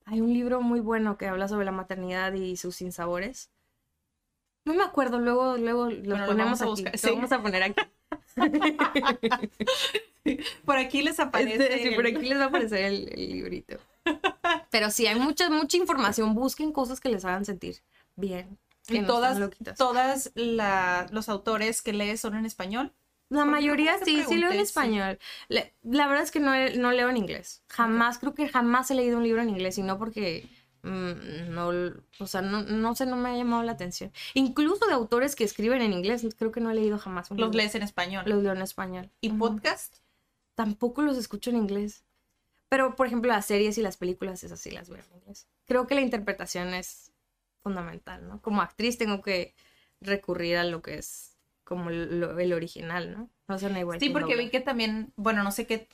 Hay 0.07 0.21
un 0.21 0.33
libro 0.33 0.61
muy 0.61 0.81
bueno 0.81 1.17
que 1.19 1.27
habla 1.27 1.49
sobre 1.49 1.65
la 1.65 1.73
maternidad 1.73 2.33
y 2.35 2.57
sus 2.57 2.77
sinsabores. 2.77 3.51
No 4.65 4.75
me 4.75 4.83
acuerdo, 4.83 5.19
luego, 5.19 5.57
luego 5.57 5.91
lo 5.91 5.97
Bueno, 6.03 6.19
lo 6.19 6.27
ponemos 6.27 6.59
vamos 6.59 6.61
a 6.61 6.65
aquí. 6.65 6.71
buscar, 6.71 6.93
Lo 6.93 6.99
sí. 6.99 7.11
vamos 7.15 7.33
a 7.33 7.43
poner 7.43 7.63
aquí. 7.63 7.83
Por 10.65 10.77
aquí 10.79 11.03
les 11.03 11.21
aparece. 11.21 11.75
Este, 11.75 11.91
sí, 11.91 11.95
por 11.95 12.07
el- 12.07 12.17
aquí 12.17 12.27
les 12.29 12.39
va 12.39 12.45
a 12.45 12.49
aparecer 12.49 12.85
el, 12.85 13.09
el 13.13 13.33
librito. 13.33 13.79
Pero 14.71 14.91
sí, 14.91 15.07
hay 15.07 15.19
mucha, 15.19 15.51
mucha 15.51 15.77
información. 15.77 16.35
Busquen 16.35 16.73
cosas 16.73 17.01
que 17.01 17.09
les 17.11 17.25
hagan 17.25 17.45
sentir 17.45 17.77
bien. 18.17 18.59
Que 18.87 18.97
Y 18.97 19.01
no 19.01 19.07
todas, 19.07 19.39
todas 19.77 20.31
la- 20.35 21.07
los 21.11 21.29
autores 21.29 21.83
que 21.83 21.93
lees 21.93 22.21
son 22.21 22.35
en 22.37 22.47
español. 22.47 22.93
La 23.31 23.45
mayoría 23.45 23.97
sí, 24.05 24.23
sí 24.29 24.37
leo 24.37 24.51
en 24.51 24.57
sí. 24.57 24.63
español. 24.63 25.19
La 25.49 26.07
verdad 26.07 26.23
es 26.23 26.31
que 26.31 26.41
no, 26.41 26.53
no 26.77 26.93
leo 26.93 27.09
en 27.09 27.17
inglés. 27.17 27.63
Jamás, 27.69 28.19
creo 28.19 28.35
que 28.35 28.49
jamás 28.49 28.91
he 28.91 28.95
leído 28.95 29.17
un 29.19 29.25
libro 29.25 29.43
en 29.43 29.51
inglés 29.51 29.79
y 29.79 29.83
no 29.83 29.99
porque 29.99 30.47
no, 30.85 31.69
o 32.21 32.27
sea, 32.27 32.43
no, 32.43 32.63
no 32.63 32.95
sé, 32.95 33.07
no 33.07 33.17
me 33.17 33.31
ha 33.31 33.37
llamado 33.37 33.63
la 33.63 33.73
atención. 33.73 34.13
Incluso 34.35 34.87
de 34.87 34.93
autores 34.93 35.35
que 35.35 35.45
escriben 35.45 35.81
en 35.83 35.93
inglés, 35.93 36.27
creo 36.39 36.53
que 36.53 36.61
no 36.61 36.71
he 36.71 36.75
leído 36.75 36.99
jamás 36.99 37.31
un 37.31 37.39
Los 37.39 37.47
libro. 37.49 37.57
lees 37.59 37.75
en 37.75 37.83
español. 37.83 38.25
Los 38.27 38.43
leo 38.43 38.53
en 38.53 38.63
español. 38.63 39.11
¿Y 39.21 39.31
podcast? 39.31 39.97
Tampoco 40.55 41.03
los 41.03 41.17
escucho 41.17 41.51
en 41.51 41.57
inglés. 41.57 42.05
Pero, 42.69 42.97
por 42.97 43.07
ejemplo, 43.07 43.31
las 43.31 43.47
series 43.47 43.79
y 43.79 43.83
las 43.83 43.97
películas, 43.97 44.43
esas 44.45 44.61
sí 44.61 44.71
las 44.71 44.89
veo 44.89 44.99
en 44.99 45.19
inglés. 45.21 45.47
Creo 45.67 45.87
que 45.87 45.95
la 45.95 46.01
interpretación 46.01 46.75
es 46.75 47.13
fundamental, 47.61 48.27
¿no? 48.29 48.41
Como 48.43 48.61
actriz 48.63 48.99
tengo 48.99 49.23
que 49.23 49.55
recurrir 50.01 50.57
a 50.59 50.65
lo 50.65 50.83
que 50.83 50.99
es 50.99 51.37
como 51.65 51.89
lo- 51.91 52.39
el 52.39 52.53
original, 52.53 53.13
¿no? 53.13 53.31
No 53.49 53.59
suena 53.59 53.81
igual. 53.81 54.01
Sí, 54.01 54.11
porque 54.11 54.37
vi 54.37 54.51
que 54.51 54.61
también, 54.61 55.13
bueno, 55.17 55.43
no 55.43 55.51
sé 55.51 55.67
qué 55.67 55.89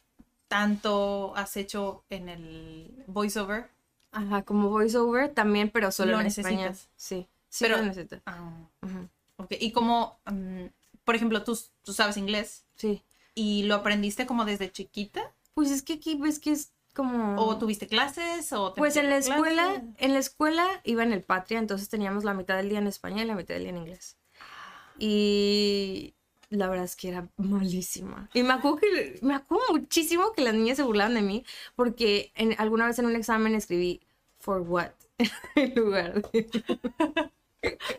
tanto 0.48 1.32
has 1.36 1.56
hecho 1.56 2.04
en 2.10 2.28
el 2.28 3.04
voiceover. 3.06 3.70
Ajá, 4.12 4.42
como 4.42 4.68
voiceover 4.70 5.32
también, 5.32 5.70
pero 5.70 5.92
solo 5.92 6.12
Lo 6.12 6.18
en 6.18 6.24
necesitas. 6.24 6.88
Sí, 6.96 7.28
sí 7.48 7.64
Pero- 7.64 7.76
lo 7.78 7.84
necesito. 7.84 8.20
Ah, 8.26 8.50
Ujú, 8.82 9.08
ok. 9.36 9.52
Y 9.60 9.72
como, 9.72 10.18
mm, 10.30 10.64
por 11.04 11.14
ejemplo, 11.14 11.44
tú, 11.44 11.58
tú 11.82 11.92
sabes 11.92 12.16
inglés 12.16 12.64
Sí. 12.76 13.02
y 13.34 13.62
lo 13.64 13.74
aprendiste 13.76 14.26
como 14.26 14.44
desde 14.44 14.70
chiquita 14.72 15.32
Pues 15.54 15.70
es 15.70 15.82
que 15.82 15.94
aquí 15.94 16.16
ves 16.16 16.38
que 16.40 16.52
es 16.52 16.72
como... 16.94 17.36
o 17.40 17.56
tuviste 17.58 17.86
clases 17.86 18.52
o 18.52 18.72
te 18.72 18.78
Pues 18.80 18.96
en 18.96 19.08
la 19.10 19.16
escuela, 19.18 19.64
clases? 19.64 19.88
en 19.98 20.12
la 20.12 20.18
escuela 20.18 20.66
iba 20.84 21.02
en 21.04 21.12
el 21.12 21.22
Patria, 21.22 21.58
entonces 21.58 21.88
teníamos 21.88 22.24
la 22.24 22.34
mitad 22.34 22.56
del 22.56 22.68
día 22.68 22.78
en 22.78 22.86
español 22.88 23.20
y 23.22 23.26
la 23.26 23.34
mitad 23.36 23.54
del 23.54 23.62
día 23.64 23.70
en 23.70 23.78
inglés. 23.78 24.16
Y 24.98 26.14
la 26.50 26.68
verdad 26.68 26.84
es 26.84 26.96
que 26.96 27.08
era 27.08 27.28
malísima. 27.36 28.28
Y 28.34 28.42
me 28.42 28.52
acuerdo 28.52 28.78
que 28.78 29.18
me 29.22 29.34
acuerdo 29.34 29.64
muchísimo 29.70 30.32
que 30.32 30.42
las 30.42 30.54
niñas 30.54 30.76
se 30.76 30.82
burlaban 30.82 31.14
de 31.14 31.22
mí 31.22 31.44
porque 31.76 32.32
en, 32.34 32.54
alguna 32.58 32.86
vez 32.86 32.98
en 32.98 33.06
un 33.06 33.16
examen 33.16 33.54
escribí 33.54 34.00
for 34.38 34.60
what 34.60 34.90
en 35.56 35.74
lugar 35.74 36.20
de 36.32 36.50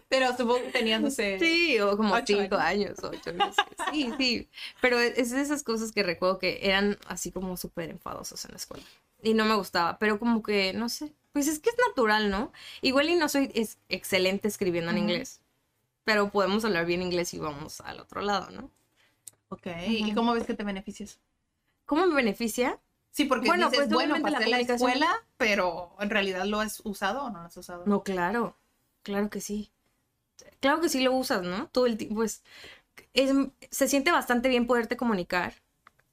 Pero 0.09 0.35
supongo 0.35 0.63
que 0.63 0.71
tenías, 0.71 1.01
no 1.01 1.09
sé. 1.09 1.37
sí 1.39 1.79
o 1.79 1.95
como 1.95 2.13
Ocho 2.15 2.25
cinco 2.27 2.55
años, 2.55 2.97
ocho, 3.03 3.31
no 3.33 3.51
sé. 3.51 3.61
Sí, 3.91 4.13
sí. 4.17 4.49
Pero 4.81 4.99
es 4.99 5.31
de 5.31 5.41
esas 5.41 5.63
cosas 5.63 5.91
que 5.91 6.03
recuerdo 6.03 6.39
que 6.39 6.59
eran 6.63 6.97
así 7.07 7.31
como 7.31 7.55
súper 7.57 7.89
enfadosos 7.89 8.43
en 8.45 8.51
la 8.51 8.57
escuela. 8.57 8.83
Y 9.23 9.33
no 9.33 9.45
me 9.45 9.55
gustaba, 9.55 9.99
pero 9.99 10.17
como 10.19 10.41
que, 10.41 10.73
no 10.73 10.89
sé, 10.89 11.13
pues 11.31 11.47
es 11.47 11.59
que 11.59 11.69
es 11.69 11.75
natural, 11.87 12.29
¿no? 12.31 12.51
Igual 12.81 13.09
y 13.09 13.15
no 13.15 13.29
soy 13.29 13.51
es 13.53 13.77
excelente 13.87 14.47
escribiendo 14.47 14.91
en 14.91 14.97
Ujú. 14.97 15.05
inglés, 15.05 15.41
pero 16.03 16.29
podemos 16.31 16.65
hablar 16.65 16.85
bien 16.85 17.01
inglés 17.01 17.33
y 17.33 17.39
vamos 17.39 17.81
al 17.81 17.99
otro 17.99 18.21
lado, 18.21 18.49
¿no? 18.51 18.71
Ok. 19.49 19.67
¿Y 19.87 20.13
cómo 20.13 20.33
ves 20.33 20.45
que 20.45 20.53
te 20.53 20.63
beneficias? 20.63 21.19
¿Cómo 21.85 22.05
me 22.07 22.15
beneficia? 22.15 22.79
Sí, 23.11 23.25
porque 23.25 23.47
Bueno, 23.47 23.65
dices, 23.69 23.79
pues, 23.87 23.89
bueno, 23.93 24.15
la 24.15 24.21
pasé 24.21 24.33
la, 24.39 24.45
comunicación- 24.45 24.89
escuela, 24.89 25.25
pero 25.37 25.95
en 25.99 26.09
realidad 26.09 26.45
lo 26.45 26.61
has 26.61 26.81
usado 26.85 27.23
o 27.25 27.29
no 27.29 27.39
lo 27.41 27.45
has 27.47 27.57
usado. 27.57 27.83
No, 27.85 28.03
claro, 28.03 28.55
claro 29.03 29.29
que 29.29 29.41
sí. 29.41 29.71
Claro 30.61 30.79
que 30.79 30.89
sí 30.89 31.01
lo 31.01 31.11
usas, 31.13 31.43
¿no? 31.43 31.67
Todo 31.67 31.85
el 31.87 31.97
tiempo, 31.97 32.15
pues, 32.15 32.43
es, 33.13 33.31
se 33.69 33.87
siente 33.87 34.11
bastante 34.11 34.47
bien 34.49 34.67
poderte 34.67 34.95
comunicar 34.97 35.53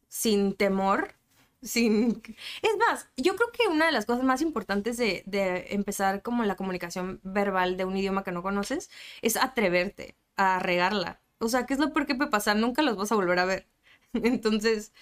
sin 0.09 0.55
temor, 0.55 1.15
sin... 1.63 2.23
Es 2.63 2.77
más, 2.79 3.09
yo 3.17 3.37
creo 3.37 3.51
que 3.53 3.69
una 3.69 3.87
de 3.87 3.93
las 3.93 4.07
cosas 4.07 4.25
más 4.25 4.43
importantes 4.43 4.97
de, 4.97 5.25
empezar 5.71 6.23
como 6.23 6.45
la 6.45 6.57
comunicación 6.57 7.21
verbal 7.23 7.77
de 7.77 7.85
un 7.85 7.97
idioma 7.97 8.25
que 8.25 8.33
no 8.33 8.43
conoces 8.43 8.91
es 9.23 9.37
atreverte 9.37 10.17
a 10.37 10.59
regarla. 10.61 11.21
O 11.39 11.49
sea, 11.49 11.67
¿qué 11.67 11.75
es 11.75 11.81
lo 11.81 11.93
peor 11.93 12.07
que 12.07 12.15
puede 12.15 12.31
pasar? 12.31 12.57
Nunca 12.57 12.83
los 12.83 12.97
vas 12.97 13.13
a 13.13 13.17
volver 13.17 13.39
a 13.39 13.45
ver. 13.45 13.67
Entonces, 14.15 14.93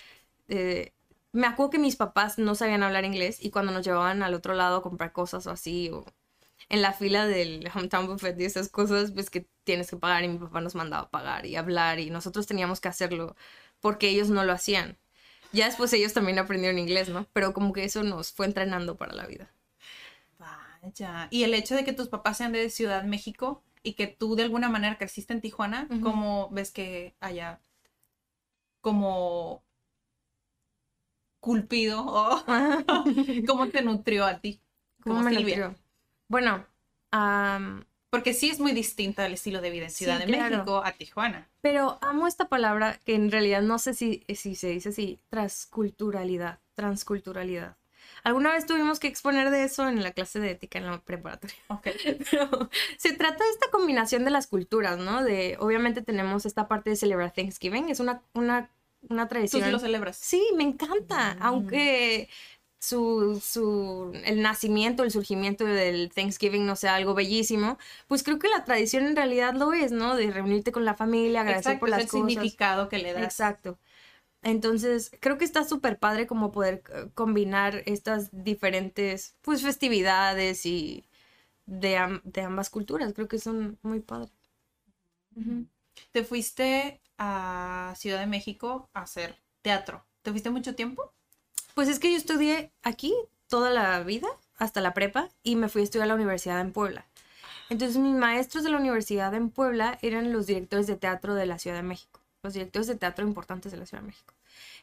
eh, 0.48 0.92
me 1.32 1.46
acuerdo 1.46 1.70
que 1.70 1.78
mis 1.78 1.96
papás 1.96 2.38
no 2.38 2.54
sabían 2.54 2.82
hablar 2.82 3.04
inglés 3.04 3.38
y 3.44 3.50
cuando 3.50 3.72
nos 3.72 3.84
llevaban 3.84 4.22
al 4.22 4.34
otro 4.34 4.54
lado 4.54 4.78
a 4.78 4.82
comprar 4.82 5.12
cosas 5.12 5.46
o 5.46 5.50
así, 5.50 5.90
o 5.90 6.04
en 6.68 6.82
la 6.82 6.92
fila 6.92 7.26
del 7.26 7.68
hometown 7.74 8.06
buffet 8.06 8.38
y 8.40 8.44
esas 8.44 8.68
cosas, 8.68 9.12
pues 9.12 9.30
que 9.30 9.46
tienes 9.64 9.90
que 9.90 9.96
pagar 9.96 10.24
y 10.24 10.28
mi 10.28 10.38
papá 10.38 10.60
nos 10.60 10.74
mandaba 10.74 11.04
a 11.04 11.10
pagar 11.10 11.46
y 11.46 11.56
hablar 11.56 12.00
y 12.00 12.10
nosotros 12.10 12.46
teníamos 12.46 12.80
que 12.80 12.88
hacerlo 12.88 13.36
porque 13.80 14.08
ellos 14.08 14.30
no 14.30 14.44
lo 14.44 14.52
hacían. 14.52 14.98
Ya 15.56 15.66
después 15.66 15.92
ellos 15.94 16.12
también 16.12 16.38
aprendieron 16.38 16.78
inglés, 16.78 17.08
¿no? 17.08 17.26
Pero 17.32 17.52
como 17.52 17.72
que 17.72 17.84
eso 17.84 18.02
nos 18.02 18.32
fue 18.32 18.46
entrenando 18.46 18.96
para 18.96 19.14
la 19.14 19.26
vida. 19.26 19.50
Vaya. 20.38 21.28
Y 21.30 21.44
el 21.44 21.54
hecho 21.54 21.74
de 21.74 21.84
que 21.84 21.92
tus 21.92 22.08
papás 22.08 22.36
sean 22.36 22.52
de 22.52 22.68
Ciudad 22.68 23.04
México 23.04 23.62
y 23.82 23.94
que 23.94 24.06
tú 24.06 24.36
de 24.36 24.42
alguna 24.42 24.68
manera 24.68 24.98
creciste 24.98 25.32
en 25.32 25.40
Tijuana. 25.40 25.88
¿cómo 26.02 26.50
ves 26.50 26.70
que 26.70 27.14
haya 27.20 27.60
como 28.80 29.64
culpido 31.40 32.04
o 32.04 32.44
cómo 33.46 33.68
te 33.68 33.82
nutrió 33.82 34.26
a 34.26 34.40
ti? 34.40 34.60
¿Cómo 35.02 35.16
Como 35.16 35.30
me 35.30 35.36
nutrió? 35.36 35.74
Bueno, 36.28 36.66
am, 37.12 37.84
Porque 38.16 38.34
sí 38.34 38.50
es 38.50 38.58
muy 38.60 38.72
distinto 38.72 39.22
el 39.22 39.32
estilo 39.34 39.60
de 39.60 39.70
vida 39.70 39.84
en 39.84 39.90
Ciudad 39.90 40.18
Sí, 40.20 40.26
de 40.26 40.32
claro. 40.32 40.56
México 40.56 40.82
a 40.84 40.92
Tijuana. 40.92 41.48
Pero 41.60 41.98
amo 42.02 42.26
esta 42.26 42.48
palabra 42.48 43.00
que 43.04 43.14
en 43.14 43.30
realidad 43.30 43.62
no 43.62 43.78
sé 43.78 43.94
si, 43.94 44.24
si 44.34 44.54
se 44.54 44.68
dice 44.68 44.88
así, 44.90 45.18
transculturalidad, 45.30 46.58
transculturalidad. 46.74 47.76
Alguna 48.22 48.52
vez 48.52 48.66
tuvimos 48.66 48.98
que 48.98 49.08
exponer 49.08 49.50
de 49.50 49.64
eso 49.64 49.88
en 49.88 50.02
la 50.02 50.12
clase 50.12 50.40
de 50.40 50.50
ética 50.52 50.78
en 50.78 50.86
la 50.86 50.98
preparatoria. 51.00 51.56
Ok. 51.68 51.88
Pero 52.30 52.70
se 52.98 53.12
trata 53.12 53.44
de 53.44 53.50
esta 53.50 53.70
combinación 53.70 54.24
de 54.24 54.30
las 54.30 54.46
culturas, 54.46 54.98
¿no? 54.98 55.22
De, 55.22 55.56
obviamente 55.60 56.02
tenemos 56.02 56.46
esta 56.46 56.66
parte 56.68 56.90
de 56.90 56.96
celebrar 56.96 57.32
Thanksgiving, 57.32 57.88
es 57.88 58.00
una, 58.00 58.22
una, 58.32 58.70
una 59.08 59.24
Tú 59.24 59.28
tradición. 59.34 59.64
sí 59.64 59.70
lo 59.70 59.78
celebras. 59.78 60.16
Sí, 60.16 60.44
me 60.56 60.64
encanta, 60.64 61.36
aunque 61.40 62.28
su, 62.88 63.40
su, 63.44 64.12
el 64.24 64.42
nacimiento, 64.42 65.02
el 65.04 65.10
surgimiento 65.10 65.64
del 65.64 66.10
Thanksgiving 66.14 66.66
no 66.66 66.76
sea 66.76 66.94
algo 66.96 67.14
bellísimo, 67.14 67.78
pues 68.08 68.22
creo 68.22 68.38
que 68.38 68.48
la 68.48 68.64
tradición 68.64 69.06
en 69.06 69.16
realidad 69.16 69.54
lo 69.54 69.72
es, 69.72 69.92
¿no? 69.92 70.16
De 70.16 70.30
reunirte 70.30 70.72
con 70.72 70.84
la 70.84 70.94
familia, 70.94 71.40
agradecer 71.42 71.78
Exacto, 71.78 71.78
por 71.78 71.88
es 71.88 71.96
las 71.96 72.06
el 72.06 72.08
cosas. 72.08 72.58
significado 72.58 72.88
que 72.90 72.98
le 72.98 73.12
das. 73.14 73.46
Exacto. 73.46 73.78
Entonces, 74.42 75.10
creo 75.20 75.38
que 75.38 75.44
está 75.46 75.64
súper 75.64 75.98
padre 75.98 76.26
como 76.26 76.52
poder 76.52 76.82
eh, 76.94 77.08
combinar 77.14 77.82
estas 77.86 78.30
diferentes, 78.32 79.36
pues, 79.42 79.62
festividades 79.62 80.66
y 80.66 81.06
de, 81.66 81.98
am- 81.98 82.22
de 82.24 82.42
ambas 82.42 82.70
culturas. 82.70 83.12
Creo 83.14 83.28
que 83.28 83.38
son 83.40 83.78
muy 83.82 84.00
padres. 84.00 84.32
Te 86.12 86.24
fuiste 86.24 87.00
a 87.18 87.94
Ciudad 87.96 88.18
de 88.20 88.26
México 88.26 88.90
a 88.92 89.02
hacer 89.02 89.38
teatro. 89.62 90.04
¿Te 90.22 90.30
fuiste 90.32 90.50
mucho 90.50 90.74
tiempo? 90.74 91.14
Pues 91.76 91.90
es 91.90 91.98
que 91.98 92.10
yo 92.10 92.16
estudié 92.16 92.72
aquí 92.82 93.14
toda 93.48 93.68
la 93.68 94.02
vida, 94.02 94.28
hasta 94.56 94.80
la 94.80 94.94
prepa, 94.94 95.28
y 95.42 95.56
me 95.56 95.68
fui 95.68 95.82
a 95.82 95.84
estudiar 95.84 96.04
a 96.04 96.08
la 96.08 96.14
universidad 96.14 96.58
en 96.58 96.72
Puebla. 96.72 97.04
Entonces 97.68 97.98
mis 97.98 98.14
maestros 98.14 98.64
de 98.64 98.70
la 98.70 98.78
universidad 98.78 99.34
en 99.34 99.50
Puebla 99.50 99.98
eran 100.00 100.32
los 100.32 100.46
directores 100.46 100.86
de 100.86 100.96
teatro 100.96 101.34
de 101.34 101.44
la 101.44 101.58
Ciudad 101.58 101.76
de 101.76 101.82
México, 101.82 102.22
los 102.42 102.54
directores 102.54 102.86
de 102.86 102.94
teatro 102.94 103.26
importantes 103.26 103.72
de 103.72 103.76
la 103.76 103.84
Ciudad 103.84 104.02
de 104.02 104.06
México. 104.06 104.32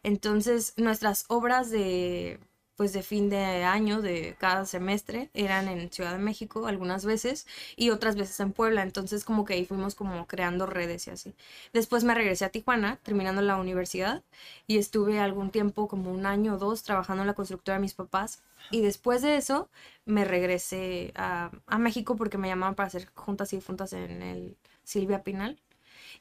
Entonces 0.04 0.76
nuestras 0.78 1.26
obras 1.30 1.72
de, 1.72 2.40
pues 2.76 2.94
de 2.94 3.04
fin 3.04 3.30
de 3.30 3.64
año, 3.64 4.02
de 4.02 4.36
cada 4.40 4.66
semestre, 4.66 5.30
eran 5.34 5.68
en 5.68 5.92
Ciudad 5.92 6.14
de 6.14 6.20
México 6.20 6.68
algunas 6.68 7.06
veces 7.06 7.46
y 7.76 7.92
otras 7.92 8.16
veces 8.16 8.40
en 8.40 8.52
Puebla. 8.52 8.82
Entonces 8.84 9.24
como 9.26 9.46
que 9.46 9.54
ahí 9.54 9.66
fuimos 9.66 9.96
como 9.96 10.26
creando 10.28 10.66
redes 10.66 11.08
y 11.08 11.12
así. 11.12 11.36
Después 11.74 12.04
me 12.04 12.16
regresé 12.16 12.46
a 12.46 12.50
Tijuana, 12.50 12.98
terminando 13.04 13.42
la 13.42 13.58
universidad, 13.58 14.24
y 14.68 14.78
estuve 14.78 15.20
algún 15.20 15.52
tiempo, 15.52 15.88
como 15.88 16.12
un 16.12 16.26
año 16.26 16.56
o 16.56 16.58
dos, 16.58 16.84
trabajando 16.84 17.24
en 17.24 17.28
la 17.28 17.34
constructora 17.36 17.78
de 17.78 17.82
mis 17.82 17.94
papás. 17.94 18.42
Y 18.72 18.82
después 18.82 19.22
de 19.22 19.38
eso 19.38 19.70
me 20.06 20.26
regresé 20.26 21.12
a, 21.16 21.52
a 21.68 21.78
México 21.78 22.16
porque 22.16 22.38
me 22.38 22.48
llamaban 22.48 22.76
para 22.76 22.88
hacer 22.88 23.10
juntas 23.14 23.54
y 23.54 23.62
juntas 23.62 23.94
en 23.94 24.22
el 24.22 24.58
Silvia 24.84 25.24
Pinal. 25.24 25.62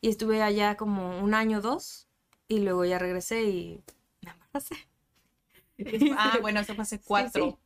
Y 0.01 0.09
estuve 0.11 0.43
allá 0.43 0.77
como 0.77 1.21
un 1.21 1.35
año 1.35 1.59
o 1.59 1.61
dos, 1.63 2.09
y 2.49 2.61
luego 2.61 2.85
ya 2.85 2.99
regresé 2.99 3.45
y 3.45 3.83
me 4.23 4.31
embaracé. 4.33 4.92
Ah, 6.17 6.39
bueno, 6.41 6.61
eso 6.61 6.75
fue 6.75 6.83
hace 6.83 7.01
cuatro, 7.01 7.59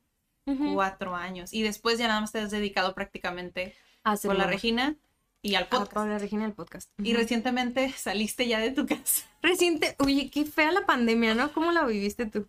cuatro 0.75 1.15
años. 1.15 1.53
Y 1.53 1.63
después 1.63 1.99
ya 1.99 2.09
nada 2.09 2.21
más 2.21 2.33
te 2.33 2.39
has 2.39 2.51
dedicado 2.51 2.95
prácticamente 2.95 3.75
A 4.05 4.17
con 4.17 4.39
la. 4.39 4.47
Regina 4.47 4.97
y 5.43 5.55
al 5.55 5.69
podcast. 5.69 5.93
Paula 5.93 6.19
Regina 6.19 6.45
el 6.45 6.53
podcast. 6.53 6.91
Y 6.99 7.15
recientemente 7.15 7.93
saliste 7.97 8.49
ya 8.49 8.59
de 8.59 8.73
tu 8.73 8.87
casa. 8.87 9.25
Reciente, 9.43 9.97
oye, 9.99 10.31
qué 10.31 10.45
fea 10.45 10.73
la 10.73 10.87
pandemia, 10.87 11.35
¿no? 11.35 11.53
¿Cómo 11.53 11.73
la 11.73 11.85
viviste 11.85 12.27
tú? 12.27 12.49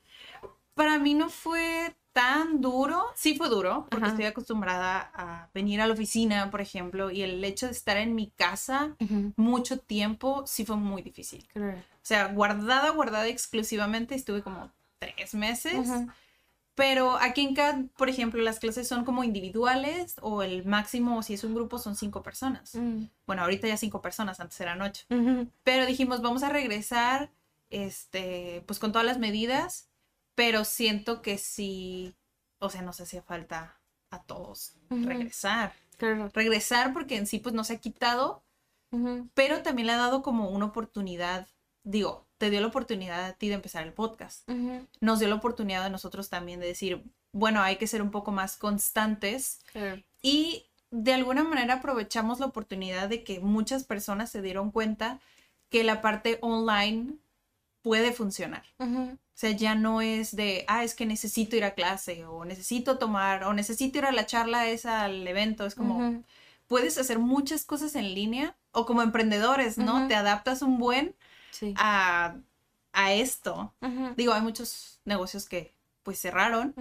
Para 0.73 0.99
mí 0.99 1.13
no 1.13 1.29
fue 1.29 1.95
tan 2.17 2.61
duro, 2.61 3.05
sí 3.15 3.35
fue 3.35 3.47
duro, 3.47 3.85
porque 3.91 4.05
Ajá. 4.05 4.13
estoy 4.13 4.25
acostumbrada 4.25 5.11
a 5.13 5.51
venir 5.53 5.81
a 5.81 5.85
la 5.85 5.93
oficina, 5.93 6.49
por 6.49 6.61
ejemplo, 6.61 7.11
y 7.11 7.21
el 7.21 7.43
hecho 7.43 7.67
de 7.67 7.73
estar 7.73 7.97
en 7.97 8.15
mi 8.15 8.31
casa 8.31 8.95
mucho 9.35 9.77
tiempo 9.77 10.43
sí 10.47 10.65
fue 10.65 10.77
muy 10.77 11.03
difícil. 11.03 11.47
Claro. 11.53 11.77
O 11.77 12.01
sea, 12.01 12.33
guardada, 12.33 12.89
guardada 12.89 13.27
exclusivamente, 13.27 14.15
estuve 14.15 14.41
como 14.41 14.71
tres 14.99 15.33
meses. 15.33 15.89
Pero 16.77 17.17
aquí 17.17 17.41
en 17.41 17.55
CAD, 17.55 17.85
por 17.97 18.07
ejemplo, 18.07 18.39
las 18.43 18.59
clases 18.59 18.87
son 18.87 19.03
como 19.03 19.23
individuales 19.23 20.15
o 20.21 20.43
el 20.43 20.63
máximo, 20.63 21.23
si 21.23 21.33
es 21.33 21.43
un 21.43 21.55
grupo, 21.55 21.79
son 21.79 21.95
cinco 21.95 22.21
personas. 22.21 22.75
Mm. 22.75 23.05
Bueno, 23.25 23.41
ahorita 23.41 23.67
ya 23.67 23.77
cinco 23.77 23.99
personas, 23.99 24.39
antes 24.39 24.61
eran 24.61 24.83
ocho. 24.83 25.03
Ujú. 25.09 25.49
Pero 25.63 25.87
dijimos, 25.87 26.21
vamos 26.21 26.43
a 26.43 26.49
regresar, 26.49 27.31
este, 27.71 28.63
pues 28.67 28.77
con 28.77 28.91
todas 28.91 29.07
las 29.07 29.17
medidas, 29.17 29.89
pero 30.35 30.65
siento 30.65 31.23
que 31.23 31.39
sí, 31.39 32.13
o 32.59 32.69
sea, 32.69 32.83
nos 32.83 33.01
hacía 33.01 33.23
falta 33.23 33.81
a 34.11 34.21
todos 34.21 34.75
regresar. 34.91 35.73
Claro. 35.97 36.29
Regresar 36.31 36.93
porque 36.93 37.17
en 37.17 37.25
sí, 37.25 37.39
pues 37.39 37.55
no 37.55 37.63
se 37.63 37.73
ha 37.73 37.79
quitado, 37.79 38.43
pero 39.33 39.63
también 39.63 39.87
le 39.87 39.93
ha 39.93 39.97
dado 39.97 40.21
como 40.21 40.51
una 40.51 40.65
oportunidad, 40.65 41.47
digo, 41.83 42.26
te 42.37 42.49
dio 42.49 42.61
la 42.61 42.67
oportunidad 42.67 43.25
a 43.25 43.33
ti 43.33 43.47
de 43.49 43.55
empezar 43.55 43.83
el 43.83 43.93
podcast. 43.93 44.47
Nos 45.01 45.19
dio 45.19 45.27
la 45.27 45.35
oportunidad 45.35 45.83
a 45.85 45.89
nosotros 45.89 46.29
también 46.29 46.59
de 46.59 46.67
decir, 46.67 47.03
bueno, 47.31 47.61
hay 47.61 47.77
que 47.77 47.87
ser 47.87 48.01
un 48.01 48.11
poco 48.11 48.31
más 48.31 48.57
constantes 48.57 49.59
Claro. 49.71 50.01
y 50.21 50.65
de 50.91 51.13
alguna 51.13 51.43
manera 51.43 51.75
aprovechamos 51.75 52.39
la 52.39 52.45
oportunidad 52.45 53.09
de 53.09 53.23
que 53.23 53.39
muchas 53.39 53.83
personas 53.83 54.29
se 54.31 54.41
dieron 54.41 54.71
cuenta 54.71 55.19
que 55.69 55.83
la 55.83 56.01
parte 56.01 56.37
online 56.41 57.15
puede 57.81 58.13
funcionar. 58.13 58.63
Ujú. 58.79 59.11
O 59.13 59.39
sea, 59.39 59.51
ya 59.51 59.75
no 59.75 60.01
es 60.01 60.35
de, 60.35 60.63
ah, 60.67 60.83
es 60.83 60.95
que 60.95 61.05
necesito 61.05 61.55
ir 61.55 61.63
a 61.63 61.75
clase 61.75 62.25
o 62.25 62.43
necesito 62.45 62.97
tomar 62.97 63.43
o 63.43 63.53
necesito 63.53 63.99
ir 63.99 64.05
a 64.05 64.11
la 64.11 64.25
charla 64.25 64.67
esa 64.67 65.03
al 65.03 65.27
evento. 65.27 65.65
Es 65.65 65.75
como, 65.75 66.23
puedes 66.67 66.97
hacer 66.97 67.19
muchas 67.19 67.63
cosas 67.65 67.95
en 67.95 68.13
línea 68.15 68.55
o 68.71 68.85
como 68.85 69.01
emprendedores, 69.03 69.77
¿no? 69.77 70.07
Te 70.07 70.15
adaptas 70.15 70.61
un 70.61 70.79
buen 70.79 71.15
Sí. 71.59 71.73
a, 71.77 72.37
a 72.93 73.13
esto. 73.13 73.73
Digo, 74.15 74.33
hay 74.33 74.41
muchos 74.41 74.99
negocios 75.05 75.47
que 75.47 75.73
pues 76.03 76.19
cerraron. 76.19 76.73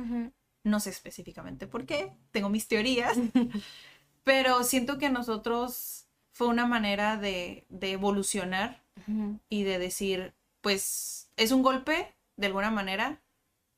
No 0.64 0.80
sé 0.80 0.90
específicamente 0.90 1.66
por 1.68 1.86
qué, 1.86 2.12
tengo 2.32 2.48
mis 2.48 2.66
teorías, 2.66 3.16
pero 4.24 4.64
siento 4.64 4.98
que 4.98 5.06
a 5.06 5.10
nosotros 5.10 6.06
fue 6.32 6.48
una 6.48 6.66
manera 6.66 7.16
de, 7.16 7.64
de 7.68 7.92
evolucionar 7.92 8.82
y 9.48 9.62
de 9.62 9.78
decir, 9.78 10.34
pues 10.60 11.30
es 11.36 11.52
un 11.52 11.62
golpe 11.62 12.14
de 12.36 12.46
alguna 12.48 12.70
manera, 12.70 13.22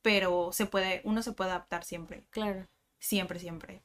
pero 0.02 0.50
se 0.52 0.66
puede, 0.66 1.02
uno 1.04 1.22
se 1.22 1.32
puede 1.32 1.50
adaptar 1.50 1.84
siempre, 1.84 2.24
Claro. 2.30 2.66
Siempre, 2.98 3.38
siempre. 3.38 3.82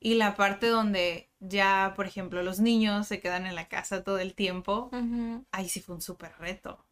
Y 0.00 0.14
la 0.14 0.34
parte 0.36 0.68
donde 0.68 1.30
ya, 1.40 1.92
por 1.96 2.06
ejemplo, 2.06 2.42
los 2.42 2.60
niños 2.60 3.06
se 3.06 3.20
quedan 3.20 3.46
en 3.46 3.54
la 3.54 3.68
casa 3.68 4.02
todo 4.04 4.18
el 4.18 4.34
tiempo, 4.34 4.90
Ujú. 4.92 5.44
ahí 5.52 5.68
sí 5.68 5.80
fue 5.80 5.94
un 5.94 6.00
súper 6.00 6.32
reto. 6.38 6.84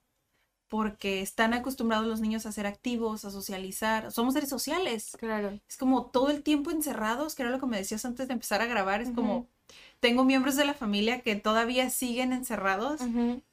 Porque 0.69 1.21
están 1.21 1.53
acostumbrados 1.53 2.07
los 2.07 2.21
niños 2.21 2.47
a 2.47 2.53
ser 2.53 2.67
activos, 2.67 3.27
a 3.27 3.31
socializar. 3.31 4.11
Somos 4.11 4.33
seres 4.33 4.49
sociales. 4.49 5.15
Claro. 5.19 5.61
Es 5.69 5.77
como 5.77 6.07
todo 6.07 6.31
el 6.31 6.43
tiempo 6.43 6.71
encerrados, 6.71 7.35
que 7.35 7.43
era 7.43 7.51
lo 7.51 7.61
que 7.61 7.67
me 7.67 7.77
decías 7.77 8.05
antes 8.07 8.27
de 8.29 8.33
empezar 8.33 8.63
a 8.63 8.67
grabar. 8.67 9.03
Es 9.03 9.11
como, 9.11 9.49
tengo 10.01 10.25
miembros 10.25 10.57
de 10.57 10.65
la 10.65 10.73
familia 10.73 11.21
que 11.21 11.37
todavía 11.37 11.91
siguen 11.91 12.33
encerrados 12.33 13.03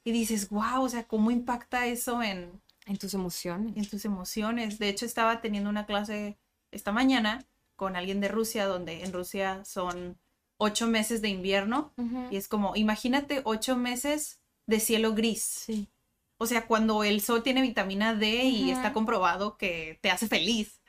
y 0.02 0.12
dices, 0.12 0.48
wow, 0.48 0.82
o 0.82 0.88
sea, 0.88 1.04
¿cómo 1.04 1.30
impacta 1.30 1.86
eso 1.86 2.22
en, 2.22 2.58
En 2.86 2.96
tus 2.96 3.12
emociones. 3.12 3.76
en 3.76 3.86
tus 3.86 4.06
emociones? 4.06 4.78
De 4.78 4.88
hecho, 4.88 5.04
estaba 5.04 5.42
teniendo 5.42 5.68
una 5.68 5.84
clase 5.84 6.38
esta 6.70 6.90
mañana 6.90 7.44
con 7.80 7.96
alguien 7.96 8.20
de 8.20 8.28
Rusia, 8.28 8.66
donde 8.66 9.04
en 9.04 9.12
Rusia 9.14 9.64
son 9.64 10.18
ocho 10.58 10.86
meses 10.86 11.22
de 11.22 11.30
invierno 11.30 11.94
y 12.30 12.36
es 12.36 12.46
como, 12.46 12.76
imagínate 12.76 13.40
ocho 13.44 13.74
meses 13.74 14.42
de 14.66 14.80
cielo 14.80 15.14
gris. 15.14 15.40
Sí. 15.40 15.88
O 16.36 16.44
sea, 16.44 16.66
cuando 16.66 17.04
el 17.04 17.22
sol 17.22 17.42
tiene 17.42 17.62
vitamina 17.62 18.14
D 18.14 18.44
y 18.44 18.70
está 18.70 18.92
comprobado 18.92 19.56
que 19.56 19.98
te 20.02 20.10
hace 20.10 20.28
feliz. 20.28 20.82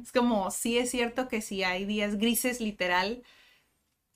Es 0.00 0.12
como, 0.12 0.52
sí 0.52 0.78
es 0.78 0.88
cierto 0.92 1.26
que 1.26 1.42
si 1.42 1.64
hay 1.64 1.84
días 1.84 2.16
grises, 2.16 2.60
literal, 2.60 3.24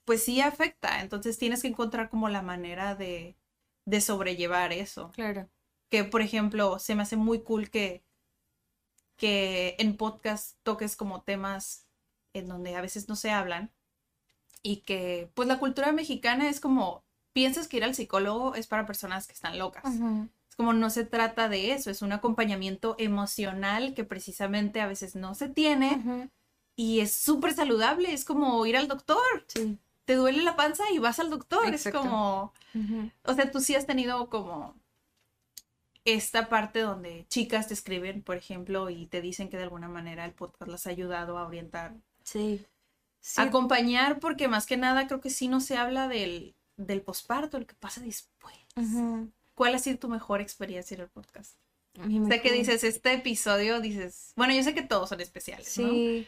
pues 0.05 0.23
sí 0.23 0.39
afecta. 0.39 1.01
Entonces 1.01 1.37
tienes 1.37 1.63
que 1.63 1.67
encontrar 1.67 2.09
como 2.09 2.29
la 2.29 2.41
manera 2.41 2.95
de, 2.95 3.35
de 3.83 3.99
sobrellevar 3.99 4.71
eso. 4.71 5.11
Claro. 5.11 5.49
Que, 5.89 6.05
por 6.05 6.21
ejemplo, 6.21 6.79
se 6.79 6.95
me 6.95 7.03
hace 7.03 7.17
muy 7.17 7.41
cool 7.41 7.69
que, 7.69 8.05
que 9.17 9.75
en 9.79 9.97
podcast 9.97 10.55
toques 10.63 10.95
como 10.95 11.23
temas 11.23 11.90
en 12.33 12.47
donde 12.47 12.75
a 12.75 12.81
veces 12.81 13.07
no 13.09 13.15
se 13.15 13.31
hablan 13.31 13.71
y 14.63 14.77
que, 14.77 15.29
pues 15.33 15.47
la 15.47 15.59
cultura 15.59 15.91
mexicana 15.91 16.49
es 16.49 16.59
como, 16.59 17.03
piensas 17.33 17.67
que 17.67 17.77
ir 17.77 17.83
al 17.83 17.95
psicólogo 17.95 18.55
es 18.55 18.67
para 18.67 18.85
personas 18.85 19.27
que 19.27 19.33
están 19.33 19.57
locas. 19.57 19.83
Ujú. 19.85 20.27
Es 20.49 20.55
como 20.55 20.73
no 20.73 20.89
se 20.89 21.05
trata 21.05 21.47
de 21.49 21.71
eso, 21.71 21.89
es 21.89 22.01
un 22.01 22.11
acompañamiento 22.11 22.95
emocional 22.99 23.93
que 23.93 24.03
precisamente 24.03 24.81
a 24.81 24.87
veces 24.87 25.15
no 25.15 25.33
se 25.33 25.47
tiene 25.47 25.95
Ujú. 25.97 26.29
y 26.75 26.99
es 26.99 27.13
súper 27.15 27.53
saludable, 27.53 28.13
es 28.13 28.25
como 28.25 28.65
ir 28.65 28.75
al 28.77 28.87
doctor, 28.87 29.17
Sí. 29.47 29.77
te 30.05 30.15
duele 30.15 30.43
la 30.43 30.55
panza 30.57 30.83
y 30.93 30.99
vas 30.99 31.19
al 31.19 31.29
doctor, 31.29 31.65
Exacto. 31.67 31.99
es 31.99 32.05
como, 32.05 32.53
o 33.23 33.33
sea, 33.33 33.49
tú 33.49 33.61
sí 33.61 33.75
has 33.75 33.85
tenido 33.87 34.29
como 34.29 34.75
esta 36.03 36.49
parte 36.49 36.79
donde 36.79 37.25
chicas 37.29 37.67
te 37.67 37.73
escriben, 37.75 38.23
por 38.23 38.35
ejemplo, 38.35 38.89
y 38.89 39.05
te 39.05 39.21
dicen 39.21 39.49
que 39.49 39.57
de 39.57 39.63
alguna 39.63 39.87
manera 39.87 40.25
el 40.25 40.33
podcast 40.33 40.69
las 40.71 40.87
ha 40.87 40.89
ayudado 40.89 41.37
a 41.37 41.45
orientar. 41.47 41.93
Sí. 42.23 42.65
Acompañar 43.37 44.19
porque 44.19 44.47
más 44.47 44.65
que 44.65 44.77
nada 44.77 45.07
creo 45.07 45.21
que 45.21 45.29
sí 45.29 45.47
no 45.47 45.61
se 45.61 45.77
habla 45.77 46.07
del, 46.07 46.55
del 46.77 47.01
posparto, 47.01 47.57
el 47.57 47.65
que 47.65 47.75
pasa 47.75 48.01
después. 48.01 48.55
¿Cuál 49.53 49.75
ha 49.75 49.79
sido 49.79 49.99
tu 49.99 50.09
mejor 50.09 50.41
experiencia 50.41 50.95
en 50.95 51.01
el 51.01 51.09
podcast? 51.09 51.55
Sé 51.93 52.41
que 52.41 52.51
dices, 52.51 52.83
este 52.83 53.13
episodio, 53.13 53.81
dices, 53.81 54.33
bueno, 54.35 54.53
yo 54.53 54.63
sé 54.63 54.73
que 54.73 54.81
todos 54.81 55.09
son 55.09 55.21
especiales, 55.21 55.67
sí. 55.67 56.27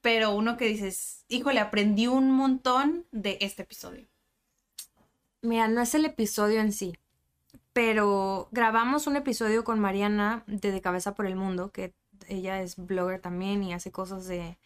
Pero 0.00 0.32
uno 0.34 0.56
que 0.56 0.66
dices, 0.66 1.24
híjole, 1.28 1.60
aprendí 1.60 2.06
un 2.06 2.30
montón 2.30 3.06
de 3.12 3.38
este 3.40 3.62
episodio. 3.62 4.06
Mira, 5.42 5.68
no 5.68 5.80
es 5.82 5.94
el 5.94 6.04
episodio 6.04 6.60
en 6.60 6.72
sí, 6.72 6.96
pero 7.72 8.48
grabamos 8.52 9.06
un 9.06 9.16
episodio 9.16 9.64
con 9.64 9.80
Mariana 9.80 10.44
de 10.46 10.70
De 10.70 10.80
Cabeza 10.80 11.14
por 11.14 11.26
el 11.26 11.36
Mundo, 11.36 11.72
que 11.72 11.94
ella 12.28 12.62
es 12.62 12.76
blogger 12.76 13.20
también 13.20 13.62
y 13.64 13.74
hace 13.74 13.90
cosas 13.90 14.26
de, 14.26 14.56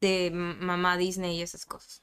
de 0.00 0.30
mamá 0.32 0.96
Disney 0.96 1.38
y 1.38 1.42
esas 1.42 1.66
cosas. 1.66 2.02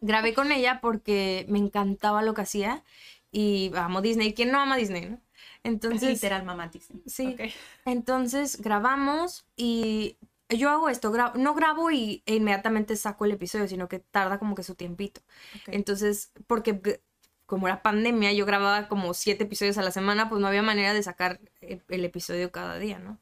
Grabé 0.00 0.34
con 0.34 0.52
ella 0.52 0.80
porque 0.80 1.46
me 1.48 1.58
encantaba 1.58 2.22
lo 2.22 2.34
que 2.34 2.42
hacía 2.42 2.84
y 3.30 3.72
amo 3.74 4.00
Disney. 4.02 4.34
¿Quién 4.34 4.52
no 4.52 4.60
ama 4.60 4.76
Disney, 4.76 5.10
no? 5.10 5.20
Entonces. 5.62 6.10
Literal 6.10 6.44
mamá 6.44 6.70
Sí. 7.06 7.36
Entonces 7.84 8.60
grabamos 8.60 9.46
y 9.56 10.18
yo 10.48 10.70
hago 10.70 10.88
esto, 10.88 11.12
no 11.34 11.54
grabo 11.54 11.90
y 11.90 12.22
e 12.26 12.36
inmediatamente 12.36 12.96
saco 12.96 13.24
el 13.24 13.32
episodio, 13.32 13.66
sino 13.66 13.88
que 13.88 13.98
tarda 13.98 14.38
como 14.38 14.54
que 14.54 14.62
su 14.62 14.74
tiempito. 14.74 15.22
Entonces, 15.66 16.32
porque 16.46 17.00
como 17.46 17.66
era 17.66 17.82
pandemia, 17.82 18.32
yo 18.32 18.46
grababa 18.46 18.88
como 18.88 19.14
siete 19.14 19.44
episodios 19.44 19.78
a 19.78 19.82
la 19.82 19.90
semana, 19.90 20.28
pues 20.28 20.40
no 20.40 20.46
había 20.46 20.62
manera 20.62 20.92
de 20.92 21.02
sacar 21.02 21.40
e, 21.60 21.80
el 21.88 22.04
episodio 22.04 22.52
cada 22.52 22.78
día, 22.78 22.98
¿no? 22.98 23.20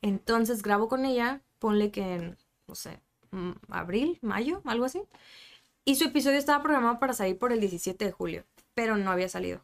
Entonces 0.00 0.62
grabo 0.62 0.88
con 0.88 1.04
ella, 1.04 1.42
ponle 1.58 1.90
que 1.90 2.14
en, 2.14 2.38
no 2.72 2.76
sé, 2.76 3.02
abril, 3.68 4.18
mayo, 4.22 4.62
algo 4.64 4.86
así. 4.86 5.02
Y 5.84 5.96
su 5.96 6.04
episodio 6.04 6.38
estaba 6.38 6.62
programado 6.62 6.98
para 6.98 7.12
salir 7.12 7.36
por 7.36 7.52
el 7.52 7.60
17 7.60 8.02
de 8.02 8.12
julio, 8.12 8.46
pero 8.72 8.96
no 8.96 9.10
había 9.10 9.28
salido. 9.28 9.62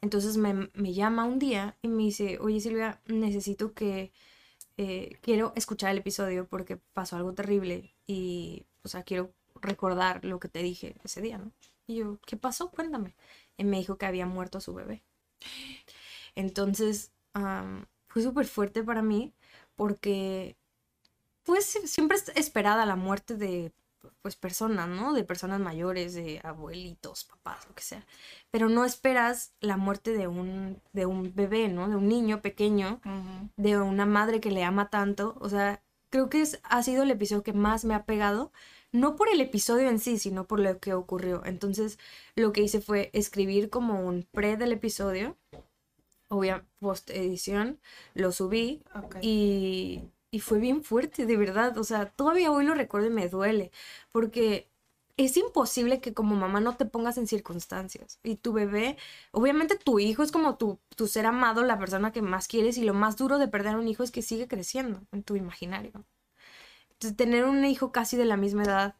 Entonces 0.00 0.36
me, 0.36 0.68
llama 0.92 1.26
un 1.26 1.38
día 1.38 1.76
y 1.80 1.86
me 1.86 2.02
dice, 2.02 2.38
oye 2.40 2.58
Silvia, 2.58 3.00
necesito 3.06 3.72
que, 3.72 4.10
eh, 4.78 5.16
quiero 5.20 5.52
escuchar 5.54 5.92
el 5.92 5.98
episodio 5.98 6.48
porque 6.48 6.76
pasó 6.76 7.14
algo 7.14 7.34
terrible 7.34 7.94
y, 8.08 8.66
o 8.82 8.88
sea, 8.88 9.04
quiero 9.04 9.32
recordar 9.62 10.24
lo 10.24 10.40
que 10.40 10.48
te 10.48 10.60
dije 10.60 10.96
ese 11.04 11.20
día, 11.20 11.38
¿no? 11.38 11.52
Y 11.86 11.98
yo, 11.98 12.18
¿qué 12.26 12.36
pasó? 12.36 12.72
Cuéntame. 12.72 13.14
Y 13.58 13.62
me 13.62 13.78
dijo 13.78 13.96
que 13.96 14.06
había 14.06 14.26
muerto 14.26 14.60
su 14.60 14.74
bebé. 14.74 15.04
Entonces, 16.34 17.12
fue 18.08 18.22
súper 18.22 18.46
fuerte 18.46 18.82
para 18.82 19.02
mí 19.02 19.32
porque, 19.76 20.56
pues, 21.50 21.66
siempre 21.90 22.16
es 22.16 22.28
esperada 22.36 22.86
la 22.86 22.94
muerte 22.94 23.34
de 23.34 23.72
pues 24.22 24.36
personas, 24.36 24.88
¿no? 24.88 25.12
De 25.14 25.24
personas 25.24 25.58
mayores, 25.58 26.14
de 26.14 26.40
abuelitos, 26.44 27.24
papás, 27.24 27.66
lo 27.68 27.74
que 27.74 27.82
sea. 27.82 28.06
Pero 28.52 28.68
no 28.68 28.84
esperas 28.84 29.52
la 29.60 29.76
muerte 29.76 30.12
de 30.12 30.28
un, 30.28 30.80
de 30.92 31.06
un 31.06 31.34
bebé, 31.34 31.66
¿no? 31.66 31.88
De 31.88 31.96
un 31.96 32.08
niño 32.08 32.40
pequeño, 32.40 33.00
de 33.56 33.78
una 33.78 34.06
madre 34.06 34.40
que 34.40 34.52
le 34.52 34.62
ama 34.62 34.90
tanto. 34.90 35.36
O 35.40 35.48
sea, 35.48 35.82
creo 36.08 36.30
que 36.30 36.40
es, 36.40 36.60
ha 36.62 36.84
sido 36.84 37.02
el 37.02 37.10
episodio 37.10 37.42
que 37.42 37.52
más 37.52 37.84
me 37.84 37.94
ha 37.94 38.04
pegado, 38.04 38.52
no 38.92 39.16
por 39.16 39.28
el 39.28 39.40
episodio 39.40 39.88
en 39.88 39.98
sí, 39.98 40.16
sino 40.18 40.46
por 40.46 40.60
lo 40.60 40.78
que 40.78 40.94
ocurrió. 40.94 41.44
Entonces, 41.44 41.98
lo 42.36 42.52
que 42.52 42.62
hice 42.62 42.80
fue 42.80 43.10
escribir 43.12 43.70
como 43.70 44.06
un 44.06 44.24
pre 44.30 44.56
del 44.56 44.70
episodio, 44.70 45.36
obvia 46.28 46.64
post 46.78 47.10
edición, 47.10 47.80
lo 48.14 48.30
subí 48.30 48.84
y 49.20 50.04
y 50.30 50.40
fue 50.40 50.58
bien 50.58 50.82
fuerte, 50.84 51.26
de 51.26 51.36
verdad. 51.36 51.76
O 51.78 51.84
sea, 51.84 52.06
todavía 52.10 52.52
hoy 52.52 52.64
lo 52.64 52.74
recuerdo 52.74 53.08
y 53.08 53.10
me 53.10 53.28
duele. 53.28 53.70
Porque 54.12 54.68
es 55.16 55.36
imposible 55.36 56.00
que 56.00 56.14
como 56.14 56.36
mamá 56.36 56.60
no 56.60 56.76
te 56.76 56.86
pongas 56.86 57.18
en 57.18 57.26
circunstancias. 57.26 58.18
Y 58.22 58.36
tu 58.36 58.52
bebé, 58.52 58.96
obviamente 59.32 59.76
tu 59.76 59.98
hijo 59.98 60.22
es 60.22 60.32
como 60.32 60.56
tu, 60.56 60.78
tu 60.96 61.06
ser 61.06 61.26
amado, 61.26 61.64
la 61.64 61.78
persona 61.78 62.12
que 62.12 62.22
más 62.22 62.48
quieres. 62.48 62.78
Y 62.78 62.84
lo 62.84 62.94
más 62.94 63.16
duro 63.16 63.38
de 63.38 63.48
perder 63.48 63.74
a 63.74 63.78
un 63.78 63.88
hijo 63.88 64.02
es 64.04 64.10
que 64.12 64.22
sigue 64.22 64.48
creciendo 64.48 65.02
en 65.12 65.22
tu 65.22 65.36
imaginario. 65.36 65.92
Entonces, 66.92 67.16
tener 67.16 67.44
un 67.44 67.64
hijo 67.64 67.92
casi 67.92 68.16
de 68.16 68.26
la 68.26 68.36
misma 68.36 68.64
edad, 68.64 68.96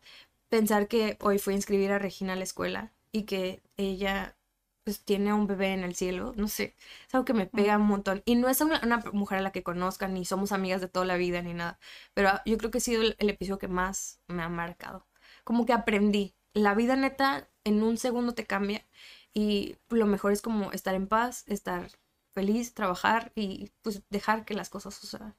pensar 0.49 0.89
que 0.89 1.19
hoy 1.21 1.39
fue 1.39 1.53
a 1.55 1.57
inscribir 1.57 1.93
a 1.93 1.99
Regina 1.99 2.33
a 2.35 2.37
la 2.37 2.45
escuela 2.45 2.93
y 3.13 3.25
que 3.25 3.63
ella 3.77 4.37
pues 4.85 5.05
tiene 5.05 5.33
un 5.35 5.47
bebé 5.47 5.73
en 5.73 5.85
el 5.85 5.95
cielo, 5.95 6.33
no 6.37 6.49
sé, 6.49 6.75
es 7.07 7.15
algo 7.15 7.25
que 7.25 7.35
me 7.35 7.47
pega 7.47 7.77
un 7.77 7.87
montón. 7.87 8.23
Y 8.25 8.37
no 8.37 8.49
es 8.49 8.61
una, 8.61 8.81
mujer 9.13 9.39
a 9.39 9.43
la 9.43 9.53
que 9.53 9.63
conozcan, 9.63 10.15
ni 10.15 10.25
somos 10.25 10.53
amigas 10.53 10.81
de 10.81 10.89
toda 10.89 11.07
la 11.07 11.17
vida, 11.17 11.43
ni 11.43 11.55
nada, 11.55 11.79
pero 12.15 12.31
yo 12.47 12.57
creo 12.59 12.71
que 12.71 12.79
ha 12.79 12.81
sido 12.81 13.03
el, 13.03 13.17
episodio 13.19 13.59
que 13.59 13.69
más 13.69 14.21
me 14.27 14.43
ha 14.43 14.49
marcado. 14.49 15.07
Como 15.45 15.67
que 15.67 15.73
aprendí, 15.73 16.35
la 16.55 16.75
vida 16.75 16.97
neta 16.97 17.49
en 17.65 17.83
un 17.83 17.97
segundo 17.99 18.35
te 18.35 18.47
cambia 18.47 18.87
y 19.35 19.77
lo 19.91 20.07
mejor 20.07 20.33
es 20.33 20.43
como 20.43 20.73
estar 20.73 20.95
en 20.95 21.07
paz, 21.09 21.45
estar 21.47 21.91
feliz, 22.33 22.75
trabajar 22.75 23.33
y 23.35 23.71
pues 23.83 24.03
dejar 24.11 24.45
que 24.45 24.55
las 24.55 24.71
cosas 24.71 24.95
sucedan. 24.95 25.37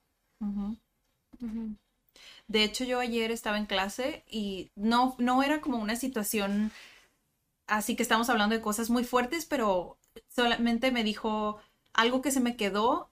De 2.48 2.64
hecho, 2.64 2.84
yo 2.84 3.00
ayer 3.00 3.32
estaba 3.32 3.58
en 3.58 3.66
clase 3.66 4.24
y 4.28 4.72
no, 4.76 5.16
no 5.18 5.44
era 5.44 5.62
como 5.62 5.78
una 5.78 5.96
situación 5.96 6.72
así 7.72 7.96
que 7.96 8.04
estamos 8.04 8.30
hablando 8.30 8.56
de 8.56 8.62
cosas 8.62 8.90
muy 8.90 9.04
fuertes, 9.04 9.46
pero 9.46 9.98
solamente 10.28 10.92
me 10.92 11.04
dijo 11.04 11.58
algo 11.94 12.22
que 12.22 12.32
se 12.32 12.42
me 12.42 12.58
quedó 12.58 13.10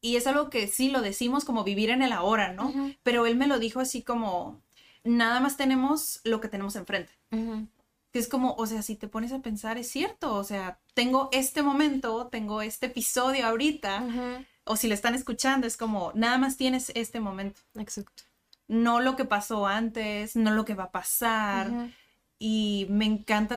y 0.00 0.16
es 0.16 0.26
algo 0.26 0.48
que 0.48 0.66
sí 0.68 0.90
lo 0.90 1.02
decimos 1.02 1.44
como 1.44 1.64
vivir 1.64 1.90
en 1.90 2.00
el 2.00 2.12
ahora, 2.12 2.52
¿no? 2.52 2.72
Pero 3.02 3.26
él 3.26 3.36
me 3.36 3.46
lo 3.46 3.58
dijo 3.58 3.78
así 3.80 4.02
como, 4.02 4.62
nada 5.04 5.40
más 5.40 5.58
tenemos 5.58 6.20
lo 6.24 6.40
que 6.40 6.48
tenemos 6.48 6.76
enfrente. 6.76 7.12
Que 7.30 8.18
es 8.18 8.26
como, 8.26 8.54
o 8.54 8.66
sea, 8.66 8.82
si 8.82 8.96
te 8.96 9.06
pones 9.06 9.32
a 9.32 9.40
pensar, 9.40 9.76
es 9.76 9.88
cierto, 9.88 10.34
o 10.34 10.44
sea, 10.44 10.80
tengo 10.94 11.28
este 11.32 11.62
momento, 11.62 12.28
tengo 12.28 12.62
este 12.62 12.86
episodio 12.86 13.46
ahorita, 13.46 14.44
o 14.64 14.76
si 14.76 14.88
le 14.88 14.94
están 14.94 15.14
escuchando, 15.14 15.66
es 15.66 15.76
como, 15.76 16.12
nada 16.14 16.38
más 16.38 16.56
tienes 16.56 16.90
este 16.94 17.20
momento. 17.20 17.60
Exacto. 17.74 18.22
No 18.66 19.00
lo 19.00 19.14
que 19.14 19.26
pasó 19.26 19.66
antes, 19.66 20.36
no 20.36 20.52
lo 20.52 20.64
que 20.64 20.74
va 20.74 20.84
a 20.84 20.90
pasar. 20.90 21.90
Y 22.38 22.86
me 22.88 23.04
encanta 23.04 23.56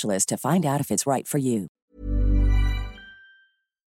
to 0.25 0.37
find 0.37 0.65
out 0.65 0.81
if 0.81 0.91
it's 0.91 1.05
right 1.05 1.25
for 1.27 1.39
you. 1.39 1.67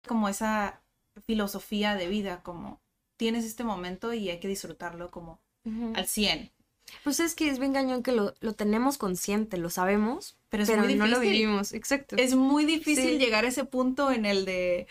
Como 0.07 0.27
esa 0.27 0.81
filosofía 1.25 1.95
de 1.95 2.07
vida, 2.07 2.41
como 2.43 2.81
tienes 3.17 3.45
este 3.45 3.63
momento 3.63 4.13
y 4.13 4.29
hay 4.29 4.39
que 4.39 4.47
disfrutarlo 4.47 5.11
como 5.11 5.39
al 5.95 6.07
100. 6.07 6.51
Pues 7.05 7.19
es 7.21 7.35
que 7.35 7.47
es 7.49 7.59
bien 7.59 7.71
cañón 7.73 8.03
que 8.03 8.11
lo, 8.11 8.33
lo 8.41 8.53
tenemos 8.53 8.97
consciente, 8.97 9.57
lo 9.57 9.69
sabemos, 9.69 10.37
Pero 10.49 10.65
pero, 10.65 10.81
es 10.81 10.87
muy 10.89 10.95
no 10.95 11.07
lo 11.07 11.19
difícil. 11.19 11.41
vivimos. 11.41 11.73
Exacto. 11.73 12.17
Es 12.17 12.35
muy 12.35 12.65
difícil 12.65 13.11
Sí. 13.11 13.17
llegar 13.17 13.45
a 13.45 13.47
ese 13.47 13.63
punto 13.63 14.11
en 14.11 14.25
el 14.25 14.43
de. 14.45 14.87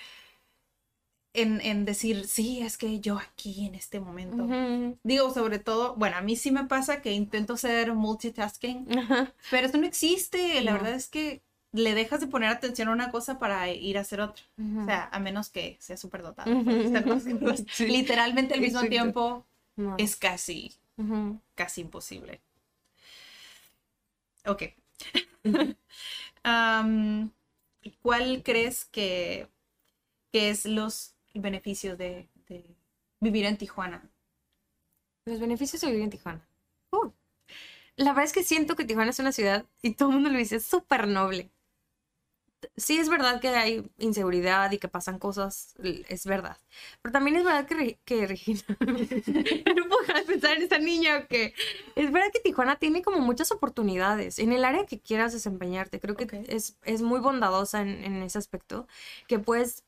En, 1.34 1.62
en 1.62 1.86
decir, 1.86 2.26
sí, 2.26 2.60
es 2.60 2.76
que 2.76 3.00
yo 3.00 3.16
aquí 3.18 3.64
en 3.66 3.74
este 3.74 4.00
momento. 4.00 4.46
Digo, 5.02 5.32
sobre 5.32 5.58
todo, 5.58 5.94
bueno, 5.96 6.16
a 6.16 6.20
mí 6.20 6.36
sí 6.36 6.50
me 6.50 6.64
pasa 6.64 7.00
que 7.00 7.12
intento 7.12 7.56
ser 7.56 7.94
multitasking, 7.94 8.86
pero 9.50 9.66
eso 9.66 9.78
no 9.78 9.86
existe. 9.86 10.60
La 10.60 10.72
No. 10.72 10.78
verdad 10.78 10.94
es 10.94 11.08
que 11.08 11.40
le 11.72 11.94
dejas 11.94 12.20
de 12.20 12.26
poner 12.26 12.50
atención 12.50 12.88
a 12.88 12.92
una 12.92 13.10
cosa 13.10 13.38
para 13.38 13.70
ir 13.70 13.96
a 13.96 14.02
hacer 14.02 14.20
otra. 14.20 14.44
O 14.58 14.84
sea, 14.84 15.08
a 15.10 15.18
menos 15.20 15.48
que 15.48 15.78
sea 15.80 15.96
súper 15.96 16.20
dotado. 16.22 16.50
Sí. 17.72 17.86
Literalmente 17.86 18.52
al 18.52 18.60
mismo 18.60 18.80
Exacto. 18.80 18.90
tiempo 18.90 19.46
No. 19.76 19.94
es 19.98 20.16
casi, 20.16 20.74
casi 21.54 21.80
imposible. 21.80 22.42
Ok. 24.46 24.62
Am, 26.44 27.30
¿Cuál 28.02 28.42
crees 28.44 28.84
que, 28.84 29.48
que 30.32 30.50
es 30.50 30.66
los 30.66 31.14
beneficios 31.40 31.98
de, 31.98 32.28
de 32.48 32.64
vivir 33.20 33.44
en 33.46 33.58
Tijuana? 33.58 34.10
Los 35.24 35.40
beneficios 35.40 35.80
de 35.80 35.88
vivir 35.88 36.04
en 36.04 36.10
Tijuana. 36.10 36.48
Uh, 36.92 37.10
La 37.96 38.10
verdad 38.12 38.24
es 38.24 38.32
que 38.32 38.44
siento 38.44 38.76
que 38.76 38.84
Tijuana 38.84 39.10
es 39.10 39.18
una 39.20 39.32
ciudad, 39.32 39.66
y 39.82 39.94
todo 39.94 40.10
el 40.10 40.16
mundo 40.16 40.30
lo 40.30 40.38
dice, 40.38 40.60
súper 40.60 41.08
noble. 41.08 41.50
Sí 42.76 42.96
es 42.98 43.08
verdad 43.08 43.40
que 43.40 43.48
hay 43.48 43.90
inseguridad 43.98 44.70
y 44.70 44.78
que 44.78 44.86
pasan 44.86 45.18
cosas, 45.18 45.74
es 45.82 46.26
verdad. 46.26 46.58
Pero 47.02 47.12
también 47.12 47.36
es 47.36 47.44
verdad 47.44 47.66
que, 47.66 47.98
que 48.04 48.26
Regina... 48.26 48.60
no 48.80 49.88
puedo 49.88 50.00
dejar 50.06 50.16
de 50.20 50.22
pensar 50.26 50.56
en 50.56 50.62
esta 50.62 50.78
niña 50.78 51.26
que... 51.26 51.54
Es 51.96 52.12
verdad 52.12 52.28
que 52.32 52.38
Tijuana 52.40 52.76
tiene 52.76 53.02
como 53.02 53.18
muchas 53.18 53.50
oportunidades 53.50 54.38
en 54.38 54.52
el 54.52 54.64
área 54.64 54.86
que 54.86 55.00
quieras 55.00 55.32
desempeñarte. 55.32 55.98
Creo 55.98 56.14
que 56.16 56.44
es, 56.48 56.76
es 56.84 57.02
muy 57.02 57.18
bondadosa 57.18 57.82
en, 57.82 58.04
en 58.04 58.22
ese 58.22 58.38
aspecto, 58.38 58.86
que 59.26 59.40
puedes 59.40 59.82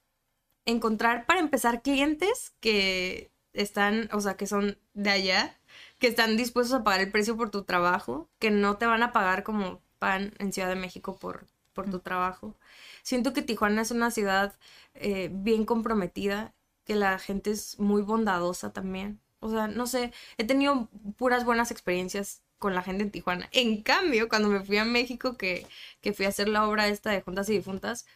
encontrar 0.67 1.27
para 1.27 1.41
empezar 1.41 1.83
clientes 1.83 2.55
que 2.61 3.31
están, 3.53 4.09
o 4.13 4.21
sea, 4.21 4.37
que 4.37 4.47
son 4.47 4.79
de 4.95 5.11
allá, 5.11 5.59
que 5.99 6.09
están 6.09 6.37
dispuestos 6.37 6.75
a 6.75 6.85
pagar 6.85 7.01
el 7.01 7.11
precio 7.11 7.37
por 7.37 7.51
tu 7.51 7.65
trabajo, 7.65 8.29
que 8.39 8.51
no 8.51 8.77
te 8.77 8.87
van 8.87 9.03
a 9.03 9.13
pagar 9.13 9.43
como 9.45 9.81
pan 9.99 10.35
en 10.39 10.53
Ciudad 10.53 10.69
de 10.69 10.75
México 10.75 11.17
por, 11.19 11.47
por 11.73 11.91
tu 11.91 12.01
trabajo. 12.01 12.57
Siento 13.03 13.33
que 13.33 13.43
Tijuana 13.43 13.83
es 13.83 13.91
una 13.91 14.11
ciudad 14.11 14.55
eh, 14.95 15.31
bien 15.33 15.65
comprometida, 15.65 16.55
que 16.85 16.95
la 16.95 17.19
gente 17.19 17.51
es 17.51 17.79
muy 17.79 18.03
bondadosa 18.03 18.73
también. 18.73 19.21
O 19.41 19.51
sea, 19.51 19.69
no 19.69 19.87
sé, 19.87 20.13
he 20.39 20.45
tenido 20.45 20.89
puras 21.17 21.45
buenas 21.45 21.71
experiencias 21.71 22.43
con 22.59 22.75
la 22.75 22.83
gente 22.83 23.03
en 23.03 23.11
Tijuana. 23.11 23.49
En 23.53 23.83
cambio, 23.83 24.29
cuando 24.29 24.49
me 24.49 24.65
fui 24.65 24.79
a 24.79 24.85
México, 24.85 25.37
que, 25.37 25.67
que 26.01 26.13
fui 26.13 26.27
a 26.27 26.31
hacer 26.31 26.49
la 26.49 26.67
obra 26.67 26.89
esta 26.89 27.11
de 27.11 27.21
Juntas 27.21 27.49
y 27.51 27.55
Difuntas, 27.55 28.07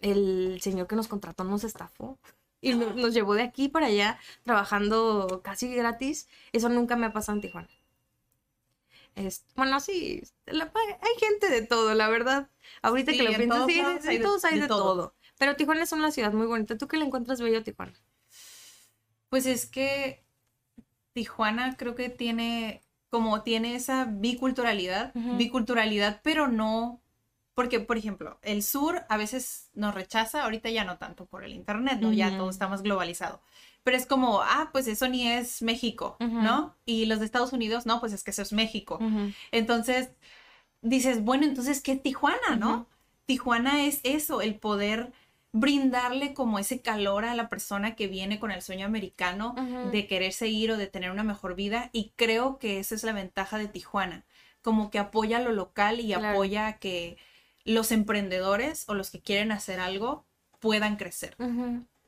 el 0.00 0.58
señor 0.60 0.86
que 0.86 0.96
nos 0.96 1.08
contrató 1.08 1.44
nos 1.44 1.64
estafó 1.64 2.18
y 2.60 2.74
no- 2.74 2.94
nos 2.94 3.14
llevó 3.14 3.34
de 3.34 3.42
aquí 3.42 3.68
para 3.68 3.86
allá 3.86 4.18
trabajando 4.44 5.40
casi 5.44 5.74
gratis. 5.74 6.28
Eso 6.52 6.68
nunca 6.68 6.96
me 6.96 7.06
ha 7.06 7.12
pasado 7.12 7.36
en 7.36 7.42
Tijuana. 7.42 7.68
Es- 9.14 9.44
bueno, 9.54 9.80
sí, 9.80 10.22
la 10.46 10.64
hay 10.74 11.18
gente 11.20 11.48
de 11.48 11.62
todo, 11.62 11.94
la 11.94 12.08
verdad. 12.08 12.50
Ahorita 12.82 13.12
Sí, 13.12 13.18
que 13.18 13.24
lo 13.24 13.30
todos 13.54 13.66
sí, 13.70 13.80
hay 13.80 14.18
de- 14.18 14.24
todos 14.24 14.44
hay 14.44 14.54
de 14.56 14.60
de, 14.62 14.68
todo. 14.68 14.82
todo. 14.82 15.14
Pero 15.38 15.56
Tijuana 15.56 15.82
es 15.82 15.92
una 15.92 16.10
ciudad 16.10 16.32
muy 16.32 16.46
bonita. 16.46 16.76
¿Tú 16.76 16.86
qué 16.88 16.96
le 16.98 17.04
encuentras 17.06 17.40
bello 17.40 17.58
a 17.58 17.62
Tijuana? 17.64 17.94
Pues 19.30 19.46
es 19.46 19.66
que 19.66 20.24
Tijuana 21.14 21.76
creo 21.76 21.94
que 21.94 22.08
tiene, 22.10 22.82
como 23.10 23.42
tiene 23.42 23.74
esa 23.74 24.04
biculturalidad, 24.04 25.12
biculturalidad, 25.14 26.20
pero 26.22 26.48
no, 26.48 27.00
porque 27.56 27.80
por 27.80 27.96
ejemplo, 27.96 28.38
el 28.42 28.62
sur 28.62 29.04
a 29.08 29.16
veces 29.16 29.70
nos 29.74 29.94
rechaza, 29.94 30.44
ahorita 30.44 30.68
ya 30.70 30.84
no 30.84 30.98
tanto 30.98 31.24
por 31.24 31.42
el 31.42 31.52
internet, 31.54 31.98
¿no? 32.00 32.12
Ya 32.12 32.36
todo 32.36 32.50
está 32.50 32.68
más 32.68 32.82
globalizado. 32.82 33.40
Pero 33.82 33.96
es 33.96 34.04
como, 34.04 34.42
ah, 34.42 34.68
pues 34.72 34.86
eso 34.88 35.08
ni 35.08 35.26
es 35.26 35.62
México. 35.62 36.16
¿no? 36.20 36.74
Y 36.84 37.06
los 37.06 37.18
de 37.18 37.24
Estados 37.24 37.52
Unidos, 37.54 37.86
no, 37.86 37.98
pues 37.98 38.12
es 38.12 38.22
que 38.22 38.30
eso 38.30 38.42
es 38.42 38.52
México. 38.52 38.98
Entonces, 39.52 40.10
dices, 40.82 41.22
bueno, 41.24 41.44
entonces, 41.46 41.80
¿qué 41.80 41.92
es 41.92 42.02
Tijuana, 42.02 42.56
no? 42.58 42.86
Tijuana 43.24 43.84
es 43.86 44.00
eso, 44.04 44.42
el 44.42 44.56
poder 44.56 45.12
brindarle 45.52 46.34
como 46.34 46.58
ese 46.58 46.82
calor 46.82 47.24
a 47.24 47.34
la 47.34 47.48
persona 47.48 47.94
que 47.96 48.06
viene 48.08 48.38
con 48.38 48.50
el 48.50 48.60
sueño 48.60 48.84
americano 48.84 49.54
de 49.92 50.06
quererse 50.06 50.48
ir 50.48 50.72
o 50.72 50.76
de 50.76 50.88
tener 50.88 51.10
una 51.10 51.24
mejor 51.24 51.54
vida 51.54 51.88
y 51.94 52.12
creo 52.16 52.58
que 52.58 52.78
esa 52.80 52.94
es 52.94 53.02
la 53.04 53.12
ventaja 53.14 53.56
de 53.56 53.66
Tijuana, 53.66 54.26
como 54.60 54.90
que 54.90 54.98
apoya 54.98 55.40
lo 55.40 55.52
local 55.52 56.00
y 56.00 56.08
Claro. 56.12 56.28
apoya 56.28 56.74
que 56.74 57.16
los 57.66 57.92
emprendedores 57.92 58.84
o 58.88 58.94
los 58.94 59.10
que 59.10 59.20
quieren 59.20 59.52
hacer 59.52 59.78
algo 59.80 60.24
puedan 60.60 60.96
crecer. 60.96 61.36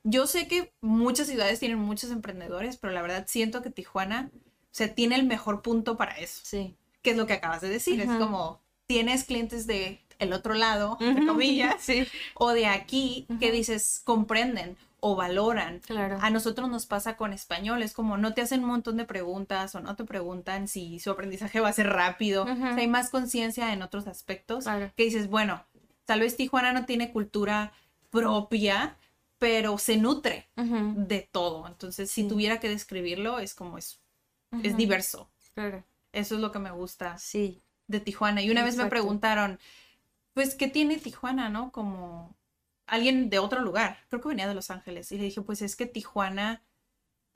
Yo 0.03 0.25
sé 0.25 0.47
que 0.47 0.71
muchas 0.81 1.27
ciudades 1.27 1.59
tienen 1.59 1.77
muchos 1.77 2.09
emprendedores, 2.09 2.77
pero 2.77 2.91
la 2.93 3.01
verdad 3.03 3.25
siento 3.27 3.61
que 3.61 3.69
Tijuana 3.69 4.31
o 4.33 4.67
sea, 4.71 4.93
tiene 4.95 5.15
el 5.15 5.25
mejor 5.25 5.61
punto 5.61 5.97
para 5.97 6.13
eso 6.17 6.41
Sí. 6.43 6.75
que 7.01 7.11
es 7.11 7.17
lo 7.17 7.27
que 7.27 7.33
acabas 7.33 7.61
de 7.61 7.69
decir. 7.69 7.99
Es 8.01 8.07
como 8.09 8.59
tienes 8.87 9.23
clientes 9.25 9.67
de 9.67 9.99
el 10.19 10.33
otro 10.33 10.53
lado, 10.53 10.97
entre 10.99 11.25
comillas, 11.27 11.75
Sí, 11.81 12.05
o 12.33 12.49
de 12.51 12.67
aquí 12.67 13.25
que 13.39 13.51
dices 13.51 14.01
comprenden 14.03 14.75
o 15.01 15.15
valoran. 15.15 15.79
claro. 15.79 16.17
A 16.21 16.29
nosotros 16.29 16.69
nos 16.69 16.85
pasa 16.85 17.15
con 17.17 17.33
español, 17.33 17.81
es 17.83 17.93
como 17.93 18.17
no 18.17 18.33
te 18.33 18.41
hacen 18.41 18.61
un 18.61 18.69
montón 18.69 18.97
de 18.97 19.05
preguntas 19.05 19.73
o 19.75 19.79
no 19.81 19.95
te 19.95 20.03
preguntan 20.05 20.67
si 20.67 20.99
su 20.99 21.11
aprendizaje 21.11 21.59
va 21.59 21.69
a 21.69 21.73
ser 21.73 21.87
rápido. 21.89 22.43
Ujú. 22.43 22.51
O 22.53 22.55
sea, 22.55 22.75
hay 22.75 22.87
más 22.87 23.09
conciencia 23.09 23.71
en 23.73 23.81
otros 23.81 24.07
aspectos 24.07 24.65
que 24.95 25.03
dices, 25.03 25.29
bueno, 25.29 25.63
tal 26.05 26.19
vez 26.21 26.35
Tijuana 26.37 26.73
no 26.73 26.85
tiene 26.85 27.11
cultura 27.11 27.71
propia, 28.09 28.97
pero 29.37 29.77
se 29.77 29.97
nutre 29.97 30.49
de 30.55 31.29
todo. 31.31 31.65
Entonces, 31.67 32.11
si 32.11 32.23
Sí. 32.23 32.27
tuviera 32.27 32.59
que 32.59 32.67
describirlo, 32.69 33.39
es 33.39 33.53
como 33.55 33.77
es, 33.77 34.01
es 34.63 34.75
diverso. 34.75 35.29
Claro. 35.53 35.83
Eso 36.11 36.35
es 36.35 36.41
lo 36.41 36.51
que 36.51 36.59
me 36.59 36.71
gusta 36.71 37.17
Sí. 37.17 37.61
de 37.87 37.99
Tijuana. 37.99 38.41
Y 38.41 38.49
una 38.51 38.63
vez 38.65 38.75
me 38.75 38.87
preguntaron, 38.87 39.59
pues, 40.33 40.55
¿qué 40.55 40.67
tiene 40.67 40.97
Tijuana, 40.97 41.49
no? 41.49 41.71
Como 41.71 42.35
alguien 42.89 43.29
de 43.29 43.39
otro 43.39 43.61
lugar. 43.61 43.97
Creo 44.09 44.21
que 44.21 44.29
venía 44.29 44.47
de 44.47 44.55
Los 44.55 44.71
Ángeles. 44.71 45.11
Y 45.11 45.17
le 45.17 45.25
dije, 45.25 45.41
pues 45.41 45.61
es 45.61 45.75
que 45.75 45.85
Tijuana, 45.85 46.61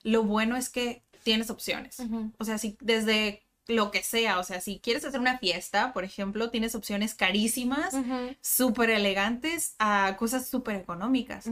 lo 0.02 0.22
bueno 0.22 0.56
es 0.56 0.68
que 0.68 1.02
tienes 1.22 1.50
opciones. 1.50 2.00
O 2.38 2.44
sea, 2.44 2.58
si 2.58 2.76
desde 2.80 3.42
lo 3.66 3.90
que 3.90 4.02
sea, 4.02 4.38
o 4.38 4.44
sea, 4.44 4.60
si 4.60 4.78
quieres 4.78 5.04
hacer 5.04 5.20
una 5.20 5.38
fiesta, 5.38 5.92
por 5.92 6.04
ejemplo, 6.04 6.50
tienes 6.50 6.74
opciones 6.74 7.14
carísimas, 7.14 7.94
Ujú. 7.94 8.36
súper 8.40 8.90
elegantes, 8.90 9.74
a 9.78 10.16
cosas 10.18 10.46
súper 10.46 10.76
económicas. 10.76 11.46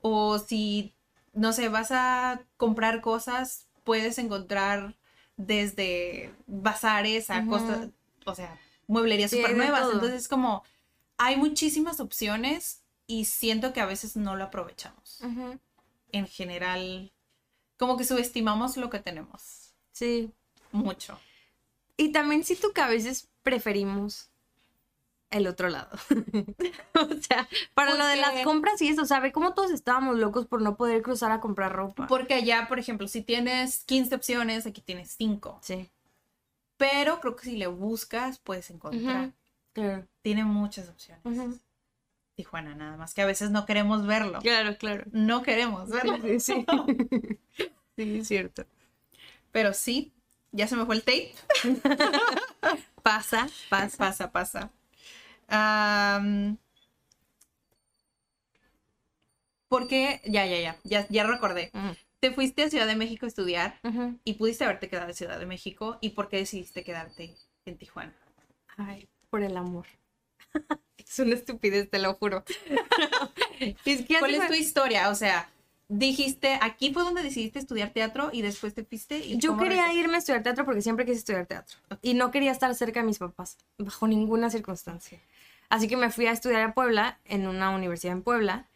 O 0.00 0.38
si, 0.38 0.94
no 1.34 1.52
sé, 1.52 1.68
vas 1.68 1.90
a 1.90 2.40
comprar 2.56 3.02
cosas, 3.02 3.66
puedes 3.84 4.18
encontrar 4.18 4.96
desde 5.36 6.32
bazares 6.46 7.30
a 7.30 7.44
cosas, 7.46 7.88
o 8.24 8.34
sea, 8.34 8.58
mueblerías 8.86 9.30
súper 9.30 9.56
nuevas. 9.56 9.88
Entonces, 9.92 10.28
como 10.28 10.64
hay 11.18 11.36
muchísimas 11.36 12.00
opciones 12.00 12.79
y 13.10 13.24
siento 13.24 13.72
que 13.72 13.80
a 13.80 13.86
veces 13.86 14.14
no 14.14 14.36
lo 14.36 14.44
aprovechamos. 14.44 15.20
En 16.12 16.28
general, 16.28 17.12
como 17.76 17.96
que 17.96 18.04
subestimamos 18.04 18.76
lo 18.76 18.88
que 18.88 19.00
tenemos. 19.00 19.74
Sí. 19.90 20.30
Mucho. 20.70 21.18
Y 21.96 22.12
también 22.12 22.44
siento 22.44 22.72
que 22.72 22.80
a 22.80 22.86
veces 22.86 23.28
preferimos 23.42 24.30
el 25.30 25.48
otro 25.48 25.68
lado. 25.70 25.90
o 26.94 27.08
sea, 27.20 27.48
para 27.74 27.96
lo 27.96 28.06
de 28.06 28.14
las 28.14 28.44
compras 28.44 28.80
y 28.80 28.86
eso, 28.86 29.04
¿sabe? 29.04 29.32
Como 29.32 29.54
todos 29.54 29.72
estábamos 29.72 30.16
locos 30.16 30.46
por 30.46 30.62
no 30.62 30.76
poder 30.76 31.02
cruzar 31.02 31.32
a 31.32 31.40
comprar 31.40 31.72
ropa. 31.72 32.06
Porque 32.06 32.34
allá, 32.34 32.68
por 32.68 32.78
ejemplo, 32.78 33.08
si 33.08 33.22
tienes 33.22 33.82
15 33.86 34.14
opciones, 34.14 34.66
aquí 34.66 34.82
tienes 34.82 35.16
5. 35.18 35.58
Sí. 35.62 35.90
Pero 36.76 37.18
creo 37.18 37.34
que 37.34 37.44
si 37.44 37.56
le 37.56 37.66
buscas, 37.66 38.38
puedes 38.38 38.70
encontrar. 38.70 39.32
Claro. 39.72 40.06
Tiene 40.22 40.44
muchas 40.44 40.88
opciones. 40.88 41.24
Ujú. 41.24 41.58
Tijuana, 42.40 42.74
nada 42.74 42.96
más 42.96 43.12
que 43.12 43.20
a 43.20 43.26
veces 43.26 43.50
no 43.50 43.66
queremos 43.66 44.06
verlo. 44.06 44.38
Claro, 44.40 44.78
claro. 44.78 45.04
No 45.12 45.42
queremos 45.42 45.90
verlo. 45.90 46.16
Sí, 46.22 46.40
sí. 46.40 46.66
sí, 47.96 48.18
es 48.18 48.28
cierto. 48.28 48.64
Pero 49.52 49.74
sí, 49.74 50.14
ya 50.52 50.66
se 50.66 50.74
me 50.74 50.86
fue 50.86 50.94
el 50.94 51.02
tape. 51.02 51.34
Pasa, 53.02 53.46
pasa. 53.68 53.98
Pasa, 53.98 54.32
pasa. 54.32 54.70
Am, 55.48 56.56
porque, 59.68 60.22
ya, 60.24 60.46
ya, 60.46 60.60
ya, 60.60 60.76
ya, 60.84 61.06
ya 61.08 61.24
recordé. 61.24 61.70
Te 62.20 62.30
fuiste 62.32 62.62
a 62.62 62.70
Ciudad 62.70 62.86
de 62.86 62.96
México 62.96 63.26
a 63.26 63.28
estudiar 63.28 63.80
y 64.24 64.34
pudiste 64.34 64.64
haberte 64.64 64.88
quedado 64.88 65.08
en 65.08 65.14
Ciudad 65.14 65.38
de 65.38 65.46
México. 65.46 65.98
¿Y 66.00 66.10
por 66.10 66.28
qué 66.28 66.38
decidiste 66.38 66.84
quedarte 66.84 67.34
en 67.66 67.76
Tijuana? 67.76 68.14
Ay, 68.78 69.08
por 69.28 69.42
el 69.42 69.56
amor. 69.58 69.86
es 70.98 71.18
una 71.18 71.34
estupidez, 71.34 71.90
te 71.90 71.98
lo 71.98 72.14
juro. 72.14 72.44
es 73.60 74.02
que 74.06 74.18
¿Cuál 74.18 74.34
es 74.34 74.46
tu 74.46 74.54
historia? 74.54 75.08
O 75.10 75.14
sea, 75.14 75.50
dijiste, 75.88 76.58
aquí 76.62 76.92
fue 76.92 77.02
donde 77.02 77.22
decidiste 77.22 77.58
estudiar 77.58 77.90
teatro 77.90 78.30
y 78.32 78.42
después 78.42 78.74
te 78.74 78.84
fuiste. 78.84 79.18
Y 79.18 79.38
Yo 79.38 79.56
quería 79.56 79.92
irme 79.92 80.14
a 80.14 80.18
estudiar 80.18 80.42
teatro 80.42 80.64
porque 80.64 80.82
siempre 80.82 81.04
quise 81.04 81.18
estudiar 81.18 81.46
teatro. 81.46 81.78
Y 82.00 82.14
no 82.14 82.30
quería 82.30 82.52
estar 82.52 82.74
cerca 82.74 83.00
de 83.00 83.06
mis 83.06 83.18
papás, 83.18 83.58
bajo 83.76 84.06
ninguna 84.06 84.50
circunstancia. 84.50 85.20
Así 85.68 85.88
que 85.88 85.96
me 85.96 86.10
fui 86.10 86.26
a 86.26 86.32
estudiar 86.32 86.62
a 86.62 86.74
Puebla, 86.74 87.18
en 87.24 87.46
una 87.46 87.70
universidad 87.70 88.14
en 88.14 88.22
Puebla. 88.22 88.68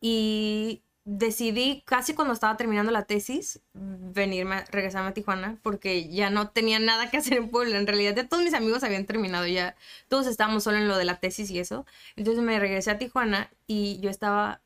Y 0.00 0.82
decidí, 1.06 1.82
casi 1.86 2.14
cuando 2.14 2.34
estaba 2.34 2.56
terminando 2.56 2.90
la 2.90 3.04
tesis, 3.04 3.60
venirme, 3.72 4.64
regresarme 4.72 5.10
a 5.10 5.14
Tijuana, 5.14 5.56
porque 5.62 6.08
ya 6.10 6.30
no 6.30 6.48
tenía 6.50 6.80
nada 6.80 7.10
que 7.10 7.16
hacer 7.16 7.38
en 7.38 7.48
Puebla. 7.48 7.78
En 7.78 7.86
realidad, 7.86 8.14
ya 8.16 8.28
todos 8.28 8.42
mis 8.42 8.54
amigos 8.54 8.82
habían 8.82 9.06
terminado, 9.06 9.46
ya 9.46 9.76
todos 10.08 10.26
estábamos 10.26 10.64
solo 10.64 10.78
en 10.78 10.88
lo 10.88 10.98
de 10.98 11.04
la 11.04 11.20
tesis 11.20 11.48
y 11.50 11.60
eso. 11.60 11.86
Entonces 12.16 12.42
me 12.42 12.58
regresé 12.58 12.90
a 12.90 12.98
Tijuana 12.98 13.48
y 13.68 14.00
yo 14.00 14.10
estaba 14.10 14.60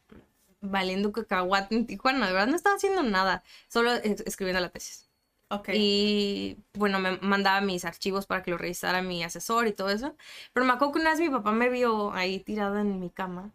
valiendo 0.62 1.12
cacahuate 1.12 1.74
en 1.76 1.86
Tijuana, 1.86 2.26
de 2.26 2.32
verdad 2.32 2.49
no 2.49 2.57
estaba 2.57 2.76
haciendo 2.76 3.03
nada, 3.03 3.43
solo 3.68 3.93
es- 3.93 4.22
escribiendo 4.22 4.61
la 4.61 4.70
tesis. 4.70 5.09
Ok. 5.51 5.70
Y 5.74 6.57
bueno, 6.74 7.01
me 7.01 7.18
mandaba 7.18 7.61
mis 7.61 7.84
archivos 7.84 8.26
para 8.26 8.43
que 8.43 8.51
lo 8.53 8.57
revisara 8.59 9.03
mi 9.03 9.24
asesor 9.24 9.66
y 9.66 9.72
todo 9.72 9.91
eso. 9.91 10.16
Pero 10.53 10.64
me 10.64 10.72
acuerdo 10.72 10.95
que 10.95 11.01
una 11.01 11.11
vez 11.11 11.20
mi 11.20 11.28
papá 11.28 11.53
me 11.53 11.68
vio 11.68 12.12
ahí 12.12 12.38
tirada 12.41 12.80
en 12.80 13.01
mi 13.01 13.11
cama. 13.11 13.51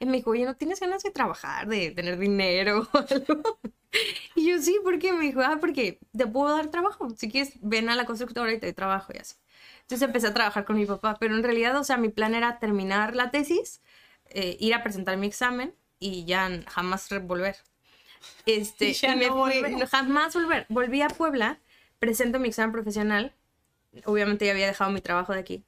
Y 0.00 0.06
me 0.06 0.18
dijo, 0.18 0.30
oye, 0.30 0.44
¿no 0.44 0.56
tienes 0.56 0.80
ganas 0.80 1.02
de 1.02 1.10
trabajar, 1.10 1.66
de 1.68 1.90
tener 1.92 2.18
dinero 2.18 2.88
o 2.92 2.98
algo? 3.10 3.60
Y 4.34 4.48
yo, 4.50 4.60
sí, 4.60 4.78
¿por 4.82 4.98
qué? 4.98 5.12
Me 5.12 5.20
dijo, 5.26 5.40
ah, 5.42 5.58
porque 5.60 6.00
te 6.16 6.26
puedo 6.26 6.54
dar 6.56 6.70
trabajo. 6.70 7.08
Si 7.16 7.30
quieres, 7.30 7.54
ven 7.60 7.88
a 7.88 7.96
la 7.96 8.04
constructora 8.06 8.52
y 8.52 8.58
te 8.58 8.66
doy 8.66 8.74
trabajo 8.74 9.12
y 9.14 9.18
así. 9.18 9.36
Entonces 9.82 10.06
empecé 10.06 10.26
a 10.28 10.34
trabajar 10.34 10.64
con 10.64 10.76
mi 10.76 10.86
papá. 10.86 11.16
Pero 11.20 11.34
en 11.36 11.42
realidad, 11.42 11.76
o 11.78 11.84
sea, 11.84 11.96
mi 11.96 12.08
plan 12.08 12.34
era 12.34 12.58
terminar 12.58 13.14
la 13.16 13.30
tesis, 13.30 13.82
eh, 14.30 14.56
ir 14.60 14.74
a 14.74 14.82
presentar 14.82 15.16
mi 15.16 15.26
examen 15.26 15.74
y 15.98 16.24
ya 16.24 16.50
jamás 16.68 17.08
volver. 17.22 17.56
Este, 18.46 18.92
ya 19.02 19.14
y 19.14 19.16
me 19.16 19.26
no 19.26 19.32
fui- 19.32 19.64
volver. 19.64 19.88
jamás 19.88 20.34
volver. 20.34 20.66
Volví 20.68 21.02
a 21.02 21.08
Puebla, 21.08 21.60
presento 21.98 22.38
mi 22.40 22.48
examen 22.48 22.72
profesional. 22.72 23.34
Obviamente 24.06 24.46
ya 24.46 24.52
había 24.52 24.66
dejado 24.66 24.90
mi 24.92 25.00
trabajo 25.00 25.32
de 25.32 25.40
aquí. 25.40 25.64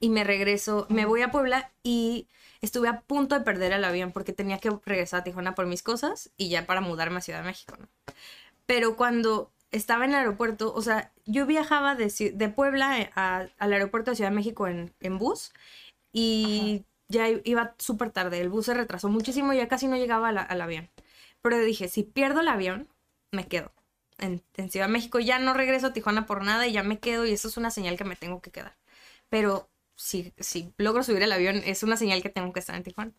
Y 0.00 0.10
me 0.10 0.24
regreso, 0.24 0.86
me 0.90 1.06
voy 1.06 1.22
a 1.22 1.30
Puebla 1.30 1.72
y 1.82 2.28
estuve 2.60 2.88
a 2.88 3.00
punto 3.02 3.34
de 3.38 3.44
perder 3.44 3.72
el 3.72 3.84
avión 3.84 4.12
porque 4.12 4.32
tenía 4.32 4.58
que 4.58 4.70
regresar 4.84 5.20
a 5.20 5.24
Tijuana 5.24 5.54
por 5.54 5.66
mis 5.66 5.82
cosas 5.82 6.30
y 6.36 6.50
ya 6.50 6.66
para 6.66 6.80
mudarme 6.80 7.18
a 7.18 7.22
Ciudad 7.22 7.40
de 7.40 7.46
México, 7.46 7.76
¿no? 7.78 7.88
Pero 8.66 8.96
cuando 8.96 9.52
estaba 9.70 10.04
en 10.04 10.10
el 10.12 10.16
aeropuerto, 10.18 10.72
o 10.74 10.82
sea, 10.82 11.12
yo 11.26 11.46
viajaba 11.46 11.94
de, 11.94 12.32
de 12.34 12.48
Puebla 12.48 13.00
eh, 13.00 13.10
a- 13.14 13.48
al 13.58 13.72
aeropuerto 13.72 14.10
de 14.10 14.16
Ciudad 14.16 14.30
de 14.30 14.36
México 14.36 14.66
en, 14.68 14.94
en 15.00 15.18
bus 15.18 15.52
y 16.12 16.84
ya 17.08 17.28
i- 17.30 17.42
iba 17.44 17.74
súper 17.78 18.10
tarde. 18.10 18.40
El 18.40 18.48
bus 18.50 18.66
se 18.66 18.74
retrasó 18.74 19.08
muchísimo 19.08 19.52
y 19.52 19.58
ya 19.58 19.68
casi 19.68 19.88
no 19.88 19.96
llegaba 19.96 20.32
la- 20.32 20.42
al 20.42 20.60
avión. 20.60 20.90
Pero 21.42 21.58
dije, 21.60 21.88
si 21.88 22.02
pierdo 22.04 22.40
el 22.40 22.48
avión, 22.48 22.88
me 23.32 23.46
quedo. 23.48 23.72
En, 24.18 24.42
en 24.56 24.70
Ciudad 24.70 24.86
de 24.86 24.92
México 24.92 25.20
ya 25.20 25.38
no 25.38 25.54
regreso 25.54 25.88
a 25.88 25.92
Tijuana 25.92 26.26
por 26.26 26.44
nada 26.44 26.66
y 26.66 26.72
ya 26.72 26.82
me 26.82 26.98
quedo 26.98 27.24
y 27.26 27.32
eso 27.32 27.48
es 27.48 27.56
una 27.56 27.70
señal 27.70 27.96
que 27.96 28.04
me 28.04 28.16
tengo 28.16 28.40
que 28.42 28.50
quedar. 28.50 28.76
Pero 29.28 29.68
si, 29.98 30.32
si 30.38 30.72
logro 30.78 31.02
subir 31.02 31.22
el 31.22 31.32
avión, 31.32 31.56
es 31.66 31.82
una 31.82 31.96
señal 31.96 32.22
que 32.22 32.28
tengo 32.30 32.52
que 32.52 32.60
estar 32.60 32.76
en 32.76 32.84
Tijuana. 32.84 33.12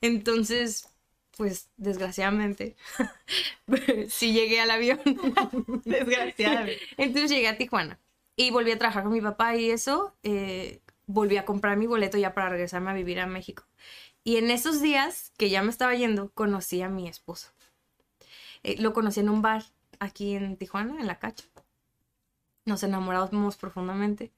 Entonces, 0.00 0.88
pues 1.36 1.70
desgraciadamente, 1.76 2.76
sí 4.08 4.32
llegué 4.32 4.60
al 4.60 4.70
avión. 4.70 5.00
Desgraciadamente. 5.84 6.80
Entonces 6.96 7.30
llegué 7.30 7.48
a 7.48 7.58
Tijuana 7.58 7.98
y 8.36 8.50
volví 8.50 8.70
a 8.70 8.78
trabajar 8.78 9.02
con 9.02 9.12
mi 9.12 9.20
papá 9.20 9.56
y 9.56 9.70
eso, 9.70 10.16
eh, 10.22 10.80
volví 11.06 11.36
a 11.38 11.44
comprar 11.44 11.76
mi 11.76 11.86
boleto 11.86 12.18
ya 12.18 12.34
para 12.34 12.48
regresarme 12.48 12.90
a 12.90 12.94
vivir 12.94 13.18
a 13.18 13.26
México. 13.26 13.64
Y 14.24 14.36
en 14.36 14.50
esos 14.50 14.80
días 14.80 15.32
que 15.36 15.50
ya 15.50 15.62
me 15.62 15.70
estaba 15.70 15.94
yendo, 15.96 16.30
conocí 16.30 16.82
a 16.82 16.88
mi 16.88 17.08
esposo. 17.08 17.50
Eh, 18.62 18.80
lo 18.80 18.92
conocí 18.92 19.20
en 19.20 19.28
un 19.28 19.42
bar 19.42 19.64
aquí 19.98 20.34
en 20.36 20.56
Tijuana, 20.56 21.00
en 21.00 21.08
la 21.08 21.18
cacha. 21.18 21.44
Nos 22.64 22.84
enamoramos 22.84 23.56
profundamente. 23.56 24.32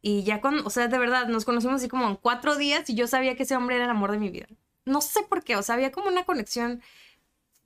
Y 0.00 0.22
ya 0.22 0.40
con, 0.40 0.66
o 0.66 0.70
sea, 0.70 0.88
de 0.88 0.98
verdad, 0.98 1.26
nos 1.28 1.44
conocimos 1.44 1.76
así 1.76 1.88
como 1.88 2.08
en 2.08 2.16
cuatro 2.16 2.56
días 2.56 2.88
y 2.88 2.94
yo 2.94 3.06
sabía 3.06 3.36
que 3.36 3.42
ese 3.42 3.56
hombre 3.56 3.76
era 3.76 3.84
el 3.84 3.90
amor 3.90 4.12
de 4.12 4.18
mi 4.18 4.30
vida. 4.30 4.46
No 4.84 5.00
sé 5.00 5.22
por 5.22 5.42
qué, 5.42 5.56
o 5.56 5.62
sea, 5.62 5.74
había 5.74 5.92
como 5.92 6.08
una 6.08 6.24
conexión 6.24 6.82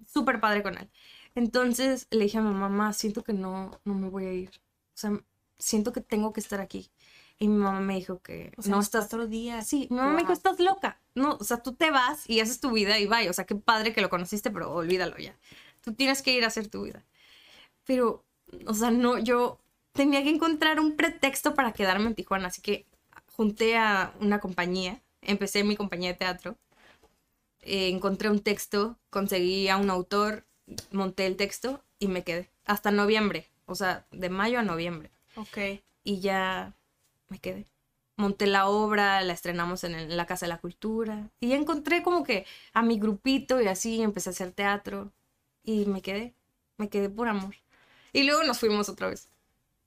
súper 0.07 0.41
padre 0.41 0.63
con 0.63 0.79
él. 0.79 0.91
Entonces 1.35 2.07
le 2.11 2.25
dije 2.25 2.39
a 2.39 2.43
mi 2.43 2.55
mamá, 2.55 2.93
siento 2.93 3.23
que 3.23 3.33
no, 3.33 3.81
no 3.85 3.95
me 3.95 4.09
voy 4.09 4.25
a 4.27 4.33
ir. 4.33 4.51
O 4.95 4.97
sea, 4.97 5.13
siento 5.59 5.93
que 5.93 6.01
tengo 6.01 6.33
que 6.33 6.41
estar 6.41 6.61
aquí. 6.61 6.91
Y 7.39 7.49
mi 7.49 7.57
mamá 7.57 7.81
me 7.81 7.95
dijo 7.97 8.21
que 8.21 8.53
O 8.57 8.63
sea, 8.63 8.71
no 8.73 8.81
estás... 8.81 9.09
cuatro 9.09 9.27
días. 9.27 9.67
Sí, 9.67 9.89
mi 9.91 9.97
mamá 9.97 10.13
me 10.13 10.21
dijo, 10.21 10.33
estás 10.33 10.61
loca. 10.61 11.01
No, 11.15 11.37
o 11.41 11.45
sea, 11.45 11.63
tú 11.63 11.75
te 11.75 11.91
vas 11.91 12.29
y 12.29 12.41
haces 12.41 12.61
tu 12.61 12.71
vida 12.73 12.99
y 12.99 13.07
vaya. 13.07 13.31
O 13.31 13.33
sea, 13.33 13.47
qué 13.47 13.55
padre 13.57 13.93
que 13.93 14.01
lo 14.01 14.11
conociste, 14.11 14.51
pero 14.51 14.73
olvídalo 14.73 15.17
ya. 15.19 15.37
Tú 15.81 15.95
tienes 15.95 16.23
que 16.23 16.33
ir 16.33 16.45
a 16.45 16.49
hacer 16.49 16.69
tu 16.69 16.83
vida. 16.85 17.05
Pero, 17.85 18.25
o 18.67 18.75
sea, 18.75 18.91
no, 18.91 19.19
yo 19.19 19.62
tenía 19.93 20.23
que 20.23 20.31
encontrar 20.31 20.81
un 20.81 20.97
pretexto 20.97 21.55
para 21.55 21.73
quedarme 21.73 22.07
en 22.09 22.15
Tijuana. 22.15 22.49
Así 22.49 22.63
que 22.63 22.87
junté 23.37 23.77
a 23.77 24.15
una 24.21 24.41
compañía, 24.41 25.03
empecé 25.23 25.65
mi 25.65 25.77
compañía 25.77 26.11
de 26.13 26.19
teatro. 26.19 26.57
eh, 27.61 27.89
encontré 27.89 28.29
un 28.31 28.41
texto, 28.41 28.99
conseguí 29.11 29.69
a 29.69 29.77
un 29.77 29.91
autor, 29.91 30.45
monté 30.91 31.27
el 31.27 31.37
texto 31.37 31.83
y 31.99 32.09
me 32.09 32.25
quedé. 32.25 32.51
Hasta 32.65 32.91
noviembre. 32.91 33.49
O 33.67 33.75
sea, 33.75 34.07
de 34.11 34.29
mayo 34.29 34.59
a 34.59 34.63
noviembre 34.63 35.11
Ok. 35.37 35.59
y 36.05 36.21
ya 36.21 36.75
me 37.29 37.39
quedé. 37.39 37.67
Monté 38.17 38.47
la 38.47 38.69
obra, 38.69 39.23
la 39.23 39.33
estrenamos 39.33 39.85
en, 39.85 39.95
el- 39.95 40.11
en 40.11 40.17
la 40.17 40.27
Casa 40.27 40.47
de 40.47 40.51
la 40.51 40.59
Cultura 40.61 41.31
y 41.41 41.49
ya 41.51 41.57
encontré 41.57 42.03
como 42.03 42.25
que 42.25 42.47
a 42.75 42.83
mi 42.83 42.99
grupito 42.99 43.61
y 43.63 43.69
así 43.69 44.03
empecé 44.03 44.31
a 44.31 44.33
hacer 44.33 44.53
teatro 44.53 45.13
y 45.65 45.87
me 45.87 46.03
quedé, 46.03 46.35
me 46.79 46.89
quedé 46.89 47.09
por 47.09 47.29
amor. 47.29 47.55
Y 48.13 48.25
luego 48.25 48.43
nos 48.45 48.59
fuimos 48.61 48.89
otra 48.89 49.09
vez. 49.09 49.29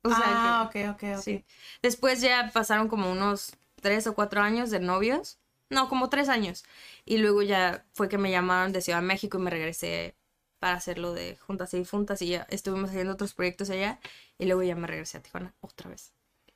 O 0.06 0.10
sea, 0.10 0.18
ah, 0.28 0.70
que- 0.72 0.88
ok, 0.88 0.96
ok, 0.96 1.04
ok. 1.18 1.24
sí. 1.24 1.46
Después 1.82 2.22
ya 2.22 2.52
pasaron 2.54 2.88
como 2.88 3.12
unos 3.12 3.54
tres 3.82 4.08
o 4.08 4.14
cuatro 4.16 4.42
años 4.42 4.70
de 4.72 4.80
novios. 4.80 5.38
No, 5.70 5.90
como 5.90 6.10
tres 6.10 6.30
años. 6.30 6.64
Y 7.06 7.18
luego 7.18 7.42
ya 7.42 7.86
fue 7.94 8.08
que 8.10 8.18
me 8.18 8.32
llamaron 8.32 8.72
de 8.72 8.82
Ciudad 8.82 9.00
de 9.02 9.08
México 9.08 9.38
y 9.38 9.42
me 9.42 9.50
regresé 9.50 10.16
para 10.60 10.76
hacerlo 10.78 11.14
de 11.14 11.38
Juntas 11.38 11.74
y 11.74 11.78
Difuntas 11.80 12.22
y 12.22 12.30
ya 12.30 12.46
estuvimos 12.50 12.90
haciendo 12.92 13.14
otros 13.14 13.34
proyectos 13.34 13.70
allá 13.70 14.00
y 14.38 14.46
luego 14.46 14.64
ya 14.64 14.76
me 14.76 14.88
regresé 14.88 15.18
a 15.18 15.22
Tijuana 15.24 15.54
otra 15.62 15.90
vez. 15.90 16.14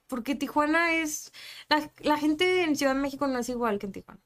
Porque 0.08 0.36
Tijuana 0.36 0.94
es... 0.94 1.32
La, 1.70 1.92
la 2.00 2.18
gente 2.18 2.64
en 2.64 2.76
Ciudad 2.76 2.96
de 2.96 3.02
México 3.02 3.28
no 3.28 3.40
es 3.40 3.50
igual 3.50 3.80
que 3.80 3.88
en 3.88 3.92
Tijuana. 3.94 4.22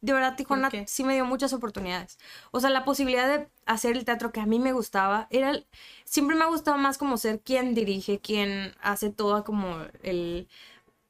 De 0.00 0.12
verdad, 0.12 0.36
Tijuana 0.36 0.76
sí 0.84 1.04
me 1.04 1.14
dio 1.14 1.24
muchas 1.24 1.52
oportunidades. 1.52 2.18
O 2.52 2.60
sea, 2.60 2.70
la 2.70 2.84
posibilidad 2.84 3.28
de 3.28 3.48
hacer 3.66 3.96
el 3.96 4.04
teatro 4.04 4.32
que 4.32 4.40
a 4.40 4.46
mí 4.46 4.58
me 4.58 4.72
gustaba 4.72 5.26
era... 5.30 5.50
el- 5.50 5.66
Siempre 6.04 6.36
me 6.36 6.44
ha 6.44 6.48
gustado 6.48 6.78
más 6.78 6.98
como 6.98 7.16
ser 7.16 7.40
quien 7.40 7.74
dirige, 7.74 8.20
quien 8.20 8.74
hace 8.82 9.10
todo 9.10 9.44
como 9.44 9.78
el... 10.02 10.48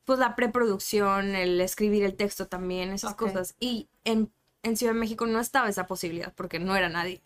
Pues 0.05 0.19
la 0.19 0.37
preproducción, 0.37 1.35
el 1.35 1.61
escribir 1.61 2.05
el 2.05 2.17
texto 2.17 2.47
también, 2.49 2.93
esas 2.93 3.15
cosas. 3.15 3.57
Y 3.61 3.89
en, 4.05 4.33
en 4.63 4.77
Ciudad 4.77 4.93
de 4.95 5.01
México 5.01 5.27
no 5.27 5.41
estaba 5.41 5.69
esa 5.69 5.87
posibilidad 5.87 6.35
porque 6.35 6.59
no 6.59 6.77
era 6.77 6.89
nadie. 6.91 7.23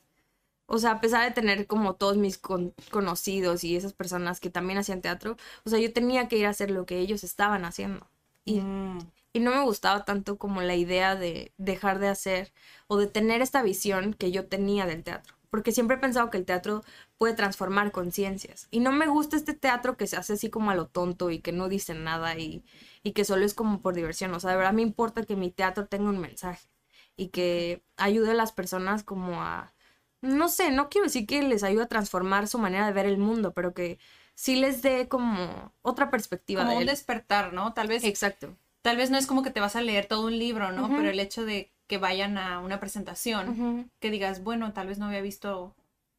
O 0.66 0.78
sea, 0.78 0.92
a 0.92 1.00
pesar 1.00 1.24
de 1.24 1.32
tener 1.32 1.66
como 1.66 1.94
todos 1.96 2.16
mis 2.18 2.38
con- 2.38 2.74
conocidos 2.90 3.64
y 3.64 3.76
esas 3.76 3.92
personas 3.94 4.40
que 4.40 4.50
también 4.50 4.78
hacían 4.78 5.00
teatro, 5.02 5.36
o 5.64 5.70
sea, 5.70 5.78
yo 5.80 5.92
tenía 5.92 6.28
que 6.28 6.36
ir 6.38 6.46
a 6.46 6.50
hacer 6.50 6.70
lo 6.70 6.86
que 6.86 6.98
ellos 7.00 7.24
estaban 7.24 7.64
haciendo. 7.64 8.08
Y, 8.48 8.60
Mm. 8.60 8.98
y 9.32 9.40
no 9.40 9.50
me 9.52 9.62
gustaba 9.62 10.04
tanto 10.04 10.38
como 10.38 10.62
la 10.62 10.74
idea 10.76 11.14
de 11.16 11.52
dejar 11.58 11.98
de 11.98 12.08
hacer 12.08 12.52
o 12.86 12.96
de 12.96 13.06
tener 13.06 13.42
esta 13.42 13.62
visión 13.62 14.14
que 14.14 14.30
yo 14.32 14.46
tenía 14.48 14.86
del 14.86 15.04
teatro. 15.04 15.34
Porque 15.50 15.72
siempre 15.72 15.96
he 15.96 16.00
pensado 16.00 16.30
que 16.30 16.36
el 16.38 16.44
teatro 16.44 16.82
puede 17.16 17.34
transformar 17.34 17.90
conciencias. 17.92 18.68
Y 18.70 18.80
no 18.80 18.92
me 18.92 19.06
gusta 19.06 19.36
este 19.36 19.54
teatro 19.54 19.96
que 19.96 20.06
se 20.06 20.16
hace 20.16 20.34
así 20.34 20.50
como 20.50 20.70
a 20.70 20.74
lo 20.74 20.86
tonto 20.88 21.30
y 21.30 21.40
que 21.40 21.52
no 21.52 21.68
dice 21.68 21.94
nada 21.94 22.36
y, 22.38 22.64
y 23.02 23.12
que 23.12 23.24
solo 23.24 23.44
es 23.44 23.54
como 23.54 23.80
por 23.80 23.94
diversión. 23.94 24.34
O 24.34 24.40
sea, 24.40 24.50
de 24.50 24.56
verdad 24.58 24.72
me 24.74 24.82
importa 24.82 25.24
que 25.24 25.36
mi 25.36 25.50
teatro 25.50 25.86
tenga 25.86 26.10
un 26.10 26.18
mensaje 26.20 26.68
y 27.16 27.28
que 27.28 27.82
ayude 27.96 28.30
a 28.32 28.34
las 28.34 28.52
personas 28.52 29.02
como 29.04 29.42
a, 29.42 29.72
no 30.20 30.48
sé, 30.48 30.70
no 30.72 30.88
quiero 30.88 31.06
decir 31.06 31.26
que 31.26 31.42
les 31.42 31.62
ayude 31.62 31.84
a 31.84 31.88
transformar 31.88 32.48
su 32.48 32.58
manera 32.58 32.86
de 32.86 32.92
ver 32.92 33.06
el 33.06 33.18
mundo, 33.18 33.52
pero 33.54 33.72
que 33.74 33.98
sí 34.42 34.56
les 34.56 34.82
dé 34.82 35.08
como 35.08 35.72
otra 35.82 36.10
perspectiva 36.10 36.62
Como 36.62 36.72
de 36.72 36.76
un 36.76 36.82
él. 36.82 36.88
despertar, 36.88 37.52
¿no? 37.52 37.72
Tal 37.74 37.88
vez, 37.88 38.04
Exacto. 38.04 38.56
tal 38.82 38.96
vez 38.96 39.10
no 39.10 39.18
es 39.18 39.26
como 39.26 39.42
que 39.42 39.50
te 39.50 39.60
vas 39.60 39.76
a 39.76 39.80
leer 39.82 40.06
todo 40.06 40.26
un 40.26 40.38
libro, 40.38 40.72
¿no? 40.72 40.88
Pero 40.88 41.10
el 41.10 41.20
hecho 41.20 41.44
de 41.44 41.70
que 41.86 41.98
vayan 41.98 42.38
a 42.38 42.60
una 42.60 42.80
presentación, 42.80 43.90
que 44.00 44.10
digas, 44.10 44.42
bueno, 44.44 44.72
tal 44.72 44.86
vez 44.88 44.98
no 44.98 45.06
había 45.06 45.20
visto 45.22 45.74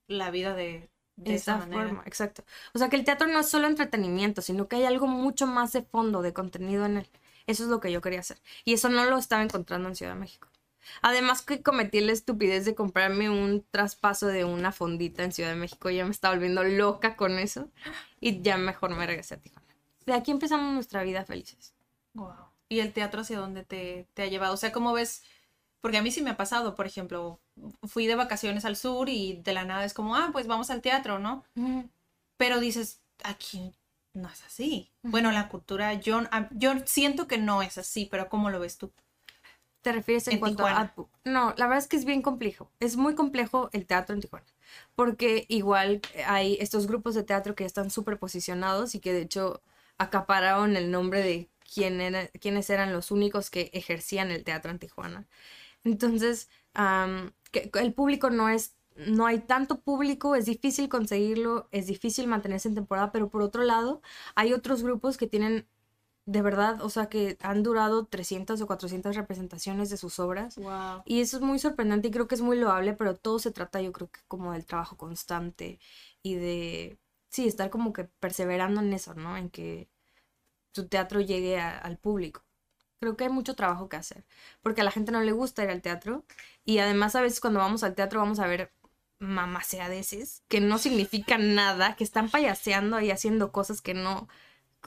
la 0.08 0.32
vida 0.32 0.54
de, 0.56 0.90
de 1.16 1.32
de 1.32 1.36
esa 1.36 1.52
esa 1.54 1.58
manera. 1.58 1.84
forma, 1.88 2.04
exacto. 2.06 2.44
O 2.74 2.80
sea 2.80 2.90
que 2.90 2.96
el 2.96 3.06
teatro 3.06 3.28
no 3.28 3.40
es 3.40 3.50
solo 3.50 3.68
entretenimiento, 3.68 4.42
sino 4.42 4.68
que 4.68 4.78
hay 4.78 4.86
algo 4.86 5.08
mucho 5.08 5.48
más 5.48 5.72
de 5.74 5.84
fondo, 5.84 6.22
de 6.22 6.34
contenido 6.34 6.86
en 6.86 6.98
él. 6.98 7.08
Eso 7.48 7.64
es 7.64 7.70
lo 7.70 7.80
que 7.80 7.92
yo 7.92 8.02
quería 8.02 8.20
hacer. 8.22 8.38
Y 8.66 8.74
eso 8.74 8.90
no 8.90 9.06
lo 9.06 9.18
estaba 9.18 9.44
encontrando 9.44 9.90
en 9.90 9.96
Ciudad 9.96 10.14
de 10.14 10.20
México. 10.20 10.48
Además 11.02 11.42
que 11.42 11.62
cometí 11.62 12.02
la 12.02 12.12
estupidez 12.12 12.66
de 12.66 12.76
comprarme 12.76 13.30
un 13.30 13.66
traspaso 13.72 14.28
de 14.28 14.46
una 14.46 14.72
fondita 14.72 15.24
en 15.24 15.32
Ciudad 15.32 15.50
de 15.50 15.56
México. 15.56 15.90
Ya 15.90 16.06
me 16.06 16.12
estaba 16.12 16.36
volviendo 16.36 16.64
loca 16.64 17.16
con 17.16 17.40
eso. 17.40 17.70
Y 18.20 18.42
ya 18.42 18.58
mejor 18.58 18.96
me 18.96 19.06
regresé 19.06 19.36
a 19.36 19.38
Tijuana. 19.38 19.68
De 20.06 20.14
aquí 20.14 20.32
empezamos 20.32 20.74
nuestra 20.74 21.04
vida 21.04 21.24
felices. 21.26 21.74
Wow. 22.14 22.34
¿Y 22.68 22.80
el 22.80 22.94
teatro 22.94 23.22
hacia 23.22 23.40
dónde 23.40 23.64
te, 23.64 24.08
te 24.14 24.24
ha 24.24 24.28
llevado? 24.28 24.54
O 24.54 24.58
sea, 24.58 24.72
¿cómo 24.72 24.94
ves 24.94 25.24
Porque 25.82 25.98
a 25.98 26.02
mí 26.02 26.12
sí 26.12 26.22
me 26.22 26.32
ha 26.32 26.38
pasado, 26.38 26.76
por 26.76 26.86
ejemplo, 26.86 27.40
fui 27.88 28.08
de 28.08 28.16
vacaciones 28.16 28.66
al 28.66 28.76
sur 28.76 29.10
y 29.10 29.42
de 29.44 29.54
la 29.54 29.66
nada 29.66 29.86
es 29.86 29.94
como, 29.94 30.16
ah, 30.16 30.30
pues 30.32 30.48
vamos 30.48 30.70
al 30.70 30.82
teatro, 30.82 31.20
¿no? 31.20 31.44
Pero 32.38 32.60
dices, 32.60 33.02
aquí 33.24 33.74
no 34.14 34.30
es 34.30 34.44
así. 34.44 34.92
Bueno, 35.04 35.32
la 35.32 35.50
cultura, 35.50 35.94
yo, 35.94 36.22
yo 36.52 36.74
siento 36.86 37.28
que 37.28 37.38
no 37.38 37.62
es 37.62 37.78
así, 37.78 38.08
pero 38.10 38.30
¿cómo 38.30 38.50
lo 38.50 38.60
ves 38.60 38.78
tú? 38.78 38.92
¿Te 39.82 39.94
refieres 39.94 40.28
en, 40.28 40.40
cuanto 40.40 40.66
a... 40.66 40.94
No, 41.24 41.54
la 41.58 41.68
verdad 41.68 41.78
es 41.78 41.88
que 41.88 41.96
es 41.96 42.04
bien 42.04 42.22
complejo. 42.22 42.70
Es 42.80 42.98
muy 42.98 43.16
complejo 43.16 43.70
el 43.72 43.86
teatro 43.86 44.14
en 44.14 44.22
Tijuana. 44.22 44.46
Porque 44.96 45.46
igual 45.48 46.02
hay 46.28 46.58
estos 46.60 46.86
grupos 46.88 47.16
de 47.16 47.24
teatro 47.24 47.56
que 47.56 47.66
están 47.66 47.90
súper 47.90 48.20
posicionados 48.20 48.94
y 48.94 49.00
que 49.00 49.14
de 49.14 49.22
hecho 49.22 49.62
acapararon 49.98 50.76
el 50.76 50.92
nombre 50.92 51.22
de 51.22 51.50
quién 51.74 52.02
era, 52.02 52.28
quiénes 52.28 52.70
eran 52.70 52.92
los 52.92 53.12
únicos 53.12 53.50
que 53.50 53.70
ejercían 53.74 54.32
el 54.32 54.44
teatro 54.44 54.72
en 54.72 54.80
Tijuana. 54.80 55.28
Entonces, 55.84 56.50
que 57.52 57.72
el 57.74 57.94
público 57.94 58.30
no 58.30 58.50
es, 58.50 58.76
no 58.96 59.26
hay 59.26 59.40
tanto 59.40 59.80
público, 59.80 60.36
es 60.36 60.46
difícil 60.46 60.90
conseguirlo, 60.90 61.70
es 61.72 61.88
difícil 61.88 62.28
mantenerse 62.28 62.68
en 62.68 62.76
temporada, 62.76 63.12
pero 63.12 63.30
por 63.30 63.42
otro 63.42 63.64
lado, 63.64 64.02
hay 64.36 64.54
otros 64.54 64.84
grupos 64.84 65.18
que 65.18 65.28
tienen 65.28 65.68
de 66.30 66.44
verdad, 66.44 66.80
o 66.84 66.90
sea, 66.90 67.08
que 67.10 67.38
han 67.42 67.64
durado 67.64 68.06
300 68.06 68.62
o 68.62 68.68
400 68.68 69.16
representaciones 69.16 69.90
de 69.90 69.98
sus 69.98 70.20
obras. 70.20 70.58
Wow. 70.58 71.02
Y 71.06 71.22
eso 71.22 71.38
es 71.38 71.44
muy 71.44 71.58
sorprendente 71.58 72.08
y 72.08 72.12
creo 72.12 72.28
que 72.28 72.36
es 72.36 72.42
muy 72.42 72.56
loable, 72.56 72.94
pero 72.94 73.16
todo 73.16 73.40
se 73.40 73.50
trata, 73.50 73.82
yo 73.82 73.92
creo 73.92 74.12
que 74.12 74.20
como 74.28 74.54
del 74.54 74.64
trabajo 74.64 74.96
constante 74.96 75.80
y 76.22 76.36
de, 76.36 77.00
sí, 77.30 77.48
estar 77.48 77.72
como 77.72 77.94
que 77.94 78.04
perseverando 78.04 78.80
en 78.80 78.94
eso, 78.94 79.16
¿no? 79.16 79.38
En 79.38 79.50
que 79.50 79.90
tu 80.72 80.88
teatro 80.88 81.20
llegue 81.20 81.60
al 81.60 81.98
público. 81.98 82.44
Creo 83.00 83.18
que 83.18 83.24
hay 83.24 83.32
mucho 83.32 83.56
trabajo 83.56 83.90
que 83.90 83.98
hacer, 83.98 84.24
porque 84.62 84.82
a 84.82 84.84
la 84.84 84.92
gente 84.92 85.12
no 85.12 85.22
le 85.22 85.32
gusta 85.32 85.64
ir 85.64 85.72
al 85.72 85.82
teatro 85.82 86.26
y 86.64 86.78
además 86.78 87.16
a 87.16 87.22
veces 87.22 87.40
cuando 87.40 87.60
vamos 87.60 87.82
al 87.82 87.96
teatro 87.96 88.20
vamos 88.20 88.38
a 88.40 88.46
ver 88.46 88.72
mamaseadeces 89.18 90.44
que 90.48 90.62
no 90.62 90.78
significan 90.78 91.56
nada, 91.56 91.96
que 91.96 92.04
están 92.04 92.30
payaseando 92.30 93.02
y 93.02 93.10
haciendo 93.10 93.52
cosas 93.52 93.82
que 93.82 93.96
no, 93.96 94.28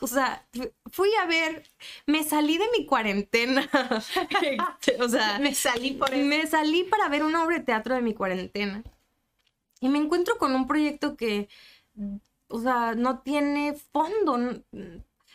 o 0.01 0.07
sea, 0.07 0.47
fui 0.91 1.11
a 1.21 1.27
ver, 1.27 1.69
me 2.07 2.25
salí 2.25 2.59
de 2.59 2.67
mi 2.77 2.87
cuarentena. 2.87 3.69
o 5.01 5.09
sea, 5.09 5.39
me 5.39 5.55
salí 5.55 5.93
por 5.93 6.13
eso. 6.13 6.25
Me 6.25 6.47
salí 6.47 6.85
para 6.85 7.09
ver 7.09 7.23
una 7.23 7.45
obra 7.45 7.59
de 7.59 7.65
teatro 7.65 7.95
de 7.95 8.03
mi 8.03 8.15
cuarentena. 8.15 8.83
Y 9.81 9.89
me 9.89 9.99
encuentro 9.99 10.39
con 10.39 10.55
un 10.55 10.67
proyecto 10.67 11.17
que, 11.17 11.49
o 12.49 12.61
sea, 12.61 12.95
no 12.95 13.21
tiene 13.21 13.75
fondo 13.93 14.63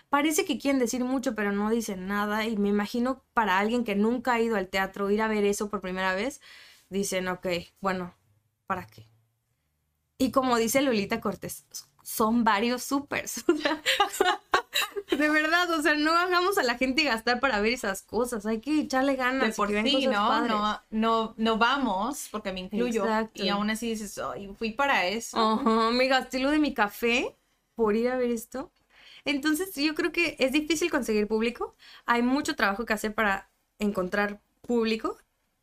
parece 0.10 0.46
que 0.46 0.58
quieren 0.58 0.80
decir 0.80 1.04
mucho, 1.04 1.36
pero 1.36 1.52
no 1.52 1.70
dicen 1.70 2.08
nada. 2.08 2.46
Y 2.46 2.58
me 2.58 2.70
imagino 2.70 3.24
para 3.34 3.60
alguien 3.60 3.84
que 3.84 3.96
nunca 3.96 4.34
ha 4.34 4.42
ido 4.42 4.56
al 4.56 4.70
teatro, 4.70 5.10
ir 5.12 5.22
a 5.22 5.28
ver 5.28 5.46
eso 5.46 5.70
por 5.70 5.82
primera 5.82 6.16
vez, 6.16 6.42
dicen, 6.90 7.28
ok, 7.28 7.48
bueno, 7.82 8.16
¿para 8.66 8.88
qué? 8.88 9.08
Y 10.18 10.32
como 10.32 10.58
dice 10.58 10.82
Lolita 10.82 11.22
Cortés, 11.22 11.66
son 12.04 12.44
varios 12.44 12.84
supers. 12.84 13.44
de 15.18 15.30
verdad, 15.30 15.70
o 15.72 15.82
sea, 15.82 15.96
no 15.96 16.18
hagamos 16.18 16.58
a 16.58 16.64
la 16.64 16.78
gente 16.78 17.04
gastar 17.04 17.40
para 17.40 17.60
ver 17.62 17.74
esas 17.74 18.02
cosas. 18.02 18.46
Hay 18.46 18.60
que 18.60 18.82
echarle 18.82 19.16
ganas. 19.16 19.56
por 19.56 19.70
sí, 19.70 20.08
¿no? 20.08 20.48
no, 20.48 20.82
no, 20.90 21.34
no 21.38 21.58
vamos, 21.58 22.28
porque 22.32 22.52
me 22.52 22.62
incluyo. 22.62 23.06
Y 23.34 23.50
aún 23.50 23.70
así 23.70 23.90
dices, 23.90 24.18
ay, 24.18 24.54
fui 24.58 24.72
para 24.72 25.08
eso. 25.08 25.38
Ajá, 25.38 25.92
me 25.92 26.08
gasté 26.08 26.40
lo 26.40 26.52
de 26.52 26.60
mi 26.60 26.74
café 26.74 27.36
por 27.76 27.96
ir 27.96 28.10
a 28.10 28.18
ver 28.18 28.32
esto. 28.32 28.72
Entonces 29.26 29.76
yo 29.76 29.94
creo 29.94 30.12
que 30.12 30.36
es 30.40 30.52
difícil 30.52 30.90
conseguir 30.90 31.28
público. 31.28 31.76
Hay 32.06 32.22
mucho 32.22 32.56
trabajo 32.56 32.86
que 32.86 32.94
hacer 32.94 33.14
para 33.14 33.50
encontrar 33.78 34.40
público. 34.62 35.18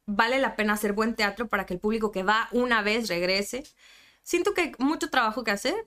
Vale 0.06 0.38
la 0.38 0.54
pena 0.54 0.74
hacer 0.74 0.92
buen 0.92 1.14
teatro 1.14 1.48
para 1.48 1.64
que 1.64 1.74
el 1.74 1.80
público 1.80 2.12
que 2.12 2.22
va 2.22 2.48
una 2.52 2.82
vez 2.82 3.08
regrese. 3.08 3.64
Siento 4.22 4.52
que 4.52 4.60
hay 4.60 4.72
mucho 4.78 5.10
trabajo 5.10 5.44
que 5.44 5.50
hacer, 5.50 5.86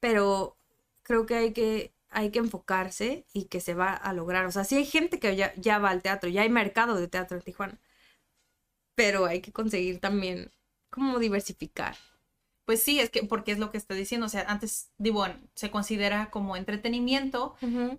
pero 0.00 0.56
creo 1.02 1.26
que 1.26 1.34
hay 1.34 1.52
que, 1.52 1.92
hay 2.10 2.30
que 2.30 2.38
enfocarse 2.40 3.24
y 3.32 3.44
que 3.44 3.60
se 3.60 3.74
va 3.74 3.92
a 3.92 4.12
lograr. 4.12 4.46
O 4.46 4.52
sea, 4.52 4.64
sí 4.64 4.76
hay 4.76 4.84
gente 4.84 5.18
que 5.18 5.36
ya, 5.36 5.54
ya 5.56 5.78
va 5.78 5.90
al 5.90 6.02
teatro, 6.02 6.28
ya 6.28 6.42
hay 6.42 6.50
mercado 6.50 6.96
de 6.96 7.08
teatro 7.08 7.36
en 7.36 7.42
Tijuana, 7.42 7.78
pero 8.94 9.26
hay 9.26 9.40
que 9.40 9.52
conseguir 9.52 10.00
también 10.00 10.52
como 10.90 11.18
diversificar. 11.18 11.96
Pues 12.66 12.84
sí, 12.84 13.00
es 13.00 13.10
que, 13.10 13.24
porque 13.24 13.50
es 13.50 13.58
lo 13.58 13.72
que 13.72 13.78
estoy 13.78 13.96
diciendo, 13.96 14.26
o 14.26 14.28
sea, 14.28 14.42
antes, 14.42 14.92
digo, 14.96 15.26
se 15.56 15.72
considera 15.72 16.30
como 16.30 16.56
entretenimiento, 16.56 17.56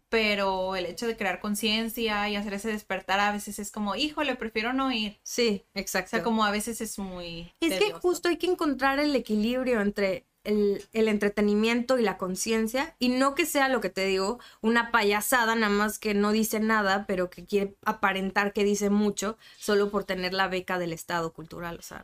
pero 0.07 0.78
el 0.78 0.86
hecho 0.86 1.07
de 1.07 1.18
crear 1.18 1.41
conciencia 1.41 2.30
y 2.30 2.38
hacer 2.38 2.53
ese 2.53 2.70
despertar 2.70 3.20
a 3.20 3.34
veces 3.34 3.59
es 3.59 3.70
como, 3.70 3.97
híjole, 3.97 4.36
prefiero 4.36 4.72
no 4.72 4.89
ir. 4.93 5.20
Sí, 5.24 5.66
exacto. 5.74 6.07
O 6.07 6.09
sea, 6.12 6.24
como 6.24 6.45
a 6.45 6.51
veces 6.51 6.80
es 6.80 6.97
muy... 6.99 7.53
Es 7.59 7.80
que 7.80 7.91
justo 7.91 8.30
hay 8.30 8.38
que 8.38 8.47
encontrar 8.47 8.99
el 8.99 9.14
equilibrio 9.14 9.82
entre 9.82 10.26
el, 10.44 10.84
el, 10.94 11.08
entretenimiento 11.08 12.00
y 12.00 12.04
la 12.04 12.18
conciencia 12.18 12.96
y 13.00 13.10
no 13.10 13.36
que 13.36 13.46
sea 13.46 13.70
lo 13.70 13.82
que 13.82 13.89
te 13.89 14.06
digo, 14.06 14.39
una 14.62 14.92
payasada 14.92 15.56
nada 15.56 15.72
más 15.72 16.00
que 16.00 16.14
no 16.14 16.32
dice 16.32 16.60
nada, 16.60 17.06
pero 17.08 17.30
que 17.30 17.46
quiere 17.46 17.76
aparentar 17.86 18.54
que 18.54 18.64
dice 18.64 18.89
mucho 18.89 19.38
solo 19.58 19.92
por 19.92 20.04
tener 20.04 20.34
la 20.34 20.48
beca 20.48 20.80
del 20.80 20.94
Estado 20.94 21.34
cultural, 21.34 21.78
o 21.80 21.82
sea, 21.82 22.04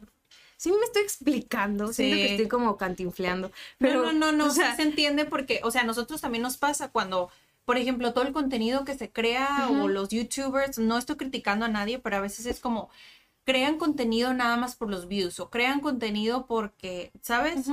sí 0.58 0.72
me 0.72 0.86
estoy 0.86 1.04
explicando, 1.04 1.94
siento 1.94 2.16
que 2.16 2.32
estoy 2.32 2.48
como 2.48 2.78
cantinfleando. 2.78 3.52
Pero, 3.78 4.02
no, 4.04 4.14
no, 4.14 4.32
no, 4.32 4.48
no, 4.48 4.54
se 4.54 4.82
entiende 4.82 5.26
porque, 5.26 5.62
o 5.64 5.72
sea, 5.72 5.82
a 5.82 5.86
nosotros 5.86 6.22
también 6.22 6.42
nos 6.42 6.58
pasa 6.58 6.90
cuando, 6.90 7.30
por 7.64 7.78
ejemplo, 7.78 8.14
todo 8.14 8.26
el 8.26 8.34
contenido 8.34 8.84
que 8.84 8.98
se 8.98 9.12
crea 9.12 9.70
o 9.70 9.88
los 9.88 10.10
youtubers, 10.10 10.78
no 10.80 10.98
estoy 10.98 11.16
criticando 11.16 11.66
a 11.66 11.70
nadie, 11.70 12.00
pero 12.00 12.18
a 12.18 12.22
veces 12.22 12.46
es 12.48 12.60
como, 12.60 12.90
crean 13.46 13.78
contenido 13.78 14.34
nada 14.34 14.58
más 14.58 14.76
por 14.76 14.90
los 14.90 15.08
views 15.08 15.40
o 15.40 15.50
crean 15.50 15.80
contenido 15.80 16.48
porque, 16.48 17.12
¿sabes? 17.22 17.68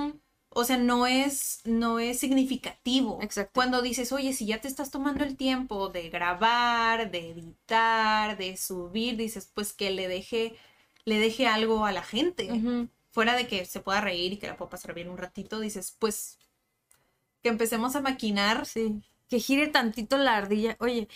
O 0.54 0.64
sea, 0.64 0.76
no 0.76 1.06
es, 1.06 1.60
no 1.64 1.98
es 1.98 2.18
significativo. 2.20 3.18
Exacto. 3.22 3.52
Cuando 3.54 3.82
dices, 3.82 4.12
oye, 4.12 4.32
si 4.32 4.46
ya 4.46 4.60
te 4.60 4.68
estás 4.68 4.90
tomando 4.90 5.24
el 5.24 5.36
tiempo 5.36 5.88
de 5.88 6.08
grabar, 6.10 7.10
de 7.10 7.30
editar, 7.30 8.36
de 8.36 8.56
subir, 8.56 9.16
dices, 9.16 9.50
pues 9.52 9.72
que 9.72 9.90
le 9.90 10.08
deje 10.08 10.56
le 11.04 11.18
deje 11.18 11.46
algo 11.46 11.84
a 11.84 11.92
la 11.92 12.02
gente. 12.02 12.88
Fuera 13.10 13.36
de 13.36 13.46
que 13.46 13.64
se 13.64 13.80
pueda 13.80 14.00
reír 14.00 14.32
y 14.32 14.36
que 14.38 14.46
la 14.46 14.56
pueda 14.56 14.70
pasar 14.70 14.94
bien 14.94 15.08
un 15.08 15.18
ratito, 15.18 15.60
dices, 15.60 15.94
pues 15.98 16.38
que 17.42 17.48
empecemos 17.48 17.94
a 17.94 18.00
maquinar. 18.00 18.66
Sí. 18.66 19.02
Que 19.28 19.38
gire 19.38 19.68
tantito 19.68 20.18
la 20.18 20.36
ardilla. 20.36 20.76
Oye, 20.80 21.08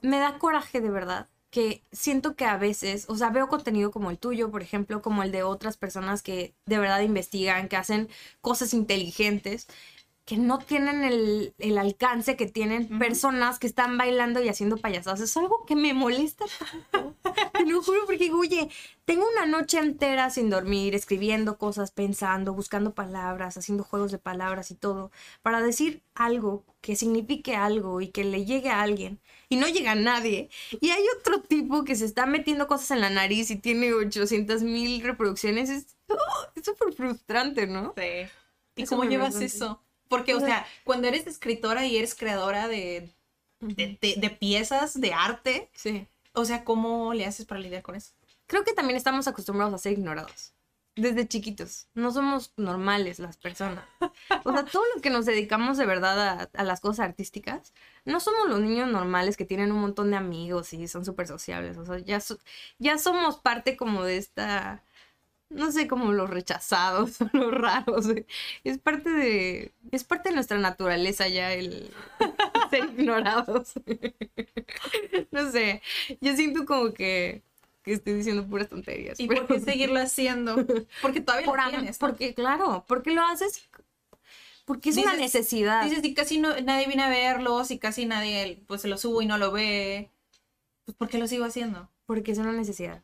me 0.00 0.18
da 0.18 0.38
coraje 0.38 0.80
de 0.80 0.90
verdad 0.90 1.28
que 1.54 1.84
siento 1.92 2.34
que 2.34 2.46
a 2.46 2.56
veces, 2.56 3.04
o 3.08 3.16
sea, 3.16 3.30
veo 3.30 3.46
contenido 3.46 3.92
como 3.92 4.10
el 4.10 4.18
tuyo, 4.18 4.50
por 4.50 4.60
ejemplo, 4.60 5.00
como 5.02 5.22
el 5.22 5.30
de 5.30 5.44
otras 5.44 5.76
personas 5.76 6.20
que 6.20 6.52
de 6.66 6.78
verdad 6.80 7.00
investigan, 7.00 7.68
que 7.68 7.76
hacen 7.76 8.08
cosas 8.40 8.74
inteligentes 8.74 9.68
que 10.24 10.36
no 10.36 10.58
tienen 10.58 11.04
el, 11.04 11.78
alcance 11.78 12.34
que 12.36 12.46
tienen 12.46 12.98
personas 12.98 13.60
que 13.60 13.68
están 13.68 13.96
bailando 13.96 14.42
y 14.42 14.48
haciendo 14.48 14.78
payasadas. 14.78 15.20
Es 15.20 15.36
algo 15.36 15.64
que 15.64 15.76
me 15.76 15.94
molesta 15.94 16.44
tanto. 16.90 17.14
Te 17.52 17.66
lo 17.66 17.80
juro, 17.82 18.00
porque 18.06 18.32
oye, 18.32 18.68
tengo 19.04 19.24
una 19.30 19.46
noche 19.46 19.78
entera 19.78 20.30
sin 20.30 20.50
dormir, 20.50 20.96
escribiendo 20.96 21.56
cosas, 21.56 21.92
pensando, 21.92 22.52
buscando 22.52 22.94
palabras, 22.94 23.56
haciendo 23.58 23.84
juegos 23.84 24.10
de 24.10 24.18
palabras 24.18 24.72
y 24.72 24.74
todo, 24.74 25.12
para 25.42 25.62
decir 25.62 26.02
algo 26.16 26.64
que 26.80 26.96
signifique 26.96 27.54
algo 27.54 28.00
y 28.00 28.08
que 28.08 28.24
le 28.24 28.44
llegue 28.44 28.70
a 28.70 28.82
alguien. 28.82 29.20
Y 29.48 29.56
no 29.56 29.68
llega 29.68 29.94
nadie. 29.94 30.48
Y 30.80 30.90
hay 30.90 31.02
otro 31.18 31.40
tipo 31.40 31.84
que 31.84 31.96
se 31.96 32.04
está 32.04 32.26
metiendo 32.26 32.66
cosas 32.66 32.92
en 32.92 33.00
la 33.00 33.10
nariz 33.10 33.50
y 33.50 33.56
tiene 33.56 33.92
800 33.92 34.62
mil 34.62 35.02
reproducciones. 35.02 35.70
Es 35.70 35.96
oh, 36.08 36.60
súper 36.62 36.92
frustrante, 36.94 37.66
¿no? 37.66 37.94
Sí. 37.96 38.28
¿Y 38.76 38.86
cómo 38.86 39.04
llevas 39.04 39.36
eso? 39.36 39.80
Porque, 40.08 40.34
o 40.34 40.40
sea, 40.40 40.66
cuando 40.84 41.08
eres 41.08 41.26
escritora 41.26 41.86
y 41.86 41.96
eres 41.96 42.14
creadora 42.14 42.68
de, 42.68 43.10
de, 43.60 44.36
piezas, 44.38 45.00
de 45.00 45.12
arte, 45.12 45.70
sí. 45.74 46.06
o 46.32 46.44
sea, 46.44 46.64
¿cómo 46.64 47.14
le 47.14 47.26
haces 47.26 47.46
para 47.46 47.60
lidiar 47.60 47.82
con 47.82 47.94
eso? 47.94 48.12
Creo 48.46 48.64
que 48.64 48.74
también 48.74 48.96
estamos 48.96 49.26
acostumbrados 49.26 49.74
a 49.74 49.78
ser 49.78 49.92
ignorados. 49.92 50.52
Desde 50.96 51.26
chiquitos. 51.26 51.88
No 51.94 52.12
somos 52.12 52.52
normales 52.56 53.18
las 53.18 53.36
personas. 53.36 53.84
O 54.44 54.52
sea, 54.52 54.64
todo 54.64 54.82
lo 54.94 55.02
que 55.02 55.10
nos 55.10 55.26
dedicamos 55.26 55.76
de 55.76 55.86
verdad 55.86 56.48
a, 56.52 56.64
las 56.64 56.80
cosas 56.80 57.00
artísticas, 57.00 57.72
no 58.04 58.20
somos 58.20 58.48
los 58.48 58.60
niños 58.60 58.88
normales 58.88 59.36
que 59.36 59.44
tienen 59.44 59.72
un 59.72 59.80
montón 59.80 60.10
de 60.10 60.16
amigos 60.16 60.72
y 60.72 60.86
son 60.86 61.04
súper 61.04 61.26
sociables. 61.26 61.76
O 61.78 61.84
sea, 61.84 61.98
ya, 61.98 62.20
ya 62.78 62.98
somos 62.98 63.38
parte 63.38 63.76
como 63.76 64.04
de 64.04 64.18
esta 64.18 64.82
no 65.54 65.70
sé, 65.72 65.88
como 65.88 66.12
los 66.12 66.30
rechazados, 66.30 67.18
los 67.32 67.52
raros. 67.52 68.06
Es 68.64 68.78
parte 68.78 69.10
de, 69.10 69.72
es 69.92 70.04
parte 70.04 70.28
de 70.30 70.34
nuestra 70.34 70.58
naturaleza 70.58 71.28
ya 71.28 71.52
el 71.52 71.90
ser 72.70 72.84
ignorados. 72.84 73.74
No 75.30 75.50
sé, 75.50 75.82
yo 76.20 76.34
siento 76.36 76.64
como 76.64 76.92
que, 76.92 77.42
estoy 77.92 78.14
diciendo 78.14 78.46
puras 78.46 78.68
tonterías. 78.68 79.18
¿Y 79.20 79.26
por 79.26 79.46
qué 79.46 79.60
seguirlo 79.60 80.00
haciendo? 80.00 80.56
Porque 81.00 81.20
todavía 81.20 81.46
por, 81.46 81.62
lo 81.62 81.70
tienes. 81.70 81.98
Porque, 81.98 82.34
claro, 82.34 82.84
porque 82.88 83.10
lo 83.12 83.22
haces 83.22 83.68
porque 84.64 84.90
es 84.90 84.96
una 84.96 85.14
necesidad. 85.14 85.84
Dices, 85.84 86.00
si 86.02 86.14
casi 86.14 86.38
no, 86.38 86.58
nadie 86.62 86.86
viene 86.86 87.02
a 87.02 87.08
verlo, 87.10 87.64
si 87.64 87.78
casi 87.78 88.06
nadie 88.06 88.62
pues 88.66 88.80
se 88.82 88.88
lo 88.88 88.96
subo 88.96 89.20
y 89.22 89.26
no 89.26 89.36
lo 89.38 89.52
ve, 89.52 90.10
pues 90.84 90.96
¿por 90.96 91.08
qué 91.08 91.18
lo 91.18 91.26
sigo 91.28 91.44
haciendo? 91.44 91.90
Porque 92.06 92.32
es 92.32 92.38
una 92.38 92.52
necesidad. 92.52 93.02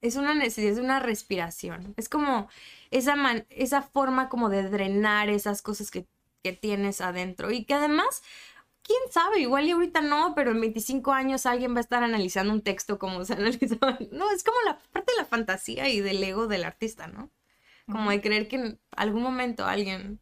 es 0.00 0.16
una 0.16 0.34
necesidad, 0.34 0.72
es 0.72 0.78
una 0.78 1.00
respiración. 1.00 1.94
Es 1.96 2.08
como 2.08 2.48
esa, 2.90 3.16
man- 3.16 3.46
esa 3.50 3.82
forma 3.82 4.28
como 4.28 4.48
de 4.48 4.62
drenar 4.68 5.28
esas 5.28 5.62
cosas 5.62 5.90
que, 5.90 6.06
que 6.42 6.52
tienes 6.52 7.00
adentro. 7.00 7.50
Y 7.50 7.64
que 7.64 7.74
además, 7.74 8.22
quién 8.88 9.00
sabe, 9.12 9.40
igual 9.40 9.66
y 9.68 9.72
ahorita 9.72 10.00
no, 10.00 10.34
pero 10.34 10.50
en 10.52 10.60
25 10.60 11.12
años 11.12 11.46
alguien 11.46 11.74
va 11.74 11.78
a 11.78 11.82
estar 11.82 12.02
analizando 12.02 12.52
un 12.52 12.62
texto 12.62 12.98
como 12.98 13.24
se 13.24 13.34
analizaba. 13.34 13.98
No, 14.12 14.30
es 14.32 14.42
como 14.44 14.56
la 14.66 14.80
parte 14.92 15.12
de 15.12 15.18
la 15.18 15.26
fantasía 15.26 15.88
y 15.90 16.00
del 16.00 16.22
ego 16.24 16.48
del 16.48 16.64
artista, 16.64 17.06
¿no? 17.08 17.30
Como 17.86 18.10
de 18.10 18.20
creer 18.20 18.48
que 18.48 18.56
en 18.56 18.80
algún 18.96 19.22
momento 19.22 19.64
alguien, 19.66 20.20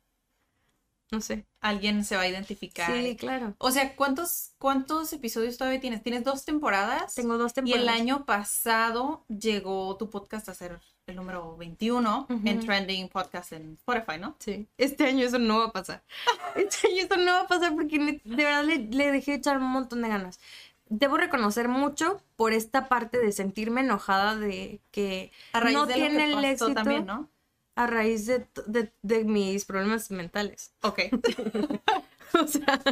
no 1.11 1.21
sé. 1.21 1.47
Alguien 1.61 2.05
se 2.05 2.17
va 2.17 2.23
a 2.23 2.29
identificar. 2.29 2.93
Sí, 2.93 3.17
claro. 3.17 3.55
O 3.59 3.71
sea, 3.73 3.97
¿cuántos, 3.97 4.53
¿cuántos 4.59 5.13
episodios 5.13 5.57
todavía 5.59 5.81
tienes? 5.81 6.03
¿Tienes 6.03 6.25
dos 6.25 6.45
temporadas? 6.45 7.15
Tengo 7.15 7.39
dos 7.39 7.53
Y 7.53 7.55
temporadas. 7.55 7.83
el 7.83 7.89
año 7.89 8.25
pasado 8.25 9.25
llegó 9.29 9.97
tu 9.97 10.11
podcast 10.11 10.49
a 10.49 10.55
ser 10.55 10.81
el 11.07 11.15
número 11.17 11.57
21 11.57 12.27
en 12.45 12.57
Ujú. 12.59 12.67
Trending 12.67 13.09
Podcast 13.09 13.53
en 13.53 13.75
Spotify, 13.75 14.19
¿no? 14.21 14.35
Sí. 14.41 14.67
Este 14.77 15.05
año 15.07 15.25
eso 15.25 15.39
no 15.39 15.61
va 15.61 15.67
a 15.67 15.73
pasar. 15.73 16.03
Este 16.57 16.89
año 16.89 17.05
eso 17.05 17.17
no 17.17 17.33
va 17.33 17.41
a 17.43 17.47
pasar 17.47 17.75
porque 17.75 18.21
de 18.25 18.45
verdad 18.45 18.65
le, 18.65 18.79
le 18.79 19.13
dejé 19.13 19.35
echar 19.35 19.59
un 19.59 19.65
montón 19.71 20.03
de 20.03 20.09
ganas. 20.09 20.41
Debo 20.89 21.17
reconocer 21.17 21.69
mucho 21.69 22.21
por 22.35 22.53
esta 22.53 22.89
parte 22.89 23.19
de 23.19 23.31
sentirme 23.31 23.83
enojada 23.83 24.35
de 24.37 24.81
que 24.91 25.31
A 25.53 25.61
raíz 25.61 25.75
no 25.77 25.87
de 25.87 25.97
lo 25.97 26.07
tiene 26.07 26.27
que 26.27 26.33
el 26.33 26.45
éxito 26.45 26.75
también, 26.75 27.07
¿no? 27.07 27.29
a 27.77 27.87
raíz 27.87 28.27
de, 28.27 28.47
de- 28.67 28.91
de 29.03 29.25
mis 29.25 29.65
problemas 29.65 30.11
mentales. 30.11 30.73
Ok. 30.83 31.01
O 32.41 32.47
sea, 32.47 32.83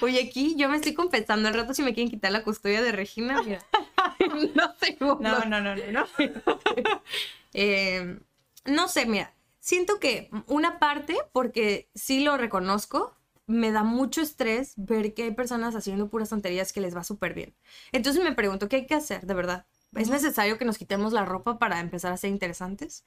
oye, 0.00 0.22
aquí 0.28 0.54
yo 0.56 0.68
me 0.68 0.76
estoy 0.76 0.94
confesando. 0.94 1.48
Al 1.48 1.54
rato 1.54 1.74
si 1.74 1.82
me 1.82 1.94
quieren 1.94 2.10
quitar 2.10 2.32
la 2.32 2.42
custodia 2.42 2.82
de 2.82 2.92
Regina, 2.92 3.42
mira. 3.42 3.64
no 4.54 4.74
sé. 4.78 4.96
No, 5.00 5.18
no, 5.20 5.44
no, 5.44 5.60
no, 5.60 5.74
no. 5.74 6.06
Eh, 7.52 8.20
no 8.64 8.86
sé, 8.86 9.06
mira, 9.06 9.34
siento 9.58 9.98
que 9.98 10.30
una 10.46 10.78
parte, 10.78 11.16
porque 11.32 11.90
sí 11.96 12.20
lo 12.22 12.36
reconozco, 12.36 13.16
me 13.46 13.72
da 13.72 13.82
mucho 13.82 14.20
estrés 14.20 14.74
ver 14.76 15.14
que 15.14 15.24
hay 15.24 15.30
personas 15.32 15.74
haciendo 15.74 16.08
puras 16.08 16.28
tonterías 16.28 16.72
que 16.72 16.80
les 16.80 16.96
va 16.96 17.02
súper 17.02 17.34
bien. 17.34 17.56
Entonces 17.90 18.22
me 18.22 18.32
pregunto, 18.32 18.68
¿qué 18.68 18.76
hay 18.76 18.86
que 18.86 18.94
hacer, 18.94 19.26
de 19.26 19.34
verdad? 19.34 19.66
¿Es 19.96 20.08
necesario 20.08 20.56
que 20.58 20.64
nos 20.64 20.78
quitemos 20.78 21.12
la 21.12 21.24
ropa 21.24 21.58
para 21.58 21.80
empezar 21.80 22.12
a 22.12 22.16
ser 22.16 22.30
interesantes? 22.30 23.04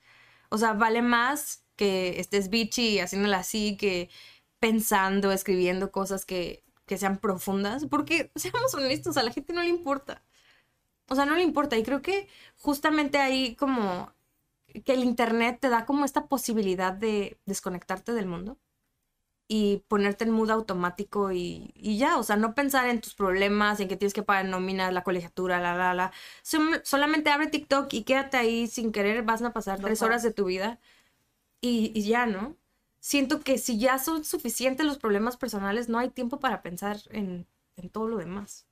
O 0.50 0.58
sea, 0.58 0.74
vale 0.74 1.02
más 1.02 1.64
que 1.76 2.20
estés 2.20 2.50
bitchy 2.50 3.00
haciéndola 3.00 3.40
así 3.40 3.78
que 3.78 4.10
pensando, 4.64 5.32
escribiendo 5.34 5.92
cosas 5.92 6.26
que, 6.26 6.64
que 6.88 6.98
sean 6.98 7.18
profundas, 7.20 7.86
porque 7.88 8.32
seamos 8.38 8.74
honestos, 8.76 9.18
a 9.18 9.24
la 9.24 9.32
gente 9.34 9.54
no 9.54 9.62
le 9.64 9.70
importa. 9.70 10.24
O 11.10 11.16
sea, 11.16 11.26
no 11.26 11.36
le 11.36 11.44
importa. 11.44 11.78
Y 11.78 11.84
creo 11.84 12.02
que 12.02 12.28
justamente 12.58 13.18
ahí 13.20 13.56
como 13.56 14.14
que 14.86 14.94
el 14.94 15.04
internet 15.04 15.60
te 15.62 15.70
da 15.70 15.86
como 15.86 16.06
esta 16.06 16.28
posibilidad 16.28 16.94
de 16.94 17.40
desconectarte 17.46 18.14
del 18.14 18.28
mundo 18.28 18.60
y 19.48 19.84
ponerte 19.90 20.24
en 20.26 20.32
mood 20.32 20.50
automático 20.52 21.32
y, 21.32 21.72
y 21.76 21.98
ya, 22.00 22.18
o 22.18 22.24
sea, 22.24 22.38
no 22.38 22.56
pensar 22.56 22.88
en 22.90 23.02
tus 23.02 23.14
problemas, 23.16 23.80
en 23.80 23.88
que 23.90 23.98
tienes 23.98 24.14
que 24.14 24.24
pagar 24.24 24.46
nóminas, 24.46 24.94
la 24.94 25.04
colegiatura, 25.04 25.60
la, 25.60 25.76
la, 25.76 25.94
la. 25.94 26.12
Som- 26.44 26.82
solamente 26.84 27.30
abre 27.32 27.48
TikTok 27.48 27.94
y 27.94 28.04
quédate 28.04 28.38
ahí 28.38 28.68
sin 28.68 28.92
querer, 28.92 29.24
vas 29.24 29.42
a 29.44 29.54
pasar 29.54 29.82
tres 29.82 30.02
horas 30.04 30.24
de 30.24 30.34
tu 30.34 30.46
vida 30.46 30.80
y, 31.62 31.92
y 31.96 32.04
ya, 32.08 32.26
¿no? 32.28 32.58
Siento 33.04 33.42
que 33.42 33.58
si 33.58 33.78
ya 33.80 34.00
son 34.00 34.24
suficientes 34.24 34.86
los 34.86 34.98
problemas 34.98 35.38
personales, 35.38 35.90
no 35.90 36.00
hay 36.00 36.10
tiempo 36.10 36.40
para 36.40 36.62
pensar 36.62 36.98
en, 37.12 37.46
en 37.76 37.90
todo 37.90 38.08
lo 38.08 38.18
demás. 38.18 38.66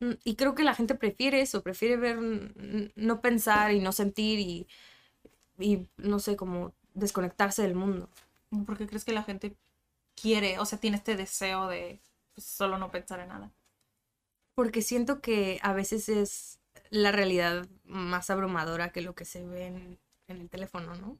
Mm, 0.00 0.14
Y 0.24 0.36
creo 0.36 0.54
que 0.54 0.64
la 0.64 0.74
gente 0.74 0.94
prefiere 0.96 1.40
eso, 1.42 1.62
prefiere 1.62 1.96
ver, 1.96 2.18
no 2.96 3.20
pensar 3.22 3.72
y 3.72 3.80
no 3.80 3.92
sentir 3.92 4.40
y, 4.40 4.68
y 5.58 5.88
no 5.98 6.18
sé, 6.20 6.36
como 6.36 6.74
desconectarse 6.94 7.62
del 7.62 7.74
mundo. 7.76 8.10
¿Por 8.66 8.78
qué 8.78 8.86
crees 8.88 9.04
que 9.04 9.12
la 9.12 9.24
gente 9.24 9.56
quiere, 10.16 10.58
o 10.60 10.66
sea, 10.66 10.78
tiene 10.80 10.98
este 10.98 11.16
deseo 11.16 11.68
de 11.68 12.00
pues, 12.34 12.46
solo 12.46 12.78
no 12.78 12.90
pensar 12.90 13.20
en 13.20 13.28
nada? 13.28 13.52
Porque 14.54 14.82
siento 14.82 15.20
que 15.20 15.58
a 15.62 15.72
veces 15.72 16.08
es 16.08 16.60
la 16.90 17.12
realidad 17.12 17.66
más 17.84 18.30
abrumadora 18.30 18.92
que 18.92 19.00
lo 19.00 19.14
que 19.14 19.24
se 19.24 19.44
ve 19.46 19.66
en, 19.66 19.98
en 20.28 20.40
el 20.40 20.48
teléfono, 20.50 20.94
¿no? 20.94 21.18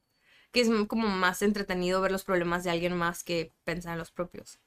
Que 0.52 0.60
es 0.62 0.68
como 0.88 1.08
más 1.08 1.42
entretenido 1.42 2.00
ver 2.00 2.10
los 2.12 2.24
problemas 2.24 2.64
de 2.64 2.70
alguien 2.70 2.96
más 2.96 3.22
que 3.22 3.52
pensar 3.64 3.92
en 3.92 3.98
los 3.98 4.10
propios. 4.10 4.58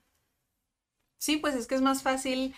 Sí, 1.22 1.38
pues 1.38 1.56
es 1.56 1.68
que 1.68 1.76
es 1.76 1.82
más 1.82 2.04
fácil 2.04 2.54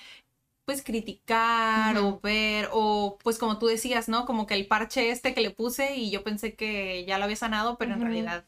pues 0.66 0.84
criticar 0.84 1.98
o 2.00 2.20
ver 2.22 2.70
o 2.74 3.18
pues 3.24 3.38
como 3.40 3.60
tú 3.60 3.68
decías, 3.68 4.10
¿no? 4.10 4.26
Como 4.26 4.48
que 4.48 4.56
el 4.56 4.68
parche 4.68 5.12
este 5.12 5.34
que 5.36 5.42
le 5.42 5.52
puse 5.52 5.96
y 5.96 6.12
yo 6.12 6.24
pensé 6.24 6.56
que 6.56 7.06
ya 7.06 7.18
lo 7.20 7.26
había 7.26 7.36
sanado, 7.36 7.78
pero 7.78 7.94
en 7.94 8.02
realidad 8.02 8.46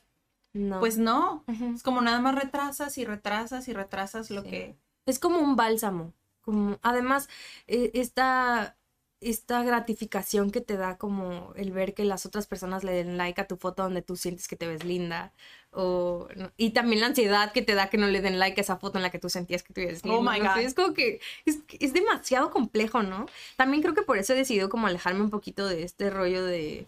No. 0.54 0.80
pues 0.80 0.98
no. 0.98 1.46
Es 1.76 1.84
como 1.84 2.02
nada 2.02 2.20
más 2.22 2.36
retrasas 2.36 2.98
y 2.98 3.06
retrasas 3.06 3.68
y 3.68 3.74
retrasas 3.74 4.32
lo 4.32 4.44
Sí. 4.44 4.50
que 4.50 4.78
Es 5.06 5.20
como 5.20 5.40
un 5.40 5.56
bálsamo. 5.56 6.14
Como, 6.42 6.80
además, 6.82 7.30
eh, 7.68 7.92
esta, 7.94 8.78
esta 9.20 9.64
gratificación 9.64 10.52
que 10.52 10.62
te 10.62 10.78
da 10.78 10.98
como 10.98 11.54
el 11.56 11.72
ver 11.72 11.94
que 11.94 12.06
las 12.06 12.26
otras 12.26 12.46
personas 12.48 12.84
le 12.84 12.92
den 12.92 13.18
like 13.18 13.42
a 13.42 13.48
tu 13.48 13.58
foto 13.58 13.84
donde 13.84 14.02
tú 14.02 14.16
sientes 14.16 14.48
que 14.48 14.56
te 14.56 14.68
ves 14.68 14.84
linda. 14.84 15.34
O, 15.72 16.28
y 16.56 16.72
también 16.72 17.02
la 17.02 17.08
ansiedad 17.08 17.52
que 17.52 17.62
te 17.62 17.76
da 17.76 17.90
que 17.90 17.98
no 17.98 18.08
le 18.08 18.22
den 18.22 18.40
like 18.40 18.60
a 18.60 18.64
esa 18.64 18.78
foto 18.78 18.98
en 18.98 19.04
la 19.04 19.10
que 19.12 19.20
tú 19.20 19.30
sentías 19.30 19.64
que 19.64 19.74
te 19.74 19.86
ves 19.86 20.04
linda. 20.04 20.20
Oh 20.20 20.22
my 20.24 20.40
God. 20.40 20.58
es 20.60 20.74
como 20.74 20.94
que 20.94 21.20
es, 21.46 21.60
es 21.80 21.94
demasiado 21.94 22.52
complejo, 22.52 23.04
¿no? 23.04 23.26
También 23.56 23.82
creo 23.82 23.94
que 23.96 24.02
por 24.04 24.18
eso 24.18 24.34
he 24.34 24.36
decidido 24.38 24.70
como 24.70 24.88
alejarme 24.88 25.22
un 25.22 25.30
poquito 25.30 25.68
de 25.68 25.84
este 25.84 26.10
rollo 26.10 26.44
de, 26.46 26.88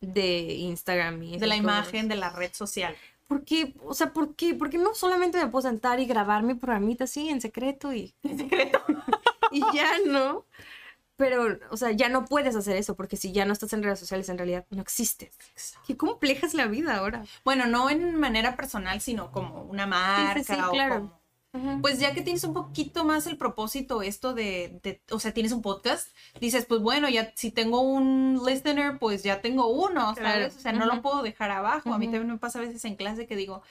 de 0.00 0.54
Instagram 0.54 1.22
y 1.22 1.38
de 1.38 1.46
la 1.46 1.54
cosas. 1.56 1.62
imagen 1.64 2.08
de 2.08 2.16
la 2.16 2.30
red 2.30 2.52
social. 2.54 2.96
¿Por 3.26 3.44
qué? 3.44 3.74
O 3.84 3.94
sea, 3.94 4.12
¿por 4.12 4.34
qué? 4.36 4.54
Porque 4.54 4.78
no 4.78 4.94
solamente 4.94 5.38
me 5.38 5.48
puedo 5.50 5.68
sentar 5.68 6.00
y 6.00 6.06
grabar 6.06 6.42
mi 6.42 6.54
programita 6.54 7.04
así 7.04 7.28
en 7.28 7.40
secreto 7.40 7.92
y, 7.92 8.14
En 8.22 8.38
secreto. 8.38 8.80
y 9.52 9.60
ya, 9.74 9.98
¿no? 10.06 10.46
Pero, 11.18 11.58
o 11.70 11.76
sea, 11.76 11.90
ya 11.90 12.08
no 12.08 12.24
puedes 12.24 12.54
hacer 12.54 12.76
eso 12.76 12.94
porque 12.94 13.16
si 13.16 13.32
ya 13.32 13.44
no 13.44 13.52
estás 13.52 13.72
en 13.72 13.82
redes 13.82 13.98
sociales, 13.98 14.28
en 14.28 14.38
realidad 14.38 14.64
no 14.70 14.80
existes. 14.80 15.30
Qué 15.86 15.96
compleja 15.96 16.46
es 16.46 16.54
la 16.54 16.66
vida 16.66 16.96
ahora. 16.96 17.24
Bueno, 17.44 17.66
no 17.66 17.90
en 17.90 18.14
manera 18.14 18.54
personal, 18.56 19.00
sino 19.00 19.32
como 19.32 19.62
una 19.64 19.86
marca 19.86 20.54
sí, 20.54 20.60
o 20.64 20.70
claro. 20.70 21.18
como- 21.52 21.80
Pues 21.82 21.98
ya 21.98 22.14
que 22.14 22.22
tienes 22.22 22.44
un 22.44 22.54
poquito 22.54 23.04
más 23.04 23.26
el 23.26 23.36
propósito 23.36 24.00
esto 24.02 24.32
de, 24.32 24.78
de- 24.84 25.00
o 25.10 25.18
sea, 25.18 25.34
tienes 25.34 25.50
un 25.50 25.60
podcast, 25.60 26.08
dices, 26.40 26.66
pues 26.66 26.80
bueno, 26.80 27.08
ya 27.08 27.32
si 27.34 27.50
tengo 27.50 27.80
un 27.80 28.40
listener, 28.46 28.98
pues 29.00 29.24
ya 29.24 29.40
tengo 29.40 29.66
uno, 29.66 30.14
Claro. 30.14 30.30
¿sabes? 30.40 30.56
O 30.56 30.60
sea, 30.60 30.72
no 30.72 30.86
lo 30.86 31.02
puedo 31.02 31.22
dejar 31.22 31.50
abajo. 31.50 31.92
A 31.92 31.98
mí 31.98 32.06
también 32.06 32.28
me 32.30 32.38
pasa 32.38 32.60
a 32.60 32.62
veces 32.62 32.84
en 32.84 32.94
clase 32.94 33.26
que 33.26 33.34
digo, 33.34 33.62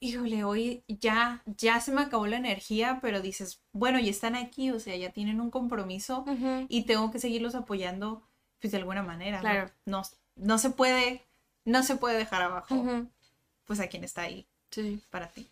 híjole, 0.00 0.44
hoy 0.44 0.84
ya, 0.88 1.42
ya 1.46 1.80
se 1.80 1.92
me 1.92 2.02
acabó 2.02 2.26
la 2.26 2.36
energía, 2.36 2.98
pero 3.02 3.20
dices, 3.20 3.62
bueno, 3.72 3.98
y 3.98 4.08
están 4.08 4.36
aquí, 4.36 4.70
o 4.70 4.78
sea, 4.80 4.96
ya 4.96 5.10
tienen 5.10 5.40
un 5.40 5.50
compromiso 5.50 6.24
y 6.68 6.82
tengo 6.84 7.10
que 7.10 7.18
seguirlos 7.18 7.54
apoyando, 7.54 8.22
pues 8.60 8.70
de 8.72 8.78
alguna 8.78 9.02
manera. 9.02 9.40
Claro. 9.40 9.70
No, 9.84 10.02
no 10.36 10.58
se 10.58 10.70
puede, 10.70 11.24
no 11.64 11.82
se 11.82 11.96
puede 11.96 12.16
dejar 12.18 12.42
abajo, 12.42 12.84
pues 13.64 13.80
a 13.80 13.88
quien 13.88 14.04
está 14.04 14.22
ahí 14.22 14.46
Sí. 14.70 15.00
para 15.10 15.28
ti. 15.28 15.48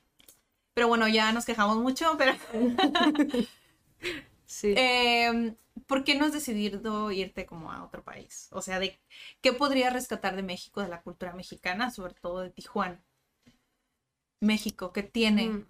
Pero 0.74 0.88
bueno, 0.88 1.08
ya 1.08 1.32
nos 1.32 1.44
quejamos 1.46 1.78
mucho, 1.78 2.16
pero 2.18 2.32
Sí. 4.46 4.74
eh, 4.76 5.54
¿por 5.86 6.04
qué 6.04 6.14
no 6.14 6.24
has 6.26 6.32
decidido 6.32 7.10
irte 7.10 7.46
como 7.46 7.72
a 7.72 7.82
otro 7.84 8.02
país? 8.04 8.48
O 8.52 8.62
sea, 8.62 8.78
de 8.78 8.98
¿qué 9.40 9.52
podrías 9.52 9.92
rescatar 9.92 10.36
de 10.36 10.42
México, 10.42 10.82
de 10.82 10.88
la 10.88 11.02
cultura 11.02 11.32
mexicana, 11.32 11.90
sobre 11.90 12.14
todo 12.14 12.40
de 12.40 12.50
Tijuana? 12.50 13.00
México, 14.40 14.92
¿qué 14.94 15.02
tiene? 15.02 15.48
Mm, 15.50 15.66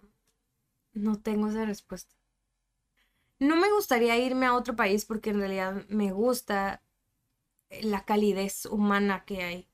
No 0.94 1.20
tengo 1.20 1.48
esa 1.48 1.64
respuesta. 1.64 2.16
No 3.38 3.56
me 3.56 3.70
gustaría 3.72 4.16
irme 4.18 4.46
a 4.46 4.54
otro 4.54 4.76
país 4.76 5.04
porque 5.04 5.30
en 5.30 5.38
realidad 5.40 5.84
me 5.88 6.12
gusta 6.12 6.82
la 7.82 8.04
calidez 8.04 8.66
humana 8.66 9.24
que 9.26 9.42
hay. 9.44 9.68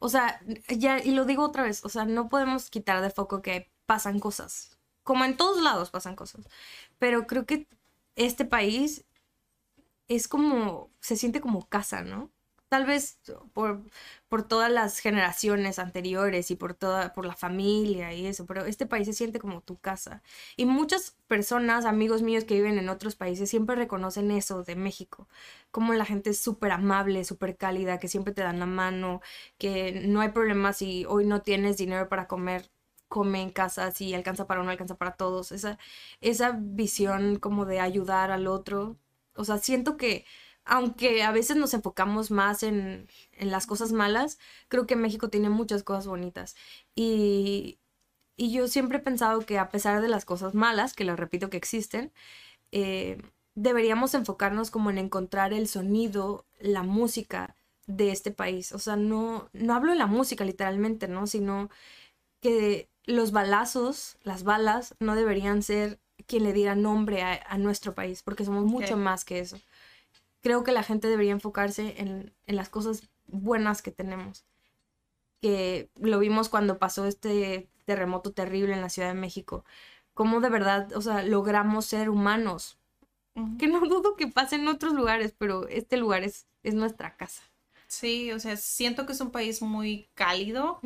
O 0.00 0.08
sea, 0.10 0.40
ya, 0.68 1.00
y 1.00 1.12
lo 1.12 1.24
digo 1.26 1.44
otra 1.44 1.64
vez, 1.64 1.84
o 1.84 1.88
sea, 1.90 2.04
no 2.06 2.28
podemos 2.28 2.70
quitar 2.70 3.02
de 3.02 3.10
foco 3.10 3.42
que 3.42 3.72
pasan 3.86 4.20
cosas. 4.20 4.78
Como 5.04 5.24
en 5.24 5.36
todos 5.36 5.62
lados 5.62 5.90
pasan 5.90 6.16
cosas. 6.16 6.48
Pero 6.98 7.26
creo 7.26 7.46
que 7.46 7.68
este 8.16 8.44
país 8.46 9.06
es 10.08 10.28
como, 10.28 10.90
se 11.00 11.16
siente 11.16 11.40
como 11.40 11.68
casa, 11.68 12.02
¿no? 12.02 12.30
Tal 12.72 12.86
vez 12.86 13.20
por, 13.52 13.82
por 14.30 14.42
todas 14.48 14.72
las 14.72 14.98
generaciones 14.98 15.78
anteriores 15.78 16.50
y 16.50 16.56
por 16.56 16.72
toda, 16.72 17.12
por 17.12 17.26
la 17.26 17.36
familia 17.36 18.14
y 18.14 18.26
eso, 18.26 18.46
pero 18.46 18.64
este 18.64 18.86
país 18.86 19.06
se 19.06 19.12
siente 19.12 19.38
como 19.38 19.60
tu 19.60 19.78
casa. 19.78 20.22
Y 20.56 20.64
muchas 20.64 21.18
personas, 21.28 21.84
amigos 21.84 22.22
míos 22.22 22.44
que 22.44 22.54
viven 22.54 22.78
en 22.78 22.88
otros 22.88 23.14
países, 23.14 23.50
siempre 23.50 23.76
reconocen 23.76 24.30
eso 24.30 24.62
de 24.64 24.74
México, 24.76 25.28
como 25.70 25.92
la 25.92 26.06
gente 26.06 26.30
es 26.30 26.38
súper 26.40 26.72
amable, 26.72 27.24
súper 27.24 27.58
cálida, 27.58 27.98
que 27.98 28.08
siempre 28.08 28.32
te 28.32 28.42
dan 28.42 28.58
la 28.58 28.66
mano, 28.66 29.20
que 29.58 29.92
no 30.06 30.22
hay 30.22 30.30
problema 30.30 30.72
si 30.72 31.04
hoy 31.06 31.26
no 31.26 31.42
tienes 31.42 31.76
dinero 31.76 32.08
para 32.08 32.26
comer, 32.26 32.70
come 33.08 33.42
en 33.42 33.50
casa, 33.50 33.90
si 33.92 34.14
alcanza 34.14 34.46
para 34.46 34.62
uno, 34.62 34.70
alcanza 34.70 34.96
para 34.96 35.12
todos. 35.12 35.52
Esa, 35.52 35.78
esa 36.22 36.56
visión 36.58 37.36
como 37.38 37.66
de 37.66 37.80
ayudar 37.80 38.30
al 38.30 38.46
otro. 38.46 38.96
O 39.34 39.44
sea, 39.44 39.58
siento 39.58 39.96
que 39.98 40.24
aunque 40.64 41.22
a 41.22 41.32
veces 41.32 41.56
nos 41.56 41.74
enfocamos 41.74 42.30
más 42.30 42.62
en, 42.62 43.08
en 43.32 43.50
las 43.50 43.66
cosas 43.66 43.92
malas, 43.92 44.38
creo 44.68 44.86
que 44.86 44.96
México 44.96 45.28
tiene 45.28 45.50
muchas 45.50 45.82
cosas 45.82 46.06
bonitas. 46.06 46.56
Y, 46.94 47.78
y 48.36 48.52
yo 48.52 48.68
siempre 48.68 48.98
he 48.98 49.00
pensado 49.02 49.40
que 49.46 49.58
a 49.58 49.70
pesar 49.70 50.00
de 50.00 50.08
las 50.08 50.24
cosas 50.24 50.54
malas, 50.54 50.94
que 50.94 51.04
les 51.04 51.16
repito 51.18 51.50
que 51.50 51.56
existen, 51.56 52.12
eh, 52.72 53.20
deberíamos 53.54 54.14
enfocarnos 54.14 54.70
como 54.70 54.90
en 54.90 54.98
encontrar 54.98 55.52
el 55.52 55.68
sonido, 55.68 56.46
la 56.60 56.82
música 56.82 57.56
de 57.86 58.12
este 58.12 58.30
país. 58.30 58.72
O 58.72 58.78
sea, 58.78 58.96
no, 58.96 59.48
no 59.52 59.74
hablo 59.74 59.92
de 59.92 59.98
la 59.98 60.06
música 60.06 60.44
literalmente, 60.44 61.08
¿no? 61.08 61.26
Sino 61.26 61.70
que 62.40 62.88
los 63.04 63.32
balazos, 63.32 64.16
las 64.22 64.44
balas, 64.44 64.94
no 65.00 65.14
deberían 65.16 65.62
ser 65.62 65.98
quien 66.26 66.44
le 66.44 66.52
diera 66.52 66.74
nombre 66.74 67.22
a, 67.22 67.40
a 67.48 67.58
nuestro 67.58 67.94
país, 67.94 68.22
porque 68.22 68.44
somos 68.44 68.64
mucho 68.64 68.96
más 68.96 69.24
que 69.24 69.40
eso. 69.40 69.58
Creo 70.42 70.64
que 70.64 70.72
la 70.72 70.82
gente 70.82 71.08
debería 71.08 71.32
enfocarse 71.32 71.94
en, 71.98 72.34
en 72.46 72.56
las 72.56 72.68
cosas 72.68 73.08
buenas 73.26 73.80
que 73.80 73.90
tenemos. 73.90 74.44
Que 75.40 75.90
lo 75.96 76.18
vimos 76.18 76.48
cuando 76.48 76.78
pasó 76.78 77.06
este 77.06 77.68
terremoto 77.84 78.32
terrible 78.32 78.74
en 78.74 78.80
la 78.80 78.90
Ciudad 78.90 79.08
de 79.08 79.14
México. 79.14 79.64
Cómo 80.14 80.40
de 80.40 80.50
verdad, 80.50 80.92
o 80.94 81.00
sea, 81.00 81.22
logramos 81.22 81.86
ser 81.86 82.10
humanos. 82.10 82.78
Ujú. 83.34 83.56
Que 83.56 83.66
no 83.66 83.80
dudo 83.80 84.14
que 84.16 84.26
pase 84.26 84.56
en 84.56 84.68
otros 84.68 84.92
lugares, 84.92 85.34
pero 85.36 85.66
este 85.68 85.96
lugar 85.96 86.22
es, 86.22 86.46
es 86.62 86.74
nuestra 86.74 87.16
casa. 87.16 87.42
Sí, 87.92 88.32
o 88.32 88.38
sea, 88.40 88.56
siento 88.56 89.04
que 89.04 89.12
es 89.12 89.20
un 89.20 89.30
país 89.30 89.60
muy 89.60 90.08
cálido. 90.14 90.80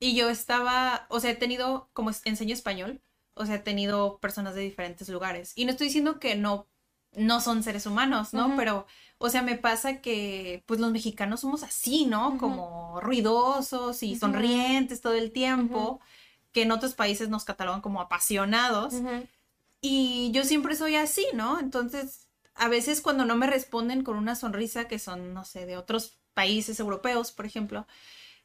Y 0.00 0.14
yo 0.14 0.30
estaba, 0.30 1.06
o 1.10 1.20
sea, 1.20 1.32
he 1.32 1.36
tenido, 1.36 1.90
como 1.92 2.10
enseño 2.24 2.54
español, 2.54 3.00
o 3.34 3.44
sea, 3.44 3.56
he 3.56 3.60
tenido 3.60 4.18
personas 4.18 4.54
de 4.54 4.62
diferentes 4.62 5.08
lugares. 5.08 5.52
Y 5.54 5.64
no 5.64 5.72
estoy 5.72 5.88
diciendo 5.88 6.18
que 6.18 6.34
no, 6.34 6.66
no 7.14 7.40
son 7.40 7.62
seres 7.62 7.86
humanos, 7.86 8.32
¿no? 8.32 8.54
Pero, 8.56 8.86
o 9.18 9.28
sea, 9.30 9.42
me 9.42 9.56
pasa 9.56 10.00
que, 10.00 10.62
pues 10.66 10.78
los 10.80 10.92
mexicanos 10.92 11.40
somos 11.40 11.62
así, 11.62 12.06
¿no? 12.06 12.38
Como 12.38 13.00
ruidosos 13.00 14.02
y 14.02 14.16
sonrientes 14.16 15.00
todo 15.00 15.14
el 15.14 15.32
tiempo, 15.32 16.00
que 16.52 16.62
en 16.62 16.72
otros 16.72 16.94
países 16.94 17.28
nos 17.28 17.44
catalogan 17.44 17.80
como 17.80 18.00
apasionados. 18.00 18.94
Y 19.80 20.30
yo 20.32 20.44
siempre 20.44 20.74
soy 20.74 20.96
así, 20.96 21.26
¿no? 21.34 21.60
Entonces, 21.60 22.26
a 22.54 22.68
veces 22.68 23.00
cuando 23.00 23.24
no 23.24 23.36
me 23.36 23.46
responden 23.46 24.02
con 24.02 24.16
una 24.16 24.34
sonrisa, 24.34 24.88
que 24.88 24.98
son, 24.98 25.32
no 25.34 25.44
sé, 25.44 25.66
de 25.66 25.76
otros 25.76 26.18
países 26.34 26.78
europeos, 26.80 27.32
por 27.32 27.46
ejemplo, 27.46 27.86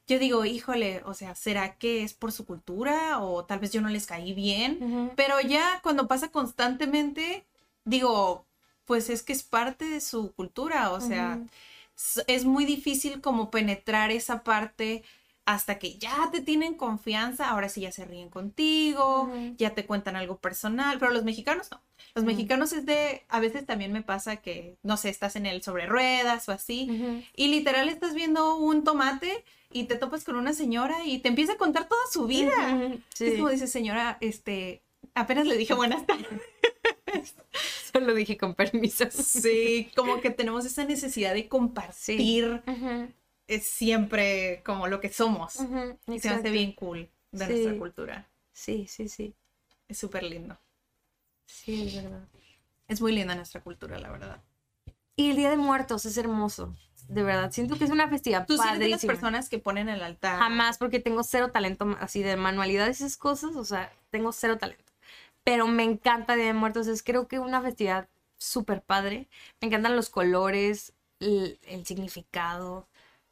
yo 0.07 0.19
digo, 0.19 0.45
híjole, 0.45 1.01
o 1.05 1.13
sea, 1.13 1.33
¿será 1.33 1.75
que 1.77 2.03
es 2.03 2.13
por 2.13 2.31
su 2.31 2.45
cultura 2.45 3.19
o 3.21 3.45
tal 3.45 3.59
vez 3.59 3.71
yo 3.71 3.81
no 3.81 3.89
les 3.89 4.05
caí 4.05 4.33
bien? 4.33 5.11
Pero 5.15 5.39
ya 5.41 5.79
cuando 5.81 6.07
pasa 6.07 6.29
constantemente, 6.29 7.45
digo, 7.85 8.45
pues 8.85 9.09
es 9.09 9.23
que 9.23 9.33
es 9.33 9.43
parte 9.43 9.85
de 9.85 10.01
su 10.01 10.33
cultura, 10.33 10.91
o 10.91 11.01
sea, 11.01 11.41
es 12.27 12.45
muy 12.45 12.65
difícil 12.65 13.21
como 13.21 13.51
penetrar 13.51 14.11
esa 14.11 14.43
parte 14.43 15.03
hasta 15.45 15.77
que 15.77 15.97
ya 15.97 16.29
te 16.31 16.39
tienen 16.39 16.75
confianza, 16.75 17.49
ahora 17.49 17.67
sí 17.67 17.81
ya 17.81 17.91
se 17.91 18.05
ríen 18.05 18.29
contigo, 18.29 19.29
ya 19.57 19.73
te 19.73 19.85
cuentan 19.85 20.15
algo 20.15 20.37
personal, 20.37 20.99
pero 20.99 21.11
los 21.11 21.23
mexicanos 21.23 21.69
no. 21.71 21.81
Los 22.15 22.25
mexicanos 22.25 22.73
es 22.73 22.85
de, 22.85 23.23
a 23.27 23.39
veces 23.39 23.65
también 23.65 23.91
me 23.91 24.03
pasa 24.03 24.37
que, 24.37 24.77
no 24.83 24.97
sé, 24.97 25.09
estás 25.09 25.35
en 25.35 25.45
el 25.45 25.61
sobre 25.63 25.85
ruedas 25.85 26.47
o 26.47 26.51
así, 26.51 27.23
y 27.35 27.47
literal 27.47 27.89
estás 27.89 28.13
viendo 28.13 28.55
un 28.55 28.83
tomate 28.83 29.43
y 29.71 29.85
te 29.85 29.95
topas 29.95 30.23
con 30.23 30.35
una 30.35 30.53
señora 30.53 31.03
y 31.05 31.19
te 31.19 31.29
empieza 31.29 31.53
a 31.53 31.57
contar 31.57 31.87
toda 31.87 32.01
su 32.11 32.25
vida. 32.25 33.01
Sí. 33.13 33.25
Es 33.25 33.35
como 33.35 33.49
dice, 33.49 33.67
señora, 33.67 34.17
este, 34.21 34.81
apenas 35.13 35.47
le 35.47 35.57
dije 35.57 35.73
buenas 35.73 36.05
tardes. 36.05 36.27
Solo 37.93 38.13
dije 38.13 38.37
con 38.37 38.55
permiso. 38.55 39.05
Sí, 39.11 39.91
como 39.95 40.21
que 40.21 40.29
tenemos 40.29 40.65
esa 40.65 40.85
necesidad 40.85 41.33
de 41.33 41.47
compartir 41.47 42.61
es 43.47 43.67
siempre 43.67 44.61
como 44.65 44.87
lo 44.87 44.99
que 44.99 45.09
somos. 45.09 45.57
Y 46.07 46.19
se 46.19 46.29
hace 46.29 46.49
bien 46.49 46.73
cool 46.73 47.09
de 47.31 47.45
Sí. 47.47 47.51
nuestra 47.53 47.77
cultura. 47.77 48.29
Sí, 48.51 48.87
sí, 48.87 49.07
sí. 49.09 49.35
Es 49.87 49.97
súper 49.97 50.23
lindo. 50.23 50.57
Sí, 51.45 51.87
es 51.87 51.95
verdad. 52.03 52.27
Es 52.87 53.01
muy 53.01 53.11
linda 53.13 53.35
nuestra 53.35 53.61
cultura, 53.61 53.99
la 53.99 54.09
verdad. 54.11 54.41
Y 55.15 55.29
el 55.31 55.35
Día 55.35 55.49
de 55.49 55.57
Muertos 55.57 56.05
es 56.05 56.17
hermoso. 56.17 56.75
De 57.09 57.21
verdad, 57.21 57.51
siento 57.51 57.77
que 57.77 57.83
es 57.83 57.91
una 57.91 58.07
festividad 58.07 58.47
Tú 58.47 58.53
de 58.53 58.59
las 58.59 58.69
padrísima. 58.69 59.13
personas 59.13 59.49
que 59.49 59.59
ponen 59.59 59.89
el 59.89 60.01
altar. 60.01 60.39
Jamás, 60.39 60.77
porque 60.77 60.99
tengo 60.99 61.23
cero 61.23 61.51
talento 61.51 61.97
así 61.99 62.23
de 62.23 62.37
manualidades 62.37 63.01
y 63.01 63.03
esas 63.03 63.17
cosas, 63.17 63.55
o 63.57 63.65
sea, 63.65 63.91
tengo 64.09 64.31
cero 64.31 64.57
talento. 64.57 64.92
Pero 65.43 65.67
me 65.67 65.83
encanta 65.83 66.35
Día 66.35 66.47
de 66.47 66.53
Muertos, 66.53 66.87
es 66.87 67.03
creo 67.03 67.27
que 67.27 67.39
una 67.39 67.61
festividad 67.61 68.09
súper 68.37 68.81
padre. 68.83 69.29
Me 69.61 69.67
encantan 69.67 69.95
los 69.95 70.09
colores, 70.09 70.93
el, 71.19 71.59
el 71.63 71.85
significado. 71.85 72.87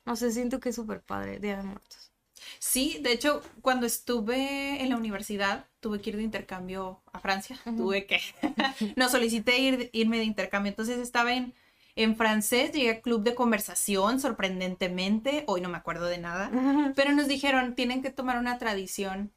No 0.05 0.15
sé, 0.15 0.31
siento 0.31 0.59
que 0.59 0.69
es 0.69 0.75
súper 0.75 1.01
padre 1.01 1.39
Día 1.39 1.57
de 1.57 1.63
Muertos. 1.63 2.11
Sí, 2.59 2.99
de 3.01 3.11
hecho, 3.11 3.41
cuando 3.61 3.85
estuve 3.85 4.81
en 4.81 4.89
la 4.89 4.97
universidad, 4.97 5.67
tuve 5.79 6.01
que 6.01 6.09
ir 6.11 6.17
de 6.17 6.23
intercambio 6.23 7.01
a 7.11 7.19
Francia. 7.19 7.59
Ujú. 7.65 7.77
Tuve 7.77 8.05
que. 8.07 8.19
no 8.95 9.09
solicité 9.09 9.59
ir, 9.59 9.89
irme 9.93 10.17
de 10.17 10.23
intercambio. 10.23 10.69
Entonces 10.69 10.97
estaba 10.99 11.33
en, 11.33 11.53
en 11.95 12.15
francés, 12.15 12.71
llegué 12.71 12.89
a 12.91 13.01
club 13.01 13.23
de 13.23 13.35
conversación, 13.35 14.19
sorprendentemente. 14.19 15.43
Hoy 15.47 15.61
no 15.61 15.69
me 15.69 15.77
acuerdo 15.77 16.05
de 16.05 16.17
nada. 16.17 16.51
Pero 16.95 17.11
nos 17.13 17.27
dijeron, 17.27 17.75
tienen 17.75 18.01
que 18.01 18.09
tomar 18.11 18.37
una 18.37 18.57
tradición 18.57 19.31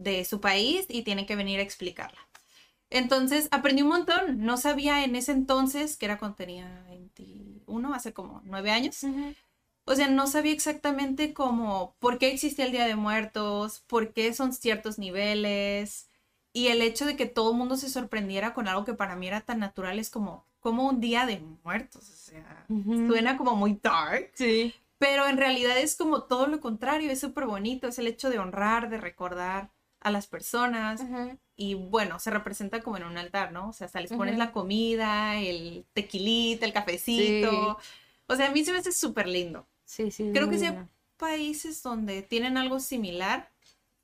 de 0.00 0.24
su 0.24 0.40
país 0.40 0.86
y 0.88 1.02
tienen 1.02 1.26
que 1.26 1.36
venir 1.36 1.60
a 1.60 1.62
explicarla. 1.62 2.18
Entonces 2.88 3.48
aprendí 3.52 3.82
un 3.82 3.88
montón. 3.88 4.44
No 4.44 4.56
sabía 4.56 5.04
en 5.04 5.14
ese 5.14 5.32
entonces, 5.32 5.96
que 5.96 6.06
era 6.06 6.18
cuando 6.18 6.36
tenía 6.36 6.84
21, 6.88 7.94
hace 7.94 8.12
como 8.12 8.40
nueve 8.44 8.70
años. 8.70 9.04
O 9.84 9.94
sea, 9.94 10.08
no 10.08 10.26
sabía 10.26 10.52
exactamente 10.52 11.34
cómo, 11.34 11.94
por 11.98 12.18
qué 12.18 12.32
existía 12.32 12.64
el 12.64 12.72
Día 12.72 12.86
de 12.86 12.96
Muertos, 12.96 13.84
por 13.86 14.12
qué 14.12 14.32
son 14.34 14.52
ciertos 14.52 14.98
niveles. 14.98 16.08
Y 16.52 16.68
el 16.68 16.82
hecho 16.82 17.04
de 17.04 17.16
que 17.16 17.26
todo 17.26 17.52
el 17.52 17.58
mundo 17.58 17.76
se 17.76 17.90
sorprendiera 17.90 18.54
con 18.54 18.68
algo 18.68 18.84
que 18.84 18.94
para 18.94 19.16
mí 19.16 19.28
era 19.28 19.42
tan 19.42 19.60
natural 19.60 19.98
es 19.98 20.10
como, 20.10 20.46
como 20.60 20.88
un 20.88 21.00
Día 21.00 21.26
de 21.26 21.40
Muertos. 21.62 22.08
O 22.08 22.16
sea, 22.16 22.66
suena 23.06 23.36
como 23.36 23.54
muy 23.54 23.78
dark. 23.82 24.30
Sí. 24.34 24.74
Pero 24.98 25.26
en 25.28 25.36
realidad 25.36 25.78
es 25.78 25.94
como 25.94 26.24
todo 26.24 26.46
lo 26.46 26.60
contrario, 26.60 27.10
es 27.10 27.20
súper 27.20 27.46
bonito, 27.46 27.88
es 27.88 27.98
el 27.98 28.06
hecho 28.06 28.30
de 28.30 28.38
honrar, 28.38 28.90
de 28.90 28.98
recordar 28.98 29.70
a 30.00 30.10
las 30.10 30.26
personas 30.26 31.02
y 31.56 31.74
bueno, 31.74 32.18
se 32.18 32.30
representa 32.30 32.80
como 32.80 32.96
en 32.96 33.04
un 33.04 33.18
altar, 33.18 33.52
¿no? 33.52 33.68
O 33.68 33.72
sea, 33.72 33.86
hasta 33.86 34.00
les 34.00 34.10
pones 34.12 34.38
la 34.38 34.52
comida, 34.52 35.36
el 35.36 35.86
tequilita, 35.92 36.66
el 36.66 36.72
cafecito. 36.72 37.78
O 38.26 38.36
sea, 38.36 38.48
a 38.48 38.50
mí 38.50 38.64
se 38.64 38.72
me 38.72 38.78
hace 38.78 38.92
súper 38.92 39.26
lindo. 39.26 39.66
Sí, 39.84 40.10
sí. 40.10 40.30
Creo 40.32 40.48
que 40.48 40.58
sí 40.58 40.66
hay 40.66 40.78
países 41.16 41.82
donde 41.82 42.22
tienen 42.22 42.56
algo 42.56 42.80
similar, 42.80 43.50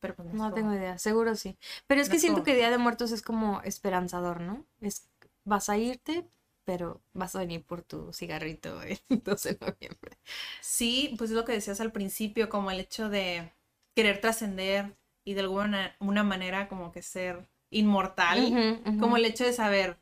pero 0.00 0.14
pues 0.16 0.32
No 0.34 0.52
tengo 0.52 0.74
idea, 0.74 0.98
seguro 0.98 1.34
sí. 1.34 1.56
Pero 1.86 2.00
es 2.02 2.08
No 2.08 2.12
que 2.12 2.18
siento 2.20 2.42
que 2.42 2.54
Día 2.54 2.70
de 2.70 2.78
Muertos 2.78 3.12
es 3.12 3.22
como 3.22 3.62
esperanzador, 3.62 4.40
¿no? 4.40 4.66
Es, 4.80 5.08
vas 5.44 5.68
a 5.68 5.78
irte, 5.78 6.28
pero 6.64 7.00
vas 7.14 7.34
a 7.36 7.38
venir 7.38 7.64
por 7.64 7.82
tu 7.82 8.12
cigarrito 8.12 8.82
el 8.82 8.98
12 9.08 9.54
de 9.54 9.66
noviembre. 9.66 10.18
Sí, 10.60 11.14
pues 11.16 11.30
es 11.30 11.36
lo 11.36 11.44
que 11.44 11.52
decías 11.52 11.80
al 11.80 11.92
principio, 11.92 12.48
como 12.48 12.70
el 12.70 12.80
hecho 12.80 13.08
de 13.08 13.52
querer 13.94 14.20
trascender 14.20 14.96
y 15.26 15.34
de 15.34 15.40
alguna 15.40 15.94
una 15.98 16.22
manera 16.22 16.68
como 16.68 16.92
que 16.92 17.02
ser 17.02 17.46
inmortal. 17.70 18.80
Como 18.98 19.18
el 19.18 19.26
hecho 19.26 19.44
de 19.44 19.52
saber, 19.52 19.98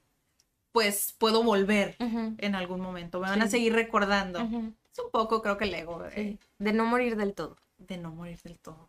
pues 0.70 1.14
puedo 1.18 1.43
volver 1.43 1.97
en 1.99 2.55
algún 2.55 2.81
momento, 2.81 3.18
me 3.18 3.29
van 3.31 3.43
a 3.43 3.49
seguir 3.49 3.72
recordando. 3.72 4.39
Es 4.41 4.99
un 5.01 5.11
poco, 5.11 5.43
creo 5.43 5.57
que 5.59 5.64
el 5.64 5.75
ego 5.75 6.01
de, 6.01 6.14
sí. 6.14 6.39
De 6.59 6.72
no 6.72 6.85
morir 6.85 7.16
del 7.16 7.33
todo. 7.35 7.57
de 7.79 7.97
no 7.97 8.12
morir 8.12 8.39
del 8.43 8.59
todo, 8.61 8.89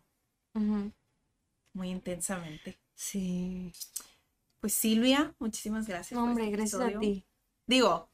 muy 1.72 1.90
intensamente. 1.90 2.76
Sí. 2.94 3.72
Pues 4.60 4.72
Silvia, 4.74 5.34
muchísimas 5.38 5.86
gracias. 5.86 6.12
No, 6.16 6.22
por 6.22 6.30
hombre, 6.30 6.44
este 6.44 6.56
gracias 6.56 6.82
a 6.82 6.98
ti. 6.98 7.24
Digo, 7.66 8.08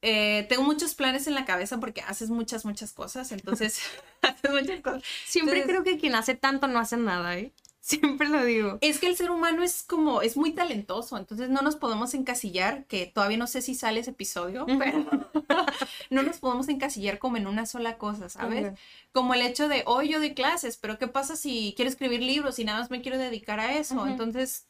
eh, 0.00 0.46
tengo 0.48 0.62
muchos 0.62 0.94
planes 0.94 1.26
en 1.26 1.34
la 1.34 1.44
cabeza 1.44 1.78
porque 1.78 2.00
haces 2.02 2.30
muchas, 2.30 2.64
muchas 2.64 2.92
cosas, 2.92 3.30
entonces 3.32 3.80
haces 4.22 4.50
muchas 4.50 4.80
cosas. 4.80 5.02
Siempre 5.26 5.60
Entonces- 5.60 5.82
creo 5.82 5.84
que 5.84 6.00
quien 6.00 6.14
hace 6.14 6.34
tanto 6.34 6.66
no 6.68 6.78
hace 6.78 6.96
nada, 6.96 7.36
¿eh? 7.38 7.52
Siempre 7.82 8.28
lo 8.28 8.44
digo. 8.44 8.78
Es 8.80 9.00
que 9.00 9.08
el 9.08 9.16
ser 9.16 9.32
humano 9.32 9.64
es 9.64 9.82
como, 9.82 10.22
es 10.22 10.36
muy 10.36 10.52
talentoso, 10.52 11.18
entonces 11.18 11.50
no 11.50 11.62
nos 11.62 11.74
podemos 11.74 12.14
encasillar, 12.14 12.86
que 12.86 13.06
todavía 13.06 13.38
no 13.38 13.48
sé 13.48 13.60
si 13.60 13.74
sale 13.74 13.98
ese 13.98 14.12
episodio, 14.12 14.66
pero 14.78 15.04
no 16.10 16.22
nos 16.22 16.38
podemos 16.38 16.68
encasillar 16.68 17.18
como 17.18 17.38
en 17.38 17.48
una 17.48 17.66
sola 17.66 17.98
cosa, 17.98 18.28
¿sabes? 18.28 18.78
Como 19.10 19.34
el 19.34 19.42
hecho 19.42 19.66
de, 19.66 19.82
hoy 19.84 20.10
yo 20.10 20.20
doy 20.20 20.32
clases, 20.32 20.76
pero 20.76 20.96
¿qué 20.96 21.08
pasa 21.08 21.34
si 21.34 21.74
quiero 21.74 21.90
escribir 21.90 22.22
libros 22.22 22.60
y 22.60 22.64
nada 22.64 22.78
más 22.78 22.90
me 22.92 23.02
quiero 23.02 23.18
dedicar 23.18 23.58
a 23.58 23.76
eso? 23.76 24.06
Entonces, 24.06 24.68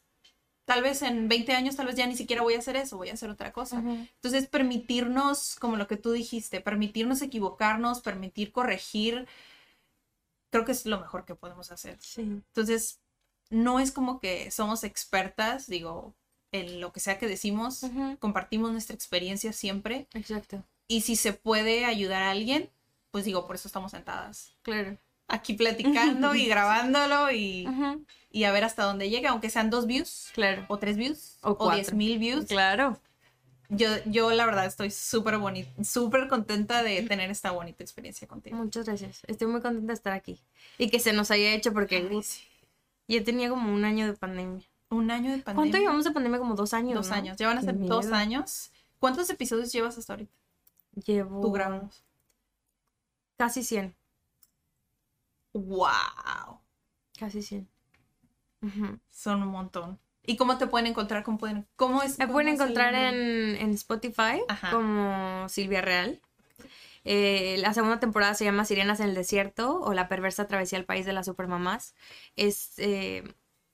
tal 0.65 0.81
vez 0.81 1.03
en 1.03 1.29
20 1.29 1.53
años, 1.53 1.77
tal 1.77 1.89
vez 1.89 1.97
ya 1.97 2.07
ni 2.07 2.17
siquiera 2.17 2.41
voy 2.41 2.55
a 2.55 2.61
hacer 2.61 2.77
eso, 2.77 2.97
voy 2.97 3.11
a 3.11 3.15
hacer 3.15 3.29
otra 3.29 3.53
cosa. 3.53 3.81
Entonces, 3.81 4.47
permitirnos, 4.47 5.57
como 5.57 5.77
lo 5.77 5.87
que 5.87 5.99
tú 5.99 6.13
dijiste, 6.13 6.63
permitirnos 6.63 7.21
equivocarnos, 7.21 8.01
permitir 8.01 8.53
corregir, 8.53 9.29
creo 10.49 10.65
que 10.65 10.73
es 10.73 10.87
lo 10.87 10.99
mejor 10.99 11.27
que 11.27 11.35
podemos 11.35 11.71
hacer. 11.73 11.99
Sí. 12.01 12.23
Entonces, 12.23 13.02
no 13.53 13.79
es 13.79 13.93
como 13.93 14.19
que 14.19 14.51
somos 14.51 14.83
expertas, 14.83 15.67
digo, 15.69 16.15
en 16.51 16.81
lo 16.81 16.93
que 16.93 17.01
sea 17.01 17.19
que 17.19 17.29
decimos, 17.29 17.83
compartimos 18.19 18.73
nuestra 18.73 18.95
experiencia 18.95 19.53
siempre 19.53 20.07
Exacto. 20.15 20.65
Y 20.89 21.03
si 21.03 21.17
se 21.17 21.33
puede 21.33 21.85
ayudar 21.85 22.23
a 22.23 22.31
alguien, 22.31 22.69
pues 23.11 23.25
digo, 23.25 23.47
por 23.47 23.57
eso 23.57 23.69
estamos 23.69 23.93
sentadas. 23.93 24.55
Claro. 24.63 24.99
Aquí 25.29 25.55
platicando 25.55 26.35
y 26.35 26.47
grabándolo 26.47 27.31
y, 27.31 27.67
y 28.31 28.45
a 28.45 28.53
ver 28.53 28.65
hasta 28.65 28.83
dónde 28.85 29.09
llega, 29.09 29.31
aunque 29.31 29.49
sean 29.51 29.71
dos 29.71 29.87
views 29.87 30.31
Claro. 30.35 30.65
o 30.69 30.79
tres 30.79 30.97
views 30.97 31.39
O 31.43 31.71
diez 31.73 31.93
mil 31.95 32.19
views. 32.19 32.47
Claro. 32.47 32.99
Yo, 33.71 33.89
yo 34.05 34.31
la 34.33 34.45
verdad 34.45 34.67
estoy 34.67 34.91
súper 34.91 35.39
bonita, 35.39 35.71
súper 35.83 36.29
contenta 36.29 36.83
de 36.83 37.03
tener 37.05 37.31
esta 37.31 37.53
bonita 37.53 37.83
experiencia 37.83 38.29
contigo. 38.29 38.57
Muchas 38.57 38.85
gracias. 38.85 39.23
Estoy 39.27 39.47
muy 39.47 39.63
contenta 39.63 39.87
de 39.87 39.95
estar 39.95 40.13
aquí. 40.13 40.39
Y 40.77 40.91
que 40.91 41.01
se 41.01 41.15
nos 41.15 41.31
haya 41.31 41.55
hecho 41.55 41.73
porque 41.73 42.07
Ay, 42.11 42.23
sí. 42.23 42.43
Ya 43.09 43.23
tenía 43.25 43.49
como 43.51 43.73
un 43.73 43.85
año 43.85 44.07
de 44.07 44.15
pandemia. 44.15 44.67
Un 44.91 45.11
año 45.11 45.31
de 45.33 45.39
pandemia. 45.39 45.55
¿Cuánto 45.55 45.79
llevamos 45.79 46.05
de 46.05 46.11
pandemia? 46.11 46.39
Como 46.39 46.55
dos 46.55 46.75
años. 46.75 46.95
Dos 46.95 47.09
¿no? 47.09 47.15
años. 47.17 47.37
Ya 47.39 47.49
van 47.49 47.59
a 47.59 47.63
ser 47.63 47.79
dos 47.79 48.05
miedo. 48.07 48.17
años. 48.17 48.71
¿Cuántos 48.99 49.29
episodios 49.31 49.73
llevas 49.73 49.99
hasta 49.99 50.13
ahorita? 50.13 50.33
Llevo 51.07 51.41
Tú 51.41 51.51
grabados. 51.53 52.05
casi 53.37 53.63
100. 53.65 53.95
¡Wow! 55.55 56.61
Casi 57.19 57.43
100. 57.43 57.69
Ujú. 58.63 58.99
Son 59.11 59.43
un 59.43 59.49
montón. 59.49 59.99
¿Y 60.25 60.37
cómo 60.37 60.57
te 60.57 60.67
pueden 60.67 60.87
encontrar? 60.87 61.25
¿Cómo, 61.25 61.39
pueden, 61.39 61.67
cómo 61.77 62.03
es? 62.03 62.19
Me 62.19 62.29
pueden 62.29 62.49
encontrar 62.55 62.95
en, 62.95 63.57
en 63.57 63.71
Spotify 63.73 64.41
Ajá. 64.49 64.71
como 64.71 65.49
Silvia 65.49 65.81
Real. 65.81 66.21
Eh, 67.05 67.57
la 67.59 67.75
segunda 67.75 68.01
temporada 68.01 68.35
se 68.35 68.45
llama 68.45 68.65
Sirenas 68.65 69.01
en 69.01 69.09
el 69.09 69.15
Desierto 69.15 69.81
o 69.81 69.93
La 69.95 70.09
perversa 70.09 70.47
travesía 70.47 70.79
al 70.79 70.85
país 70.85 71.07
de 71.07 71.13
las 71.13 71.27
supermamás. 71.27 71.95
Es, 72.37 72.79
eh, 72.79 73.25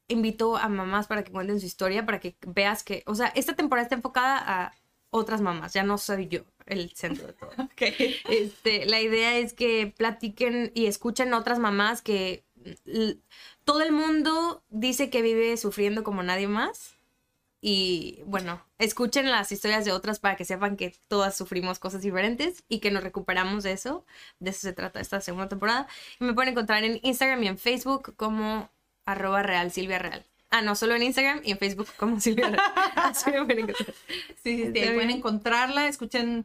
invito 0.09 0.57
a 0.57 0.68
mamás 0.68 1.07
para 1.07 1.24
que 1.24 1.33
cuenten 1.33 1.61
su 1.61 1.66
historia, 1.66 2.07
para 2.07 2.20
que 2.20 2.37
veas 2.47 2.83
que, 2.83 3.03
o 3.07 3.14
sea, 3.14 3.29
esta 3.29 3.55
temporada 3.55 3.85
está 3.85 3.97
enfocada 3.97 4.39
a 4.39 4.72
otras 5.11 5.41
mamás, 5.41 5.72
ya 5.72 5.83
no 5.83 5.97
soy 5.99 6.29
yo 6.29 6.41
el 6.66 6.91
centro 6.95 7.26
de 7.26 7.33
todo. 7.35 7.51
Este, 8.29 8.87
la 8.87 9.01
idea 9.01 9.39
es 9.39 9.55
que 9.55 9.93
platiquen 9.97 10.70
y 10.74 10.87
escuchen 10.87 11.33
a 11.33 11.39
otras 11.39 11.59
mamás 11.59 12.03
que 12.03 12.45
todo 13.64 13.83
el 13.83 13.93
mundo 13.93 14.62
dice 14.68 15.11
que 15.11 15.22
vive 15.22 15.57
sufriendo 15.57 16.05
como 16.05 16.22
nadie 16.22 16.49
más. 16.49 16.98
Y 17.61 18.23
bueno, 18.27 18.63
escuchen 18.79 19.31
las 19.31 19.51
historias 19.51 19.85
de 19.85 19.93
otras 19.93 20.21
para 20.21 20.37
que 20.37 20.45
sepan 20.45 20.77
que 20.77 20.95
todas 21.09 21.37
sufrimos 21.37 21.79
cosas 21.81 22.03
diferentes 22.03 22.63
y 22.69 22.79
que 22.79 22.91
nos 22.93 23.03
recuperamos 23.03 23.65
de 23.65 23.73
eso. 23.73 24.05
De 24.39 24.51
eso 24.51 24.61
se 24.61 24.73
trata 24.73 25.01
esta 25.01 25.21
segunda 25.21 25.49
temporada. 25.49 25.89
Y 26.21 26.25
me 26.25 26.35
pueden 26.35 26.53
encontrar 26.53 26.85
en 26.85 27.01
Instagram 27.03 27.43
y 27.43 27.49
en 27.49 27.59
Facebook 27.59 28.15
como 28.17 28.71
arroba 29.07 29.43
real 29.43 29.73
Silvia 29.73 29.99
Real. 29.99 30.25
Ah, 30.51 30.63
no, 30.63 30.75
solo 30.77 30.95
en 30.95 31.03
Instagram 31.03 31.41
y 31.45 31.51
en 31.51 31.59
Facebook 31.59 31.89
como 31.97 32.21
Silvia 32.21 32.49
Real. 32.49 32.63
Así 32.95 33.31
me 33.31 33.45
pueden 33.45 33.69
encontrar. 33.71 33.95
Sí, 34.43 34.65
sí, 34.65 34.71
pueden 34.73 35.11
encontrarla, 35.11 35.89
escuchen, 35.89 36.45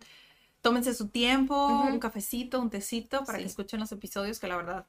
tómense 0.62 0.94
su 0.96 1.10
tiempo, 1.10 1.68
un 1.68 2.00
cafecito, 2.00 2.60
un 2.60 2.70
tecito, 2.70 3.24
para 3.24 3.38
Sí. 3.38 3.44
que 3.44 3.50
escuchen 3.50 3.80
los 3.80 3.92
episodios, 3.92 4.40
que 4.40 4.48
la 4.48 4.56
verdad 4.58 4.88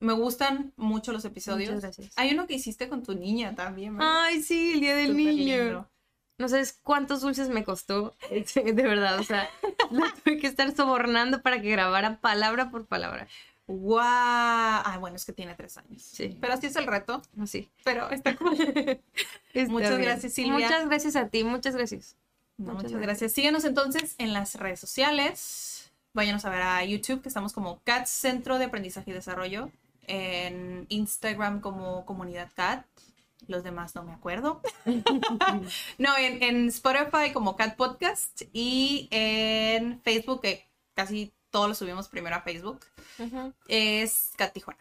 me 0.00 0.12
gustan 0.14 0.72
mucho 0.76 1.12
los 1.12 1.24
episodios. 1.24 1.70
Muchas 1.70 1.82
gracias. 1.96 2.12
Hay 2.16 2.32
uno 2.32 2.46
que 2.46 2.54
hiciste 2.54 2.88
con 2.88 3.02
tu 3.02 3.14
niña 3.14 3.54
también, 3.54 3.96
¿verdad? 3.96 4.22
Ay, 4.24 4.42
sí, 4.42 4.72
el 4.74 4.80
día 4.80 4.96
del 4.96 5.08
Súper 5.08 5.24
niño. 5.24 5.56
lindo. 5.64 5.90
No 6.38 6.48
sabes 6.48 6.78
cuántos 6.82 7.20
dulces 7.20 7.50
me 7.50 7.64
costó. 7.64 8.14
De 8.30 8.72
verdad, 8.72 9.18
o 9.18 9.22
sea, 9.24 9.48
la 9.90 10.12
tuve 10.24 10.38
que 10.38 10.46
estar 10.46 10.74
sobornando 10.74 11.42
para 11.42 11.60
que 11.60 11.70
grabara 11.70 12.18
palabra 12.20 12.70
por 12.70 12.86
palabra. 12.86 13.28
¡Guau! 13.66 14.02
Ah, 14.04 14.96
bueno, 14.98 15.14
es 15.16 15.24
que 15.24 15.32
tiene 15.32 15.54
tres 15.54 15.76
años. 15.76 16.02
Sí. 16.02 16.36
Pero 16.40 16.54
así 16.54 16.66
es 16.66 16.74
el 16.76 16.86
reto, 16.86 17.22
Así. 17.40 17.70
pero 17.84 18.10
está 18.10 18.34
cool. 18.36 18.54
Está 19.54 19.70
Muchas 19.72 19.90
bien. 19.90 20.02
gracias, 20.02 20.32
Silvia. 20.32 20.54
Muchas 20.54 20.86
gracias 20.86 21.16
a 21.16 21.28
ti, 21.28 21.44
muchas 21.44 21.76
gracias. 21.76 22.16
No, 22.56 22.72
Muchas 22.72 22.84
muchas 22.90 23.00
gracias. 23.02 23.32
Síguenos 23.32 23.64
entonces 23.64 24.14
en 24.18 24.32
las 24.32 24.54
redes 24.56 24.80
sociales. 24.80 25.92
Váyanos 26.14 26.44
a 26.44 26.50
ver 26.50 26.62
a 26.62 26.84
YouTube, 26.84 27.22
que 27.22 27.28
estamos 27.28 27.52
como 27.52 27.80
CAT 27.84 28.06
Centro 28.06 28.58
de 28.58 28.64
Aprendizaje 28.64 29.10
y 29.12 29.14
Desarrollo. 29.14 29.70
En 30.12 30.86
Instagram 30.88 31.60
como 31.60 32.04
Comunidad 32.04 32.50
CAT. 32.54 32.84
Los 33.46 33.62
demás 33.62 33.94
no 33.94 34.02
me 34.02 34.12
acuerdo. 34.12 34.60
no, 35.98 36.16
en, 36.18 36.42
en 36.42 36.68
Spotify 36.68 37.32
como 37.32 37.56
CAT 37.56 37.76
Podcast. 37.76 38.42
Y 38.52 39.08
en 39.10 40.00
Facebook, 40.02 40.42
que 40.42 40.68
casi 40.94 41.32
todos 41.50 41.68
lo 41.68 41.74
subimos 41.74 42.08
primero 42.08 42.36
a 42.36 42.42
Facebook, 42.42 42.80
es 43.68 44.32
CAT 44.36 44.52
Tijuana. 44.52 44.80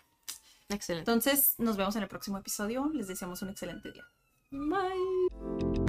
Excelente. 0.69 1.09
Entonces, 1.09 1.55
nos 1.57 1.77
vemos 1.77 1.95
en 1.95 2.03
el 2.03 2.07
próximo 2.07 2.37
episodio. 2.37 2.89
Les 2.93 3.07
deseamos 3.07 3.41
un 3.41 3.49
excelente 3.49 3.91
día. 3.91 4.05
Bye. 4.51 5.88